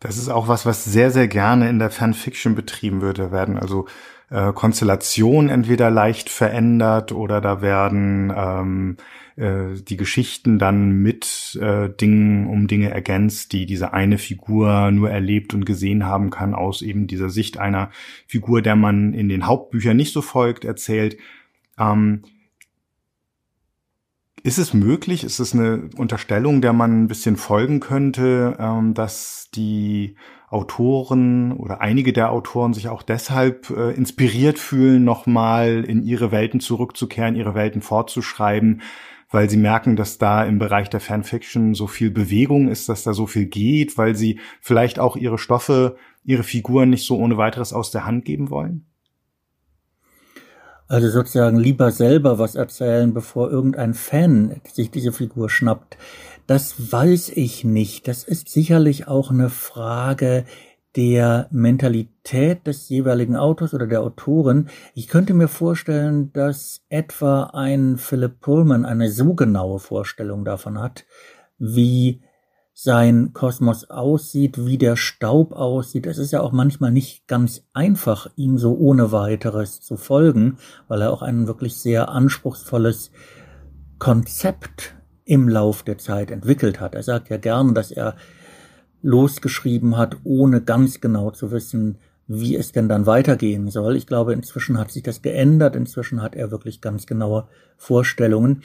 Das 0.00 0.16
ist 0.16 0.28
auch 0.28 0.46
was, 0.46 0.64
was 0.64 0.84
sehr, 0.84 1.10
sehr 1.10 1.26
gerne 1.26 1.68
in 1.68 1.78
der 1.78 1.90
Fanfiction 1.90 2.54
betrieben 2.54 3.00
wird. 3.00 3.18
Da 3.18 3.32
werden 3.32 3.58
also 3.58 3.86
äh, 4.30 4.52
Konstellationen 4.52 5.50
entweder 5.50 5.90
leicht 5.90 6.30
verändert 6.30 7.12
oder 7.12 7.40
da 7.40 7.62
werden 7.62 8.32
ähm, 8.36 8.96
äh, 9.36 9.80
die 9.80 9.96
Geschichten 9.96 10.58
dann 10.58 10.90
mit 10.90 11.58
äh, 11.60 11.88
Dingen 11.88 12.46
um 12.46 12.68
Dinge 12.68 12.90
ergänzt, 12.90 13.52
die 13.52 13.66
diese 13.66 13.92
eine 13.92 14.18
Figur 14.18 14.90
nur 14.92 15.10
erlebt 15.10 15.52
und 15.54 15.64
gesehen 15.66 16.04
haben 16.04 16.30
kann 16.30 16.54
aus 16.54 16.82
eben 16.82 17.08
dieser 17.08 17.30
Sicht 17.30 17.58
einer 17.58 17.90
Figur, 18.26 18.62
der 18.62 18.76
man 18.76 19.14
in 19.14 19.28
den 19.28 19.46
Hauptbüchern 19.46 19.96
nicht 19.96 20.12
so 20.12 20.22
folgt, 20.22 20.64
erzählt. 20.64 21.16
Ähm, 21.78 22.22
ist 24.48 24.56
es 24.56 24.72
möglich, 24.72 25.24
ist 25.24 25.40
es 25.40 25.54
eine 25.54 25.90
Unterstellung, 25.96 26.62
der 26.62 26.72
man 26.72 27.02
ein 27.04 27.06
bisschen 27.06 27.36
folgen 27.36 27.80
könnte, 27.80 28.56
ähm, 28.58 28.94
dass 28.94 29.50
die 29.54 30.16
Autoren 30.48 31.52
oder 31.52 31.82
einige 31.82 32.14
der 32.14 32.32
Autoren 32.32 32.72
sich 32.72 32.88
auch 32.88 33.02
deshalb 33.02 33.68
äh, 33.68 33.90
inspiriert 33.90 34.58
fühlen, 34.58 35.04
nochmal 35.04 35.84
in 35.86 36.02
ihre 36.02 36.32
Welten 36.32 36.60
zurückzukehren, 36.60 37.36
ihre 37.36 37.54
Welten 37.54 37.82
fortzuschreiben, 37.82 38.80
weil 39.30 39.50
sie 39.50 39.58
merken, 39.58 39.96
dass 39.96 40.16
da 40.16 40.42
im 40.44 40.58
Bereich 40.58 40.88
der 40.88 41.00
Fanfiction 41.00 41.74
so 41.74 41.86
viel 41.86 42.10
Bewegung 42.10 42.68
ist, 42.68 42.88
dass 42.88 43.02
da 43.02 43.12
so 43.12 43.26
viel 43.26 43.44
geht, 43.44 43.98
weil 43.98 44.16
sie 44.16 44.40
vielleicht 44.62 44.98
auch 44.98 45.16
ihre 45.16 45.36
Stoffe, 45.36 45.98
ihre 46.24 46.42
Figuren 46.42 46.88
nicht 46.88 47.06
so 47.06 47.18
ohne 47.18 47.36
weiteres 47.36 47.74
aus 47.74 47.90
der 47.90 48.06
Hand 48.06 48.24
geben 48.24 48.48
wollen? 48.48 48.87
Also 50.88 51.10
sozusagen 51.10 51.58
lieber 51.58 51.92
selber 51.92 52.38
was 52.38 52.54
erzählen, 52.54 53.12
bevor 53.12 53.50
irgendein 53.50 53.92
Fan 53.92 54.60
sich 54.72 54.90
diese 54.90 55.12
Figur 55.12 55.50
schnappt. 55.50 55.98
Das 56.46 56.92
weiß 56.92 57.28
ich 57.28 57.62
nicht. 57.62 58.08
Das 58.08 58.24
ist 58.24 58.48
sicherlich 58.48 59.06
auch 59.06 59.30
eine 59.30 59.50
Frage 59.50 60.44
der 60.96 61.46
Mentalität 61.50 62.66
des 62.66 62.88
jeweiligen 62.88 63.36
Autors 63.36 63.74
oder 63.74 63.86
der 63.86 64.00
Autorin. 64.00 64.70
Ich 64.94 65.08
könnte 65.08 65.34
mir 65.34 65.48
vorstellen, 65.48 66.32
dass 66.32 66.80
etwa 66.88 67.50
ein 67.52 67.98
Philip 67.98 68.40
Pullman 68.40 68.86
eine 68.86 69.10
so 69.10 69.34
genaue 69.34 69.80
Vorstellung 69.80 70.46
davon 70.46 70.80
hat, 70.80 71.04
wie 71.58 72.22
sein 72.80 73.32
Kosmos 73.32 73.90
aussieht, 73.90 74.64
wie 74.64 74.78
der 74.78 74.94
Staub 74.94 75.50
aussieht. 75.52 76.06
Es 76.06 76.16
ist 76.16 76.30
ja 76.30 76.42
auch 76.42 76.52
manchmal 76.52 76.92
nicht 76.92 77.26
ganz 77.26 77.64
einfach, 77.72 78.30
ihm 78.36 78.56
so 78.56 78.76
ohne 78.76 79.10
weiteres 79.10 79.80
zu 79.80 79.96
folgen, 79.96 80.58
weil 80.86 81.02
er 81.02 81.12
auch 81.12 81.22
ein 81.22 81.48
wirklich 81.48 81.74
sehr 81.74 82.08
anspruchsvolles 82.08 83.10
Konzept 83.98 84.94
im 85.24 85.48
Lauf 85.48 85.82
der 85.82 85.98
Zeit 85.98 86.30
entwickelt 86.30 86.78
hat. 86.78 86.94
Er 86.94 87.02
sagt 87.02 87.30
ja 87.30 87.36
gern, 87.36 87.74
dass 87.74 87.90
er 87.90 88.14
losgeschrieben 89.02 89.96
hat, 89.96 90.16
ohne 90.22 90.60
ganz 90.60 91.00
genau 91.00 91.32
zu 91.32 91.50
wissen, 91.50 91.98
wie 92.28 92.54
es 92.54 92.70
denn 92.70 92.88
dann 92.88 93.06
weitergehen 93.06 93.70
soll. 93.70 93.96
Ich 93.96 94.06
glaube, 94.06 94.34
inzwischen 94.34 94.78
hat 94.78 94.92
sich 94.92 95.02
das 95.02 95.20
geändert. 95.20 95.74
Inzwischen 95.74 96.22
hat 96.22 96.36
er 96.36 96.52
wirklich 96.52 96.80
ganz 96.80 97.06
genaue 97.06 97.48
Vorstellungen. 97.76 98.62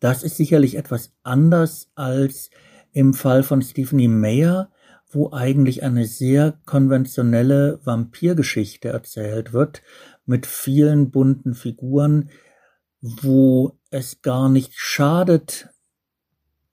Das 0.00 0.24
ist 0.24 0.36
sicherlich 0.36 0.76
etwas 0.76 1.12
anders 1.22 1.92
als 1.94 2.50
im 2.92 3.14
Fall 3.14 3.42
von 3.42 3.62
Stephanie 3.62 4.08
Meyer, 4.08 4.70
wo 5.10 5.32
eigentlich 5.32 5.82
eine 5.82 6.06
sehr 6.06 6.58
konventionelle 6.64 7.80
Vampirgeschichte 7.84 8.88
erzählt 8.88 9.52
wird, 9.52 9.82
mit 10.24 10.46
vielen 10.46 11.10
bunten 11.10 11.54
Figuren, 11.54 12.30
wo 13.00 13.78
es 13.90 14.22
gar 14.22 14.48
nicht 14.48 14.72
schadet, 14.74 15.68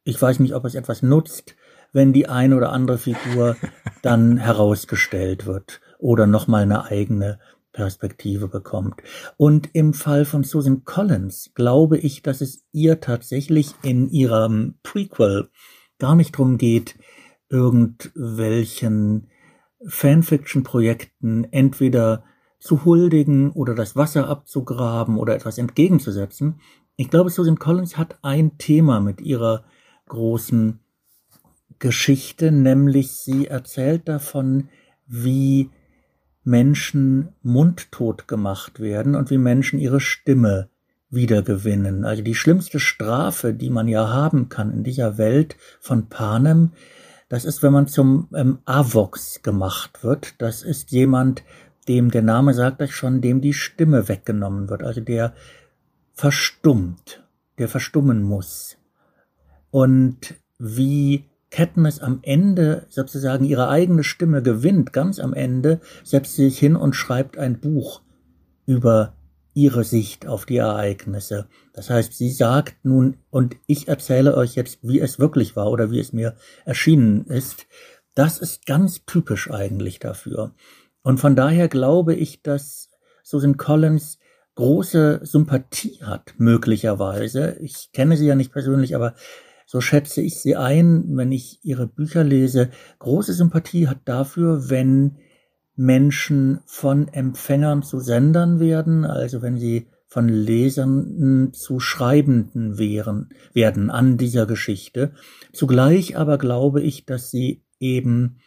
ich 0.03 0.21
weiß 0.21 0.39
nicht, 0.39 0.55
ob 0.55 0.65
es 0.65 0.75
etwas 0.75 1.01
nutzt, 1.01 1.55
wenn 1.91 2.13
die 2.13 2.27
eine 2.27 2.55
oder 2.55 2.71
andere 2.71 2.97
Figur 2.97 3.57
dann 4.01 4.37
herausgestellt 4.37 5.45
wird 5.45 5.81
oder 5.97 6.27
nochmal 6.27 6.63
eine 6.63 6.85
eigene 6.85 7.39
Perspektive 7.73 8.47
bekommt. 8.47 9.01
Und 9.37 9.69
im 9.73 9.93
Fall 9.93 10.25
von 10.25 10.43
Susan 10.43 10.83
Collins 10.85 11.51
glaube 11.53 11.97
ich, 11.97 12.21
dass 12.21 12.41
es 12.41 12.63
ihr 12.71 12.99
tatsächlich 12.99 13.73
in 13.83 14.09
ihrem 14.09 14.75
Prequel 14.83 15.49
gar 15.99 16.15
nicht 16.15 16.37
drum 16.37 16.57
geht, 16.57 16.95
irgendwelchen 17.49 19.27
Fanfiction-Projekten 19.85 21.45
entweder 21.51 22.23
zu 22.59 22.83
huldigen 22.83 23.51
oder 23.51 23.73
das 23.73 23.95
Wasser 23.95 24.27
abzugraben 24.27 25.17
oder 25.17 25.35
etwas 25.35 25.57
entgegenzusetzen. 25.57 26.59
Ich 26.95 27.09
glaube, 27.09 27.29
Susan 27.29 27.59
Collins 27.59 27.97
hat 27.97 28.19
ein 28.21 28.57
Thema 28.57 28.99
mit 28.99 29.21
ihrer 29.21 29.63
großen 30.07 30.79
Geschichte, 31.79 32.51
nämlich 32.51 33.13
sie 33.13 33.47
erzählt 33.47 34.09
davon, 34.09 34.67
wie 35.07 35.69
Menschen 36.43 37.29
mundtot 37.41 38.27
gemacht 38.27 38.79
werden 38.79 39.15
und 39.15 39.29
wie 39.29 39.37
Menschen 39.37 39.79
ihre 39.79 40.01
Stimme 40.01 40.69
wiedergewinnen. 41.09 42.05
Also 42.05 42.23
die 42.23 42.35
schlimmste 42.35 42.79
Strafe, 42.79 43.53
die 43.53 43.69
man 43.69 43.87
ja 43.87 44.09
haben 44.09 44.49
kann 44.49 44.71
in 44.71 44.83
dieser 44.83 45.17
Welt 45.17 45.55
von 45.79 46.07
Panem, 46.07 46.71
das 47.29 47.45
ist, 47.45 47.61
wenn 47.61 47.73
man 47.73 47.87
zum 47.87 48.27
ähm, 48.35 48.59
Avox 48.65 49.41
gemacht 49.43 50.03
wird. 50.03 50.41
Das 50.41 50.63
ist 50.63 50.91
jemand, 50.91 51.43
dem 51.87 52.09
der 52.09 52.23
Name 52.23 52.53
sagt 52.53 52.81
euch 52.81 52.95
schon, 52.95 53.21
dem 53.21 53.39
die 53.39 53.53
Stimme 53.53 54.07
weggenommen 54.07 54.69
wird, 54.69 54.83
also 54.83 54.99
der 55.01 55.33
verstummt, 56.13 57.23
der 57.59 57.67
verstummen 57.67 58.23
muss. 58.23 58.77
Und 59.71 60.35
wie 60.57 61.25
Katniss 61.51 61.99
am 61.99 62.19
Ende 62.23 62.85
sozusagen 62.89 63.45
ihre 63.45 63.69
eigene 63.69 64.03
Stimme 64.03 64.41
gewinnt, 64.41 64.91
ganz 64.91 65.19
am 65.19 65.33
Ende, 65.33 65.81
setzt 66.03 66.35
sie 66.35 66.49
sich 66.49 66.59
hin 66.59 66.75
und 66.75 66.95
schreibt 66.95 67.37
ein 67.37 67.59
Buch 67.59 68.01
über 68.65 69.13
ihre 69.59 69.83
Sicht 69.83 70.25
auf 70.25 70.45
die 70.45 70.57
Ereignisse. 70.57 71.47
Das 71.73 71.89
heißt, 71.89 72.13
sie 72.13 72.31
sagt 72.31 72.85
nun, 72.85 73.17
und 73.29 73.57
ich 73.67 73.87
erzähle 73.87 74.35
euch 74.37 74.55
jetzt, 74.55 74.79
wie 74.81 74.99
es 74.99 75.19
wirklich 75.19 75.55
war 75.55 75.69
oder 75.69 75.91
wie 75.91 75.99
es 75.99 76.13
mir 76.13 76.35
erschienen 76.65 77.25
ist. 77.25 77.67
Das 78.15 78.39
ist 78.39 78.65
ganz 78.65 79.05
typisch 79.05 79.51
eigentlich 79.51 79.99
dafür. 79.99 80.53
Und 81.01 81.19
von 81.19 81.35
daher 81.35 81.67
glaube 81.67 82.15
ich, 82.15 82.41
dass 82.41 82.89
Susan 83.23 83.57
Collins 83.57 84.19
große 84.55 85.21
Sympathie 85.23 85.99
hat, 86.03 86.33
möglicherweise. 86.37 87.57
Ich 87.61 87.91
kenne 87.91 88.17
sie 88.17 88.27
ja 88.27 88.35
nicht 88.35 88.51
persönlich, 88.51 88.95
aber 88.95 89.13
so 89.65 89.81
schätze 89.81 90.21
ich 90.21 90.39
sie 90.39 90.55
ein, 90.55 91.05
wenn 91.17 91.31
ich 91.31 91.59
ihre 91.63 91.87
Bücher 91.87 92.23
lese. 92.23 92.69
Große 92.99 93.33
Sympathie 93.33 93.87
hat 93.87 93.99
dafür, 94.05 94.69
wenn 94.69 95.17
Menschen 95.79 96.59
von 96.65 97.07
Empfängern 97.07 97.83
zu 97.83 98.01
Sendern 98.01 98.59
werden, 98.59 99.05
also 99.05 99.41
wenn 99.41 99.57
sie 99.57 99.87
von 100.07 100.27
Lesern 100.27 101.53
zu 101.53 101.79
Schreibenden 101.79 102.77
wären, 102.77 103.29
werden 103.53 103.89
an 103.89 104.17
dieser 104.17 104.45
Geschichte. 104.45 105.13
Zugleich 105.53 106.17
aber 106.17 106.37
glaube 106.37 106.81
ich, 106.81 107.05
dass 107.05 107.31
sie 107.31 107.63
eben 107.79 108.39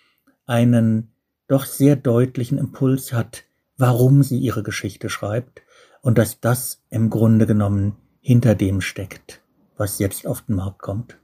einen 0.45 1.14
doch 1.49 1.64
sehr 1.64 1.97
deutlichen 1.97 2.59
Impuls 2.59 3.14
hat, 3.14 3.45
warum 3.78 4.22
sie 4.22 4.39
ihre 4.39 4.62
Geschichte 4.62 5.09
schreibt 5.09 5.62
und 6.03 6.18
dass 6.18 6.39
das 6.39 6.85
im 6.91 7.09
Grunde 7.09 7.47
genommen 7.47 7.97
hinter 8.20 8.55
dem 8.55 8.83
steckt, 8.83 9.41
was 9.78 9.99
jetzt 9.99 10.26
auf 10.26 10.43
den 10.43 10.57
Markt 10.57 10.83
kommt. 10.83 11.16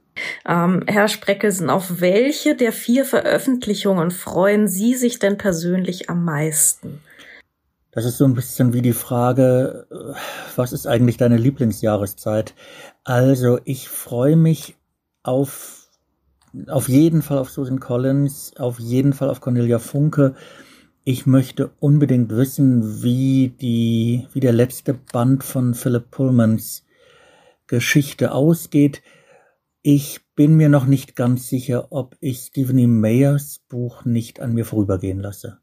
Ähm, 0.47 0.83
Herr 0.87 1.07
Spreckelsen, 1.07 1.69
auf 1.69 2.01
welche 2.01 2.55
der 2.55 2.71
vier 2.71 3.05
Veröffentlichungen 3.05 4.11
freuen 4.11 4.67
Sie 4.67 4.95
sich 4.95 5.19
denn 5.19 5.37
persönlich 5.37 6.09
am 6.09 6.23
meisten? 6.23 7.01
Das 7.91 8.05
ist 8.05 8.17
so 8.17 8.25
ein 8.25 8.35
bisschen 8.35 8.73
wie 8.73 8.83
die 8.83 8.93
Frage, 8.93 9.87
äh, 9.91 10.19
was 10.55 10.73
ist 10.73 10.85
eigentlich 10.85 11.17
deine 11.17 11.37
Lieblingsjahreszeit? 11.37 12.53
Also 13.03 13.59
ich 13.65 13.89
freue 13.89 14.35
mich 14.35 14.75
auf, 15.23 15.89
auf 16.67 16.87
jeden 16.87 17.21
Fall 17.21 17.39
auf 17.39 17.49
Susan 17.49 17.79
Collins, 17.79 18.53
auf 18.57 18.79
jeden 18.79 19.13
Fall 19.13 19.29
auf 19.29 19.41
Cornelia 19.41 19.79
Funke. 19.79 20.35
Ich 21.03 21.25
möchte 21.25 21.71
unbedingt 21.79 22.29
wissen, 22.29 23.01
wie 23.01 23.55
die, 23.59 24.27
wie 24.33 24.39
der 24.39 24.53
letzte 24.53 24.93
Band 24.93 25.43
von 25.43 25.73
Philip 25.73 26.11
Pullmans 26.11 26.85
Geschichte 27.65 28.31
ausgeht. 28.31 29.01
Ich 29.91 30.19
bin 30.35 30.55
mir 30.55 30.69
noch 30.69 30.85
nicht 30.85 31.15
ganz 31.15 31.49
sicher, 31.49 31.87
ob 31.89 32.15
ich 32.19 32.41
Stephanie 32.41 32.85
Mayers 32.85 33.61
Buch 33.69 34.05
nicht 34.05 34.39
an 34.39 34.53
mir 34.53 34.63
vorübergehen 34.63 35.19
lasse. 35.19 35.57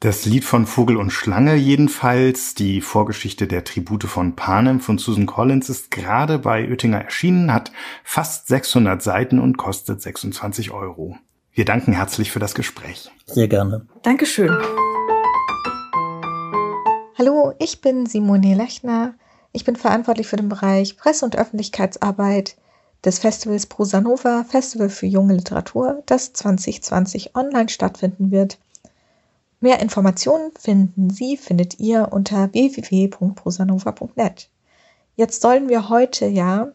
Das 0.00 0.24
Lied 0.24 0.42
von 0.42 0.64
Vogel 0.64 0.96
und 0.96 1.10
Schlange 1.10 1.54
jedenfalls, 1.54 2.54
die 2.54 2.80
Vorgeschichte 2.80 3.46
der 3.46 3.62
Tribute 3.62 4.04
von 4.04 4.36
Panem 4.36 4.80
von 4.80 4.96
Susan 4.96 5.26
Collins, 5.26 5.68
ist 5.68 5.90
gerade 5.90 6.38
bei 6.38 6.66
Oettinger 6.66 7.02
erschienen, 7.02 7.52
hat 7.52 7.72
fast 8.04 8.48
600 8.48 9.02
Seiten 9.02 9.38
und 9.38 9.58
kostet 9.58 10.00
26 10.00 10.70
Euro. 10.70 11.18
Wir 11.52 11.66
danken 11.66 11.92
herzlich 11.92 12.30
für 12.30 12.40
das 12.40 12.54
Gespräch. 12.54 13.10
Sehr 13.26 13.48
gerne. 13.48 13.86
Dankeschön. 14.02 14.56
Hallo, 17.18 17.52
ich 17.58 17.82
bin 17.82 18.06
Simone 18.06 18.54
Lechner. 18.54 19.14
Ich 19.52 19.66
bin 19.66 19.76
verantwortlich 19.76 20.26
für 20.26 20.36
den 20.36 20.48
Bereich 20.48 20.96
Presse- 20.96 21.26
und 21.26 21.36
Öffentlichkeitsarbeit 21.36 22.56
des 23.04 23.18
Festivals 23.18 23.66
Prosanova, 23.66 24.44
Festival 24.44 24.88
für 24.88 25.06
junge 25.06 25.34
Literatur, 25.34 26.02
das 26.06 26.32
2020 26.32 27.36
online 27.36 27.68
stattfinden 27.68 28.30
wird. 28.30 28.58
Mehr 29.60 29.80
Informationen 29.80 30.52
finden 30.58 31.10
Sie, 31.10 31.36
findet 31.36 31.78
ihr 31.78 32.08
unter 32.12 32.52
www.prosanova.net. 32.52 34.50
Jetzt 35.16 35.42
sollen 35.42 35.68
wir 35.68 35.88
heute 35.88 36.26
ja 36.26 36.72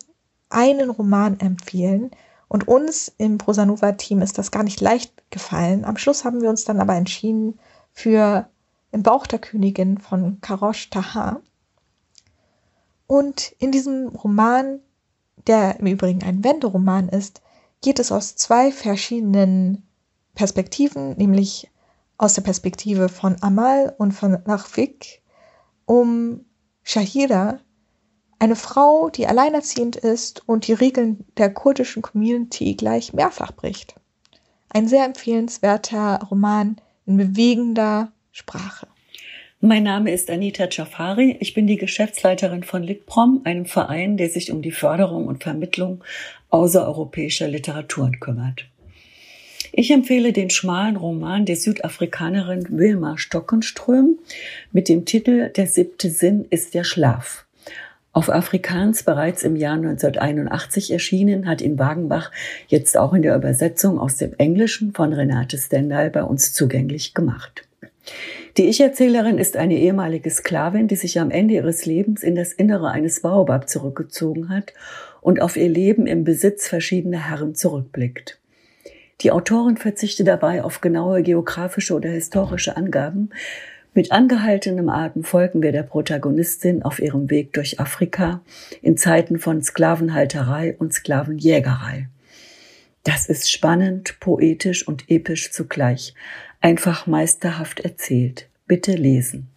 einen 0.49 0.89
Roman 0.89 1.39
empfehlen 1.39 2.11
und 2.47 2.67
uns 2.67 3.11
im 3.17 3.37
Prosanova-Team 3.37 4.21
ist 4.21 4.37
das 4.37 4.51
gar 4.51 4.63
nicht 4.63 4.81
leicht 4.81 5.13
gefallen. 5.29 5.85
Am 5.85 5.97
Schluss 5.97 6.25
haben 6.25 6.41
wir 6.41 6.49
uns 6.49 6.65
dann 6.65 6.79
aber 6.79 6.95
entschieden 6.95 7.59
für 7.91 8.47
Im 8.91 9.03
Bauch 9.03 9.27
der 9.27 9.37
Königin 9.37 9.99
von 9.99 10.41
Karosh 10.41 10.89
Taha. 10.89 11.41
Und 13.05 13.53
in 13.59 13.71
diesem 13.71 14.07
Roman, 14.07 14.79
der 15.47 15.79
im 15.79 15.87
Übrigen 15.87 16.23
ein 16.23 16.43
Wenderoman 16.43 17.09
ist, 17.09 17.41
geht 17.81 17.99
es 17.99 18.11
aus 18.11 18.35
zwei 18.35 18.71
verschiedenen 18.71 19.87
Perspektiven, 20.35 21.15
nämlich 21.17 21.69
aus 22.17 22.33
der 22.33 22.41
Perspektive 22.41 23.09
von 23.09 23.41
Amal 23.41 23.95
und 23.97 24.11
von 24.11 24.35
Rafik 24.35 25.21
um 25.85 26.45
Shahira, 26.83 27.59
eine 28.39 28.55
Frau, 28.55 29.09
die 29.09 29.27
alleinerziehend 29.27 29.95
ist 29.95 30.47
und 30.47 30.67
die 30.67 30.73
Regeln 30.73 31.25
der 31.37 31.53
kurdischen 31.53 32.01
Community 32.01 32.75
gleich 32.75 33.13
mehrfach 33.13 33.51
bricht. 33.51 33.95
Ein 34.69 34.87
sehr 34.87 35.05
empfehlenswerter 35.05 36.21
Roman 36.29 36.77
in 37.05 37.17
bewegender 37.17 38.11
Sprache. 38.31 38.87
Mein 39.61 39.83
Name 39.83 40.13
ist 40.13 40.29
Anita 40.31 40.69
Jafari. 40.71 41.35
Ich 41.41 41.53
bin 41.53 41.67
die 41.67 41.75
Geschäftsleiterin 41.75 42.63
von 42.63 42.81
Litprom, 42.81 43.41
einem 43.43 43.65
Verein, 43.65 44.15
der 44.15 44.29
sich 44.29 44.53
um 44.53 44.61
die 44.61 44.71
Förderung 44.71 45.27
und 45.27 45.43
Vermittlung 45.43 46.01
außereuropäischer 46.49 47.49
Literaturen 47.49 48.21
kümmert. 48.21 48.63
Ich 49.73 49.91
empfehle 49.91 50.31
den 50.31 50.49
schmalen 50.49 50.95
Roman 50.95 51.43
der 51.43 51.57
Südafrikanerin 51.57 52.67
Wilma 52.69 53.17
Stockenström 53.17 54.17
mit 54.71 54.87
dem 54.87 55.03
Titel 55.03 55.49
Der 55.49 55.67
siebte 55.67 56.09
Sinn 56.09 56.45
ist 56.49 56.73
der 56.73 56.85
Schlaf. 56.85 57.45
Auf 58.13 58.29
Afrikaans 58.29 59.03
bereits 59.03 59.43
im 59.43 59.57
Jahr 59.57 59.75
1981 59.75 60.89
erschienen, 60.91 61.49
hat 61.49 61.59
ihn 61.59 61.77
Wagenbach 61.77 62.31
jetzt 62.69 62.97
auch 62.97 63.11
in 63.11 63.23
der 63.23 63.35
Übersetzung 63.35 63.99
aus 63.99 64.15
dem 64.15 64.33
Englischen 64.37 64.93
von 64.93 65.11
Renate 65.11 65.57
Stendhal 65.57 66.11
bei 66.11 66.23
uns 66.23 66.53
zugänglich 66.53 67.13
gemacht. 67.13 67.67
Die 68.57 68.67
Ich-Erzählerin 68.67 69.37
ist 69.37 69.57
eine 69.57 69.77
ehemalige 69.77 70.29
Sklavin, 70.29 70.87
die 70.87 70.95
sich 70.95 71.19
am 71.19 71.31
Ende 71.31 71.53
ihres 71.53 71.85
Lebens 71.85 72.23
in 72.23 72.35
das 72.35 72.51
Innere 72.51 72.89
eines 72.89 73.21
Baobab 73.21 73.69
zurückgezogen 73.69 74.49
hat 74.49 74.73
und 75.21 75.41
auf 75.41 75.55
ihr 75.55 75.69
Leben 75.69 76.07
im 76.07 76.23
Besitz 76.23 76.67
verschiedener 76.67 77.29
Herren 77.29 77.55
zurückblickt. 77.55 78.39
Die 79.21 79.31
Autorin 79.31 79.77
verzichtet 79.77 80.27
dabei 80.27 80.63
auf 80.63 80.81
genaue 80.81 81.23
geografische 81.23 81.93
oder 81.93 82.09
historische 82.09 82.75
Angaben. 82.75 83.29
Mit 83.93 84.11
angehaltenem 84.11 84.89
Atem 84.89 85.23
folgen 85.23 85.61
wir 85.61 85.71
der 85.71 85.83
Protagonistin 85.83 86.83
auf 86.83 86.99
ihrem 86.99 87.29
Weg 87.29 87.53
durch 87.53 87.79
Afrika 87.79 88.41
in 88.81 88.97
Zeiten 88.97 89.39
von 89.39 89.61
Sklavenhalterei 89.61 90.75
und 90.77 90.93
Sklavenjägerei. 90.93 92.07
Das 93.03 93.27
ist 93.27 93.51
spannend, 93.51 94.19
poetisch 94.19 94.87
und 94.87 95.09
episch 95.09 95.51
zugleich. 95.51 96.13
Einfach 96.61 97.07
meisterhaft 97.07 97.79
erzählt. 97.79 98.49
Bitte 98.67 98.91
lesen. 98.91 99.49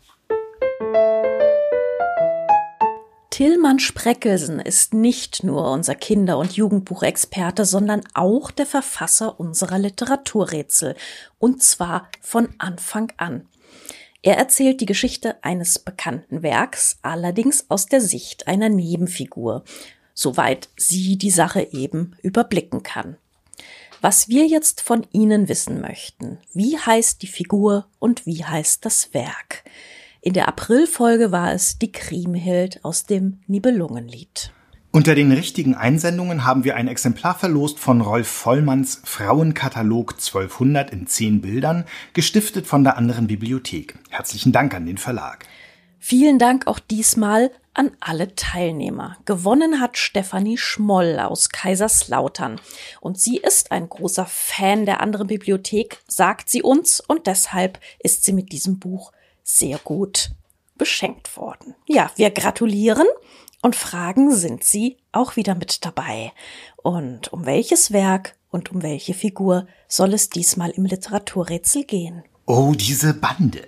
Tillmann 3.30 3.80
Spreckelsen 3.80 4.60
ist 4.60 4.94
nicht 4.94 5.42
nur 5.42 5.70
unser 5.72 5.96
Kinder- 5.96 6.38
und 6.38 6.52
Jugendbuchexperte, 6.52 7.64
sondern 7.64 8.02
auch 8.14 8.52
der 8.52 8.66
Verfasser 8.66 9.40
unserer 9.40 9.78
Literaturrätsel. 9.78 10.94
Und 11.38 11.62
zwar 11.62 12.08
von 12.20 12.50
Anfang 12.58 13.12
an. 13.16 13.48
Er 14.22 14.36
erzählt 14.36 14.80
die 14.80 14.86
Geschichte 14.86 15.42
eines 15.42 15.80
bekannten 15.80 16.44
Werks, 16.44 16.98
allerdings 17.02 17.68
aus 17.68 17.86
der 17.86 18.00
Sicht 18.00 18.46
einer 18.46 18.68
Nebenfigur, 18.68 19.64
soweit 20.14 20.68
sie 20.76 21.16
die 21.18 21.30
Sache 21.30 21.66
eben 21.72 22.14
überblicken 22.22 22.84
kann. 22.84 23.16
Was 24.04 24.28
wir 24.28 24.48
jetzt 24.48 24.80
von 24.80 25.06
Ihnen 25.12 25.48
wissen 25.48 25.80
möchten, 25.80 26.38
wie 26.52 26.76
heißt 26.76 27.22
die 27.22 27.28
Figur 27.28 27.86
und 28.00 28.26
wie 28.26 28.44
heißt 28.44 28.84
das 28.84 29.14
Werk? 29.14 29.62
In 30.20 30.32
der 30.32 30.48
Aprilfolge 30.48 31.30
war 31.30 31.52
es 31.52 31.78
die 31.78 31.92
Kriemhild 31.92 32.84
aus 32.84 33.06
dem 33.06 33.38
Nibelungenlied. 33.46 34.50
Unter 34.90 35.14
den 35.14 35.30
richtigen 35.30 35.76
Einsendungen 35.76 36.44
haben 36.44 36.64
wir 36.64 36.74
ein 36.74 36.88
Exemplar 36.88 37.36
verlost 37.36 37.78
von 37.78 38.00
Rolf 38.00 38.26
Vollmanns 38.26 39.00
Frauenkatalog 39.04 40.14
1200 40.14 40.90
in 40.90 41.06
zehn 41.06 41.40
Bildern, 41.40 41.84
gestiftet 42.12 42.66
von 42.66 42.82
der 42.82 42.96
anderen 42.96 43.28
Bibliothek. 43.28 43.94
Herzlichen 44.10 44.50
Dank 44.50 44.74
an 44.74 44.84
den 44.84 44.98
Verlag. 44.98 45.46
Vielen 46.00 46.40
Dank 46.40 46.66
auch 46.66 46.80
diesmal 46.80 47.52
an 47.74 47.92
alle 48.00 48.34
Teilnehmer. 48.34 49.16
Gewonnen 49.24 49.80
hat 49.80 49.96
Stefanie 49.96 50.58
Schmoll 50.58 51.18
aus 51.18 51.48
Kaiserslautern. 51.48 52.60
Und 53.00 53.18
sie 53.18 53.38
ist 53.38 53.72
ein 53.72 53.88
großer 53.88 54.26
Fan 54.26 54.86
der 54.86 55.00
anderen 55.00 55.26
Bibliothek, 55.26 55.98
sagt 56.06 56.50
sie 56.50 56.62
uns, 56.62 57.00
und 57.00 57.26
deshalb 57.26 57.80
ist 57.98 58.24
sie 58.24 58.32
mit 58.32 58.52
diesem 58.52 58.78
Buch 58.78 59.12
sehr 59.42 59.78
gut 59.78 60.30
beschenkt 60.76 61.36
worden. 61.36 61.74
Ja, 61.86 62.10
wir 62.16 62.30
gratulieren 62.30 63.06
und 63.62 63.76
fragen, 63.76 64.34
sind 64.34 64.64
Sie 64.64 64.98
auch 65.12 65.36
wieder 65.36 65.54
mit 65.54 65.84
dabei? 65.84 66.32
Und 66.76 67.32
um 67.32 67.46
welches 67.46 67.92
Werk 67.92 68.34
und 68.50 68.72
um 68.72 68.82
welche 68.82 69.14
Figur 69.14 69.66
soll 69.88 70.12
es 70.12 70.28
diesmal 70.28 70.70
im 70.70 70.84
Literaturrätsel 70.84 71.84
gehen? 71.84 72.24
Oh, 72.46 72.74
diese 72.76 73.14
Bande. 73.14 73.66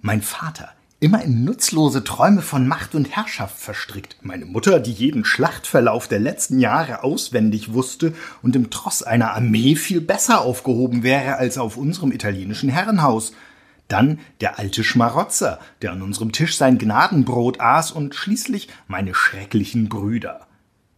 Mein 0.00 0.22
Vater, 0.22 0.72
immer 1.02 1.20
in 1.22 1.42
nutzlose 1.42 2.04
Träume 2.04 2.42
von 2.42 2.68
Macht 2.68 2.94
und 2.94 3.10
Herrschaft 3.10 3.58
verstrickt. 3.58 4.16
Meine 4.22 4.44
Mutter, 4.44 4.78
die 4.78 4.92
jeden 4.92 5.24
Schlachtverlauf 5.24 6.06
der 6.06 6.20
letzten 6.20 6.60
Jahre 6.60 7.02
auswendig 7.02 7.72
wusste 7.72 8.14
und 8.40 8.54
im 8.54 8.70
Tross 8.70 9.02
einer 9.02 9.34
Armee 9.34 9.74
viel 9.74 10.00
besser 10.00 10.42
aufgehoben 10.42 11.02
wäre 11.02 11.38
als 11.38 11.58
auf 11.58 11.76
unserem 11.76 12.12
italienischen 12.12 12.68
Herrenhaus. 12.70 13.32
Dann 13.88 14.20
der 14.40 14.60
alte 14.60 14.84
Schmarotzer, 14.84 15.58
der 15.82 15.90
an 15.90 16.02
unserem 16.02 16.30
Tisch 16.30 16.56
sein 16.56 16.78
Gnadenbrot 16.78 17.58
aß 17.58 17.90
und 17.90 18.14
schließlich 18.14 18.68
meine 18.86 19.12
schrecklichen 19.12 19.88
Brüder. 19.88 20.46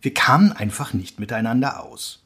Wir 0.02 0.12
kamen 0.12 0.52
einfach 0.52 0.92
nicht 0.92 1.18
miteinander 1.18 1.82
aus. 1.82 2.23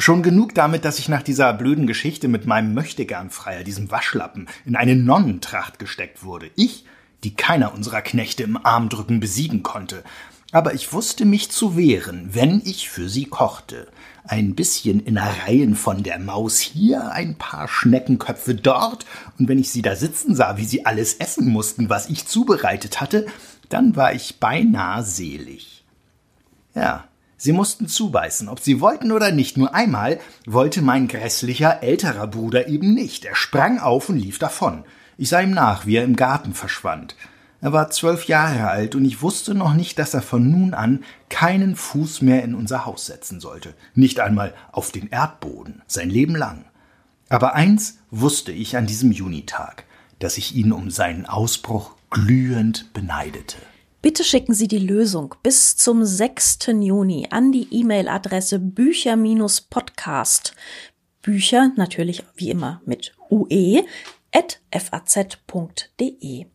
Schon 0.00 0.22
genug 0.22 0.54
damit, 0.54 0.86
dass 0.86 0.98
ich 0.98 1.10
nach 1.10 1.22
dieser 1.22 1.52
blöden 1.52 1.86
Geschichte 1.86 2.26
mit 2.26 2.46
meinem 2.46 2.72
Möchtegernfreier, 2.72 3.64
diesem 3.64 3.90
Waschlappen, 3.90 4.48
in 4.64 4.74
eine 4.74 4.96
Nonnentracht 4.96 5.78
gesteckt 5.78 6.24
wurde. 6.24 6.50
Ich, 6.56 6.86
die 7.22 7.34
keiner 7.34 7.74
unserer 7.74 8.00
Knechte 8.00 8.42
im 8.42 8.56
Armdrücken 8.64 9.20
besiegen 9.20 9.62
konnte. 9.62 10.02
Aber 10.52 10.72
ich 10.72 10.94
wusste 10.94 11.26
mich 11.26 11.50
zu 11.50 11.76
wehren, 11.76 12.30
wenn 12.32 12.62
ich 12.64 12.88
für 12.88 13.10
sie 13.10 13.26
kochte 13.26 13.88
ein 14.24 14.54
bisschen 14.54 15.00
Innereien 15.00 15.74
von 15.74 16.02
der 16.02 16.18
Maus 16.18 16.58
hier, 16.58 17.12
ein 17.12 17.36
paar 17.36 17.68
Schneckenköpfe 17.68 18.54
dort, 18.54 19.04
und 19.38 19.48
wenn 19.48 19.58
ich 19.58 19.70
sie 19.70 19.82
da 19.82 19.96
sitzen 19.96 20.34
sah, 20.34 20.56
wie 20.56 20.64
sie 20.64 20.86
alles 20.86 21.14
essen 21.14 21.48
mussten, 21.48 21.90
was 21.90 22.08
ich 22.08 22.26
zubereitet 22.26 23.00
hatte, 23.00 23.26
dann 23.68 23.96
war 23.96 24.14
ich 24.14 24.38
beinahe 24.38 25.02
selig. 25.02 25.84
Ja, 26.74 27.04
sie 27.40 27.52
mussten 27.52 27.88
zubeißen, 27.88 28.48
ob 28.48 28.60
sie 28.60 28.80
wollten 28.80 29.10
oder 29.12 29.32
nicht. 29.32 29.56
Nur 29.56 29.74
einmal 29.74 30.20
wollte 30.46 30.82
mein 30.82 31.08
grässlicher 31.08 31.82
älterer 31.82 32.26
Bruder 32.26 32.68
eben 32.68 32.94
nicht. 32.94 33.24
Er 33.24 33.34
sprang 33.34 33.78
auf 33.78 34.08
und 34.10 34.18
lief 34.18 34.38
davon. 34.38 34.84
Ich 35.16 35.30
sah 35.30 35.40
ihm 35.40 35.50
nach, 35.50 35.86
wie 35.86 35.96
er 35.96 36.04
im 36.04 36.16
Garten 36.16 36.54
verschwand. 36.54 37.16
Er 37.62 37.72
war 37.72 37.90
zwölf 37.90 38.24
Jahre 38.24 38.68
alt 38.68 38.94
und 38.94 39.04
ich 39.04 39.20
wusste 39.20 39.54
noch 39.54 39.74
nicht, 39.74 39.98
dass 39.98 40.14
er 40.14 40.22
von 40.22 40.50
nun 40.50 40.72
an 40.74 41.04
keinen 41.28 41.76
Fuß 41.76 42.22
mehr 42.22 42.42
in 42.42 42.54
unser 42.54 42.86
Haus 42.86 43.06
setzen 43.06 43.40
sollte. 43.40 43.74
Nicht 43.94 44.20
einmal 44.20 44.54
auf 44.72 44.92
den 44.92 45.08
Erdboden, 45.08 45.82
sein 45.86 46.08
Leben 46.08 46.36
lang. 46.36 46.64
Aber 47.28 47.54
eins 47.54 47.98
wusste 48.10 48.52
ich 48.52 48.76
an 48.76 48.86
diesem 48.86 49.12
Junitag, 49.12 49.84
dass 50.18 50.38
ich 50.38 50.54
ihn 50.54 50.72
um 50.72 50.90
seinen 50.90 51.26
Ausbruch 51.26 51.92
glühend 52.10 52.92
beneidete. 52.92 53.56
Bitte 54.02 54.24
schicken 54.24 54.54
Sie 54.54 54.66
die 54.66 54.78
Lösung 54.78 55.34
bis 55.42 55.76
zum 55.76 56.06
6. 56.06 56.68
Juni 56.80 57.26
an 57.28 57.52
die 57.52 57.68
E-Mail-Adresse 57.70 58.58
bücher-podcast. 58.58 60.54
Bücher 61.20 61.70
natürlich 61.76 62.24
wie 62.34 62.48
immer 62.48 62.80
mit 62.86 63.12
ue 63.28 63.84
at 64.32 64.60
faz.de. 64.72 66.46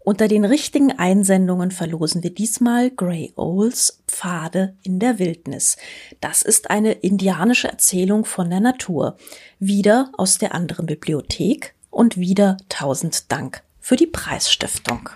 Unter 0.00 0.28
den 0.28 0.44
richtigen 0.44 0.92
Einsendungen 0.92 1.70
verlosen 1.70 2.22
wir 2.22 2.34
diesmal 2.34 2.90
Grey 2.90 3.32
Owls 3.36 4.02
Pfade 4.06 4.76
in 4.82 4.98
der 4.98 5.18
Wildnis. 5.18 5.78
Das 6.20 6.42
ist 6.42 6.68
eine 6.68 6.92
indianische 6.92 7.68
Erzählung 7.68 8.26
von 8.26 8.50
der 8.50 8.60
Natur. 8.60 9.16
Wieder 9.58 10.12
aus 10.18 10.36
der 10.36 10.54
anderen 10.54 10.84
Bibliothek 10.84 11.74
und 11.88 12.18
wieder 12.18 12.58
tausend 12.68 13.32
Dank 13.32 13.62
für 13.80 13.96
die 13.96 14.06
Preisstiftung. 14.06 15.08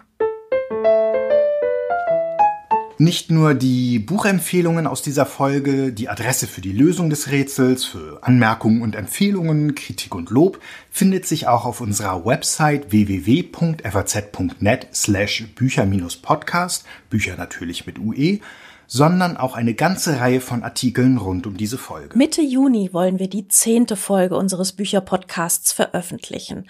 Nicht 3.00 3.30
nur 3.30 3.54
die 3.54 3.98
Buchempfehlungen 3.98 4.86
aus 4.86 5.00
dieser 5.00 5.24
Folge, 5.24 5.90
die 5.90 6.10
Adresse 6.10 6.46
für 6.46 6.60
die 6.60 6.74
Lösung 6.74 7.08
des 7.08 7.30
Rätsels, 7.30 7.86
für 7.86 8.18
Anmerkungen 8.20 8.82
und 8.82 8.94
Empfehlungen, 8.94 9.74
Kritik 9.74 10.14
und 10.14 10.28
Lob 10.28 10.60
findet 10.90 11.24
sich 11.24 11.48
auch 11.48 11.64
auf 11.64 11.80
unserer 11.80 12.26
Website 12.26 12.92
www.faz.net 12.92 14.88
slash 14.92 15.46
Bücher-Podcast, 15.54 16.84
Bücher 17.08 17.36
natürlich 17.38 17.86
mit 17.86 17.98
UE, 17.98 18.40
sondern 18.86 19.38
auch 19.38 19.54
eine 19.54 19.72
ganze 19.72 20.20
Reihe 20.20 20.42
von 20.42 20.62
Artikeln 20.62 21.16
rund 21.16 21.46
um 21.46 21.56
diese 21.56 21.78
Folge. 21.78 22.18
Mitte 22.18 22.42
Juni 22.42 22.90
wollen 22.92 23.18
wir 23.18 23.30
die 23.30 23.48
zehnte 23.48 23.96
Folge 23.96 24.36
unseres 24.36 24.72
Bücherpodcasts 24.72 25.72
veröffentlichen. 25.72 26.66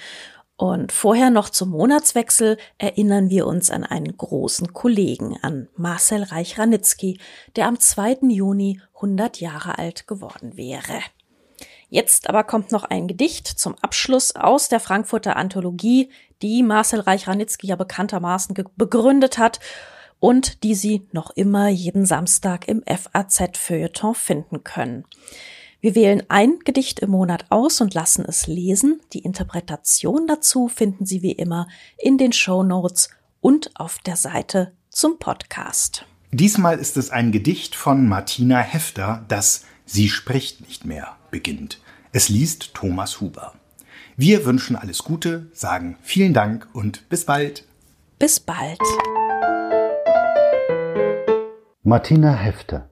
Und 0.61 0.93
vorher 0.93 1.31
noch 1.31 1.49
zum 1.49 1.71
Monatswechsel 1.71 2.59
erinnern 2.77 3.31
wir 3.31 3.47
uns 3.47 3.71
an 3.71 3.83
einen 3.83 4.15
großen 4.15 4.75
Kollegen, 4.75 5.39
an 5.41 5.69
Marcel 5.75 6.23
Reich-Ranitzky, 6.23 7.19
der 7.57 7.67
am 7.67 7.81
2. 7.81 8.19
Juni 8.29 8.79
100 8.97 9.41
Jahre 9.41 9.79
alt 9.79 10.07
geworden 10.07 10.59
wäre. 10.59 11.01
Jetzt 11.89 12.29
aber 12.29 12.45
kommt 12.45 12.73
noch 12.73 12.85
ein 12.85 13.09
Gedicht 13.09 13.47
zum 13.47 13.75
Abschluss 13.81 14.37
aus 14.37 14.69
der 14.69 14.81
Frankfurter 14.81 15.37
Anthologie, 15.37 16.11
die 16.43 16.63
Marcel 16.63 17.01
Reich-Ranitzky 17.01 17.69
ja 17.69 17.77
bekanntermaßen 17.77 18.55
begründet 18.77 19.39
hat 19.39 19.61
und 20.19 20.63
die 20.63 20.75
Sie 20.75 21.09
noch 21.13 21.31
immer 21.31 21.69
jeden 21.69 22.05
Samstag 22.05 22.69
im 22.69 22.83
FAZ-Feuilleton 22.83 24.15
finden 24.15 24.63
können. 24.63 25.07
Wir 25.83 25.95
wählen 25.95 26.23
ein 26.29 26.59
Gedicht 26.59 27.01
im 27.01 27.11
Monat 27.11 27.47
aus 27.49 27.81
und 27.81 27.95
lassen 27.95 28.27
es 28.29 28.47
lesen. 28.47 29.01
Die 29.15 29.21
Interpretation 29.21 30.27
dazu 30.27 30.69
finden 30.69 31.07
Sie 31.07 31.23
wie 31.23 31.33
immer 31.33 31.69
in 31.97 32.19
den 32.19 32.33
Show 32.33 32.63
Notes 32.63 33.09
und 33.41 33.71
auf 33.77 33.99
der 34.01 34.17
Seite 34.17 34.73
zum 34.91 35.19
Podcast. 35.19 36.05
Diesmal 36.33 36.79
ist 36.79 36.99
es 36.99 37.09
ein 37.09 37.33
Gedicht 37.33 37.75
von 37.75 38.07
Martina 38.07 38.59
Hefter, 38.59 39.25
das 39.29 39.65
Sie 39.87 40.11
spricht 40.11 40.61
nicht 40.61 40.85
mehr 40.85 41.17
beginnt. 41.31 41.81
Es 42.13 42.29
liest 42.29 42.75
Thomas 42.75 43.23
Huber. 43.23 43.55
Wir 44.19 44.45
wünschen 44.45 44.77
alles 44.77 45.03
Gute, 45.03 45.51
sagen 45.55 45.97
vielen 46.03 46.35
Dank 46.35 46.69
und 46.75 47.09
bis 47.09 47.25
bald. 47.25 47.65
Bis 48.19 48.39
bald. 48.39 48.79
Martina 51.83 52.35
Hefter. 52.35 52.91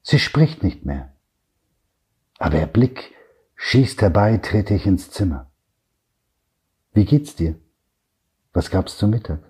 Sie 0.00 0.18
spricht 0.18 0.62
nicht 0.62 0.86
mehr 0.86 1.09
aber 2.40 2.58
ihr 2.58 2.66
Blick 2.66 3.14
schießt 3.54 4.00
herbei, 4.00 4.38
trete 4.38 4.74
ich 4.74 4.86
ins 4.86 5.10
Zimmer. 5.10 5.50
Wie 6.92 7.04
geht's 7.04 7.36
dir? 7.36 7.54
Was 8.52 8.70
gab's 8.70 8.96
zu 8.96 9.06
Mittag? 9.06 9.40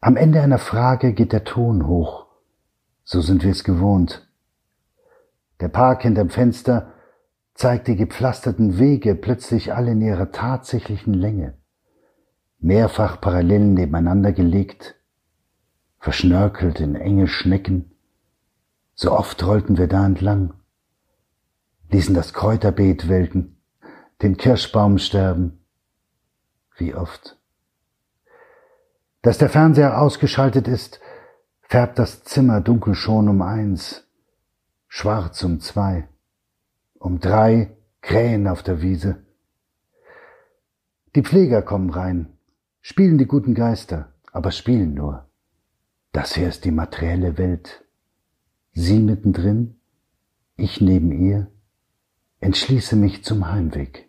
Am 0.00 0.16
Ende 0.16 0.40
einer 0.40 0.58
Frage 0.58 1.12
geht 1.12 1.32
der 1.32 1.44
Ton 1.44 1.86
hoch. 1.86 2.26
So 3.04 3.20
sind 3.20 3.44
wir 3.44 3.50
es 3.50 3.62
gewohnt. 3.62 4.26
Der 5.60 5.68
Park 5.68 6.02
hinterm 6.02 6.30
Fenster 6.30 6.94
zeigt 7.52 7.88
die 7.88 7.96
gepflasterten 7.96 8.78
Wege 8.78 9.14
plötzlich 9.14 9.74
alle 9.74 9.92
in 9.92 10.00
ihrer 10.00 10.32
tatsächlichen 10.32 11.12
Länge, 11.12 11.58
mehrfach 12.58 13.20
parallel 13.20 13.66
nebeneinander 13.66 14.32
gelegt, 14.32 14.96
verschnörkelt 15.98 16.80
in 16.80 16.96
enge 16.96 17.28
Schnecken. 17.28 17.92
So 18.94 19.12
oft 19.12 19.44
rollten 19.44 19.76
wir 19.76 19.88
da 19.88 20.06
entlang 20.06 20.54
ließen 21.94 22.14
das 22.14 22.32
Kräuterbeet 22.32 23.08
welken, 23.08 23.56
den 24.20 24.36
Kirschbaum 24.36 24.98
sterben. 24.98 25.64
Wie 26.76 26.92
oft. 26.92 27.38
Dass 29.22 29.38
der 29.38 29.48
Fernseher 29.48 30.00
ausgeschaltet 30.00 30.66
ist, 30.66 31.00
färbt 31.62 32.00
das 32.00 32.24
Zimmer 32.24 32.60
dunkel 32.60 32.96
schon 32.96 33.28
um 33.28 33.42
eins, 33.42 34.08
schwarz 34.88 35.44
um 35.44 35.60
zwei, 35.60 36.08
um 36.98 37.20
drei 37.20 37.76
Krähen 38.00 38.48
auf 38.48 38.64
der 38.64 38.82
Wiese. 38.82 39.24
Die 41.14 41.22
Pfleger 41.22 41.62
kommen 41.62 41.90
rein, 41.90 42.36
spielen 42.80 43.18
die 43.18 43.26
guten 43.26 43.54
Geister, 43.54 44.12
aber 44.32 44.50
spielen 44.50 44.94
nur. 44.94 45.28
Das 46.10 46.34
hier 46.34 46.48
ist 46.48 46.64
die 46.64 46.72
materielle 46.72 47.38
Welt. 47.38 47.84
Sie 48.72 48.98
mittendrin, 48.98 49.78
ich 50.56 50.80
neben 50.80 51.12
ihr, 51.12 51.53
entschließe 52.44 52.94
mich 52.94 53.24
zum 53.24 53.50
Heimweg. 53.50 54.03